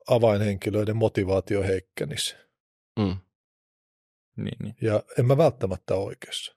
[0.08, 2.36] avainhenkilöiden motivaatio heikkenisi.
[2.98, 3.16] Mm.
[4.36, 4.74] Niin, niin.
[4.80, 6.56] Ja en mä välttämättä oikeassa.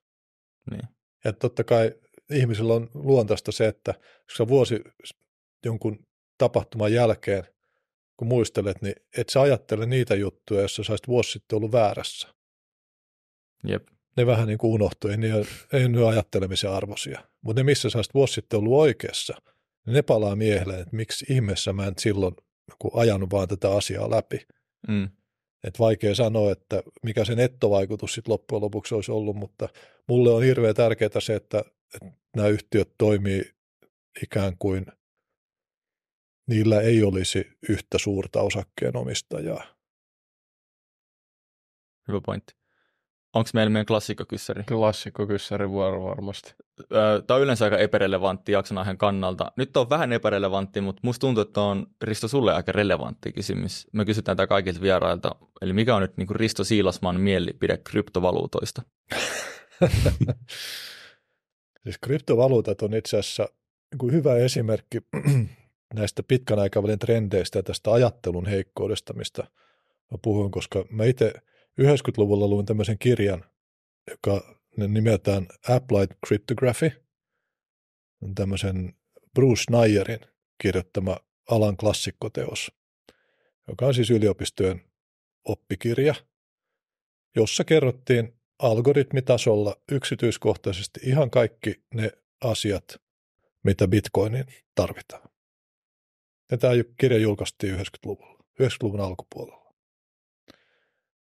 [0.72, 0.88] Niin.
[1.24, 1.92] Ja totta kai
[2.32, 3.94] ihmisillä on luontaista se, että
[4.38, 4.82] kun vuosi
[5.66, 6.08] jonkun
[6.38, 7.44] tapahtuman jälkeen,
[8.18, 12.28] kun muistelet, niin et sä ajattele niitä juttuja, jos sä saisit vuosi sitten ollut väärässä.
[13.68, 13.88] Jep
[14.18, 15.28] ne vähän niin kuin unohtui, ei, ne,
[15.74, 17.24] ei ne ole ajattelemisen arvoisia.
[17.42, 19.42] Mutta ne, missä sä olisit vuosi sitten ollut oikeassa,
[19.86, 22.36] niin ne palaa miehelle, että miksi ihmeessä mä en silloin
[22.80, 24.48] kun ajanut vaan tätä asiaa läpi.
[24.88, 25.10] Mm.
[25.66, 29.70] Et vaikea sanoa, että mikä se nettovaikutus sitten loppujen lopuksi olisi ollut, mutta
[30.08, 31.64] mulle on hirveän tärkeää se, että,
[31.94, 33.52] että nämä yhtiöt toimii
[34.24, 34.86] ikään kuin
[36.48, 39.64] niillä ei olisi yhtä suurta osakkeenomistajaa.
[42.08, 42.65] Hyvä pointti.
[43.36, 44.64] Onko meillä meidän klassikkokyssäri?
[44.64, 46.56] Klassikkokyssäri vuoro varmasti.
[47.28, 49.52] Tämä on yleensä aika epärelevantti jakson aiheen kannalta.
[49.56, 53.88] Nyt on vähän epärelevantti, mutta musta tuntuu, että on Risto sulle aika relevantti kysymys.
[53.94, 55.36] Me kysytään tämä kaikilta vierailta.
[55.62, 58.82] Eli mikä on nyt niin kuin Risto Siilasmaan mielipide kryptovaluutoista?
[61.84, 63.48] siis kryptovaluutat on itse asiassa
[64.02, 64.98] niin hyvä esimerkki
[65.94, 69.44] näistä pitkän aikavälin trendeistä ja tästä ajattelun heikkoudesta, mistä
[70.12, 71.34] mä puhun, koska mä itse–
[71.82, 73.46] 90-luvulla luin tämmöisen kirjan,
[74.10, 76.92] joka nimeltään Applied Cryptography,
[78.36, 78.94] tämmöisen
[79.34, 80.20] Bruce Schneierin
[80.62, 81.18] kirjoittama
[81.50, 82.72] alan klassikkoteos,
[83.68, 84.82] joka on siis yliopistojen
[85.46, 86.16] oppikirja.
[87.36, 92.12] jossa kerrottiin algoritmitasolla yksityiskohtaisesti ihan kaikki ne
[92.44, 93.02] asiat,
[93.64, 94.46] mitä Bitcoinin
[94.76, 95.30] tarvitaan.
[96.52, 99.65] Ja tämä kirja julkaistiin 90-luvulla, 90-luvun alkupuolella.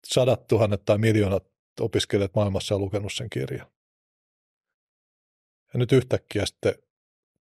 [0.06, 1.46] sadat tuhannet tai miljoonat
[1.80, 3.66] opiskelijat maailmassa on lukenut sen kirjan.
[5.72, 6.74] Ja nyt yhtäkkiä sitten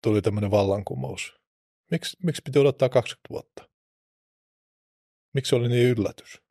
[0.03, 1.40] tuli tämmöinen vallankumous.
[1.91, 3.69] Miksi, miksi piti odottaa 20 vuotta?
[5.33, 6.41] Miksi oli niin yllätys?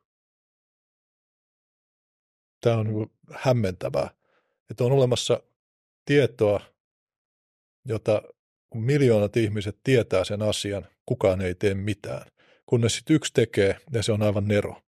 [2.61, 4.09] Tämä on niin hämmentävää,
[4.69, 5.43] että on olemassa
[6.05, 6.61] tietoa,
[7.85, 8.21] jota
[8.69, 12.31] kun miljoonat ihmiset tietää sen asian, kukaan ei tee mitään.
[12.65, 14.81] Kunnes sitten yksi tekee, ja se on aivan nero.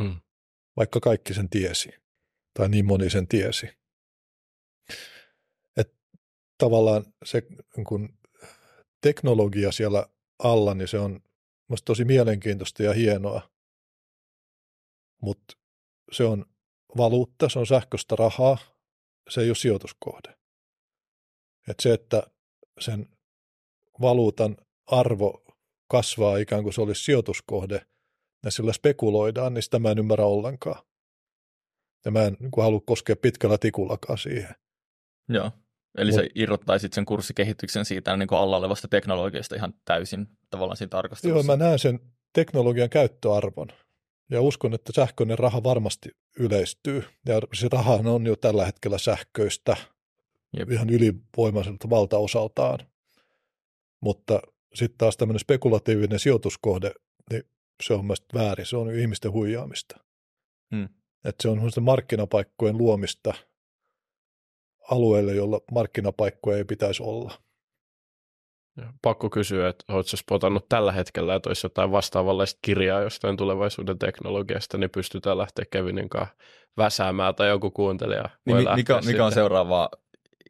[0.00, 0.20] Mm.
[0.76, 1.90] Vaikka kaikki sen tiesi,
[2.54, 3.68] tai niin moni sen tiesi.
[5.76, 5.94] Et
[6.58, 7.42] tavallaan se
[7.86, 8.19] kun
[9.00, 10.06] teknologia siellä
[10.38, 11.20] alla, niin se on
[11.68, 13.50] musta tosi mielenkiintoista ja hienoa.
[15.22, 15.56] Mutta
[16.12, 16.46] se on
[16.96, 18.58] valuutta, se on sähköistä rahaa,
[19.30, 20.36] se ei ole sijoituskohde.
[21.68, 22.22] Et se, että
[22.80, 23.08] sen
[24.00, 24.56] valuutan
[24.86, 25.44] arvo
[25.90, 27.86] kasvaa ikään kuin se olisi sijoituskohde
[28.44, 30.82] ja sillä spekuloidaan, niin sitä mä en ymmärrä ollenkaan.
[32.04, 34.54] Ja mä en niin halua koskea pitkällä tikullakaan siihen.
[35.28, 35.50] Joo,
[35.98, 40.76] eli Mut, se irrottaisit sen kurssikehityksen siitä niin kuin alla olevasta teknologiasta ihan täysin tavallaan
[40.76, 41.46] siinä tarkastelussa.
[41.46, 42.00] Joo, mä näen sen
[42.32, 43.68] teknologian käyttöarvon
[44.30, 47.04] ja uskon, että sähköinen raha varmasti yleistyy.
[47.26, 49.76] Ja se raha on jo tällä hetkellä sähköistä
[50.56, 50.70] Jep.
[50.70, 52.78] ihan ylivoimaiselta valtaosaltaan.
[54.00, 54.42] Mutta
[54.74, 56.92] sitten taas tämmöinen spekulatiivinen sijoituskohde,
[57.30, 57.42] niin
[57.82, 58.66] se on mielestäni väärin.
[58.66, 60.00] Se on ihmisten huijaamista.
[60.74, 60.88] Hmm.
[61.24, 63.34] Että se on markkinapaikkojen luomista
[64.90, 67.34] alueelle, jolla markkinapaikkoja ei pitäisi olla.
[68.76, 73.98] Ja pakko kysyä, että oletko spotannut tällä hetkellä, että olisi jotain vastaavanlaista kirjaa jostain tulevaisuuden
[73.98, 76.34] teknologiasta, niin pystytään lähteä Kevinin kanssa
[76.76, 79.90] väsäämään tai joku kuuntelija voi niin, mikä, mikä on seuraava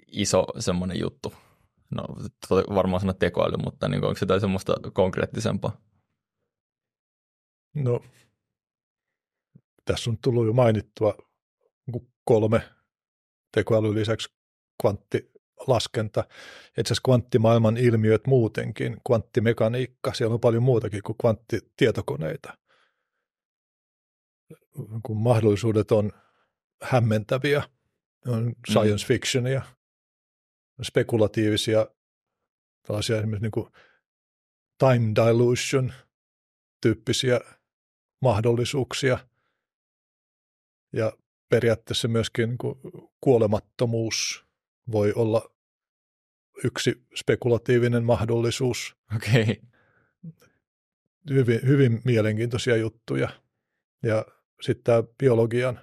[0.07, 1.33] iso semmoinen juttu?
[1.91, 2.05] No
[2.75, 5.81] varmaan sanoa tekoäly, mutta niin onko se jotain semmoista konkreettisempaa?
[7.75, 8.01] No,
[9.85, 11.15] tässä on tullut jo mainittua
[12.25, 12.62] kolme
[13.52, 14.28] tekoälyn lisäksi
[14.82, 16.24] kvanttilaskenta.
[16.68, 22.59] Itse asiassa kvanttimaailman ilmiöt muutenkin, kvanttimekaniikka, siellä on paljon muutakin kuin kvanttitietokoneita.
[25.02, 26.12] Kun mahdollisuudet on
[26.82, 27.62] hämmentäviä,
[28.27, 28.55] on mm.
[28.70, 29.62] science fictionia,
[30.82, 31.86] spekulatiivisia,
[32.86, 33.68] tällaisia esimerkiksi niin kuin
[34.78, 35.93] time dilution
[36.81, 37.40] tyyppisiä
[38.22, 39.18] mahdollisuuksia.
[40.93, 41.12] Ja
[41.51, 42.78] periaatteessa myöskin niin kuin
[43.20, 44.44] kuolemattomuus
[44.93, 45.51] voi olla
[46.64, 48.97] yksi spekulatiivinen mahdollisuus.
[49.16, 49.43] Okei.
[49.43, 49.56] Okay.
[51.31, 53.28] Hyvin, hyvin mielenkiintoisia juttuja.
[54.02, 54.27] Ja
[54.60, 55.81] sitten tämä biologian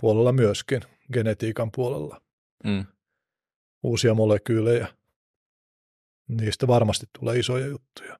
[0.00, 0.80] puolella myöskin,
[1.12, 2.20] genetiikan puolella.
[2.64, 2.86] Mm
[3.82, 4.88] uusia molekyylejä.
[6.28, 8.18] Niistä varmasti tulee isoja juttuja.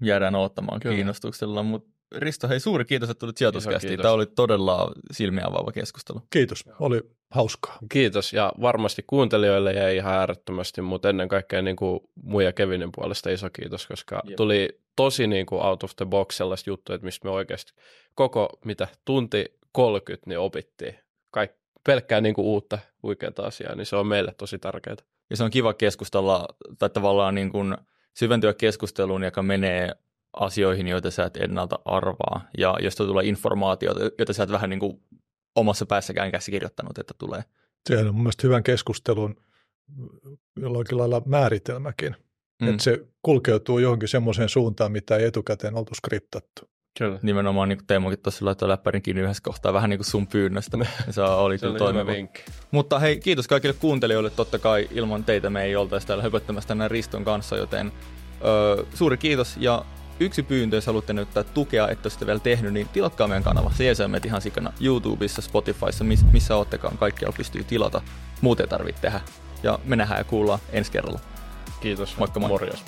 [0.00, 0.94] Jäädään odottamaan Kyllä.
[0.94, 4.00] kiinnostuksella, mutta Risto, hei suuri kiitos, että tulit sijoituskästiin.
[4.00, 6.20] Tämä oli todella silmiä avaava keskustelu.
[6.30, 7.00] Kiitos, oli
[7.30, 7.78] hauskaa.
[7.88, 12.92] Kiitos ja varmasti kuuntelijoille jäi ihan äärettömästi, mutta ennen kaikkea niin kuin mun ja Kevinin
[12.94, 14.36] puolesta iso kiitos, koska Jep.
[14.36, 17.72] tuli tosi niin kuin out of the box sellaista juttuja, että mistä me oikeasti
[18.14, 20.94] koko mitä tunti 30 niin opittiin.
[21.30, 21.50] Kaik,
[21.86, 24.96] pelkkää niin kuin uutta huikeaa asiaa, niin se on meille tosi tärkeää.
[25.30, 26.46] Ja se on kiva keskustella
[26.78, 27.76] tai tavallaan niin kuin
[28.16, 29.94] syventyä keskusteluun, joka menee
[30.36, 34.80] asioihin, joita sä et ennalta arvaa, ja josta tulee informaatiota, jota sä et vähän niin
[34.80, 35.02] kuin
[35.56, 37.44] omassa päässäkään käsikirjoittanut, että tulee.
[37.88, 39.36] Se on mun mielestä hyvän keskustelun
[40.60, 42.16] jollakin lailla määritelmäkin,
[42.62, 42.68] mm.
[42.68, 46.62] että se kulkeutuu johonkin semmoiseen suuntaan, mitä ei etukäteen oltu skriptattu.
[46.98, 47.18] Kyllä.
[47.22, 50.78] Nimenomaan niin kuin Teemokin tuossa laittoi läppärin kiinni yhdessä kohtaa vähän niin kuin sun pyynnöstä.
[51.10, 52.12] Se oli kyllä toimiva.
[52.70, 54.30] Mutta hei, kiitos kaikille kuuntelijoille.
[54.30, 57.92] Totta kai ilman teitä me ei oltaisi täällä höpöttämässä tänään Riston kanssa, joten
[58.44, 59.56] ö, suuri kiitos.
[59.60, 59.84] Ja
[60.20, 63.72] yksi pyyntö, jos haluatte näyttää tukea, että olette vielä tehnyt, niin tilatkaa meidän kanava.
[63.72, 66.98] Se meitä ihan sikana YouTubessa, Spotifyssa, miss, missä oottekaan.
[66.98, 68.02] Kaikkialla pystyy tilata.
[68.40, 69.20] Muuten ei tarvitse tehdä.
[69.62, 71.20] Ja me nähdään ja kuullaan ensi kerralla.
[71.80, 72.16] Kiitos.
[72.16, 72.48] Moikka moi.
[72.48, 72.84] Morjens.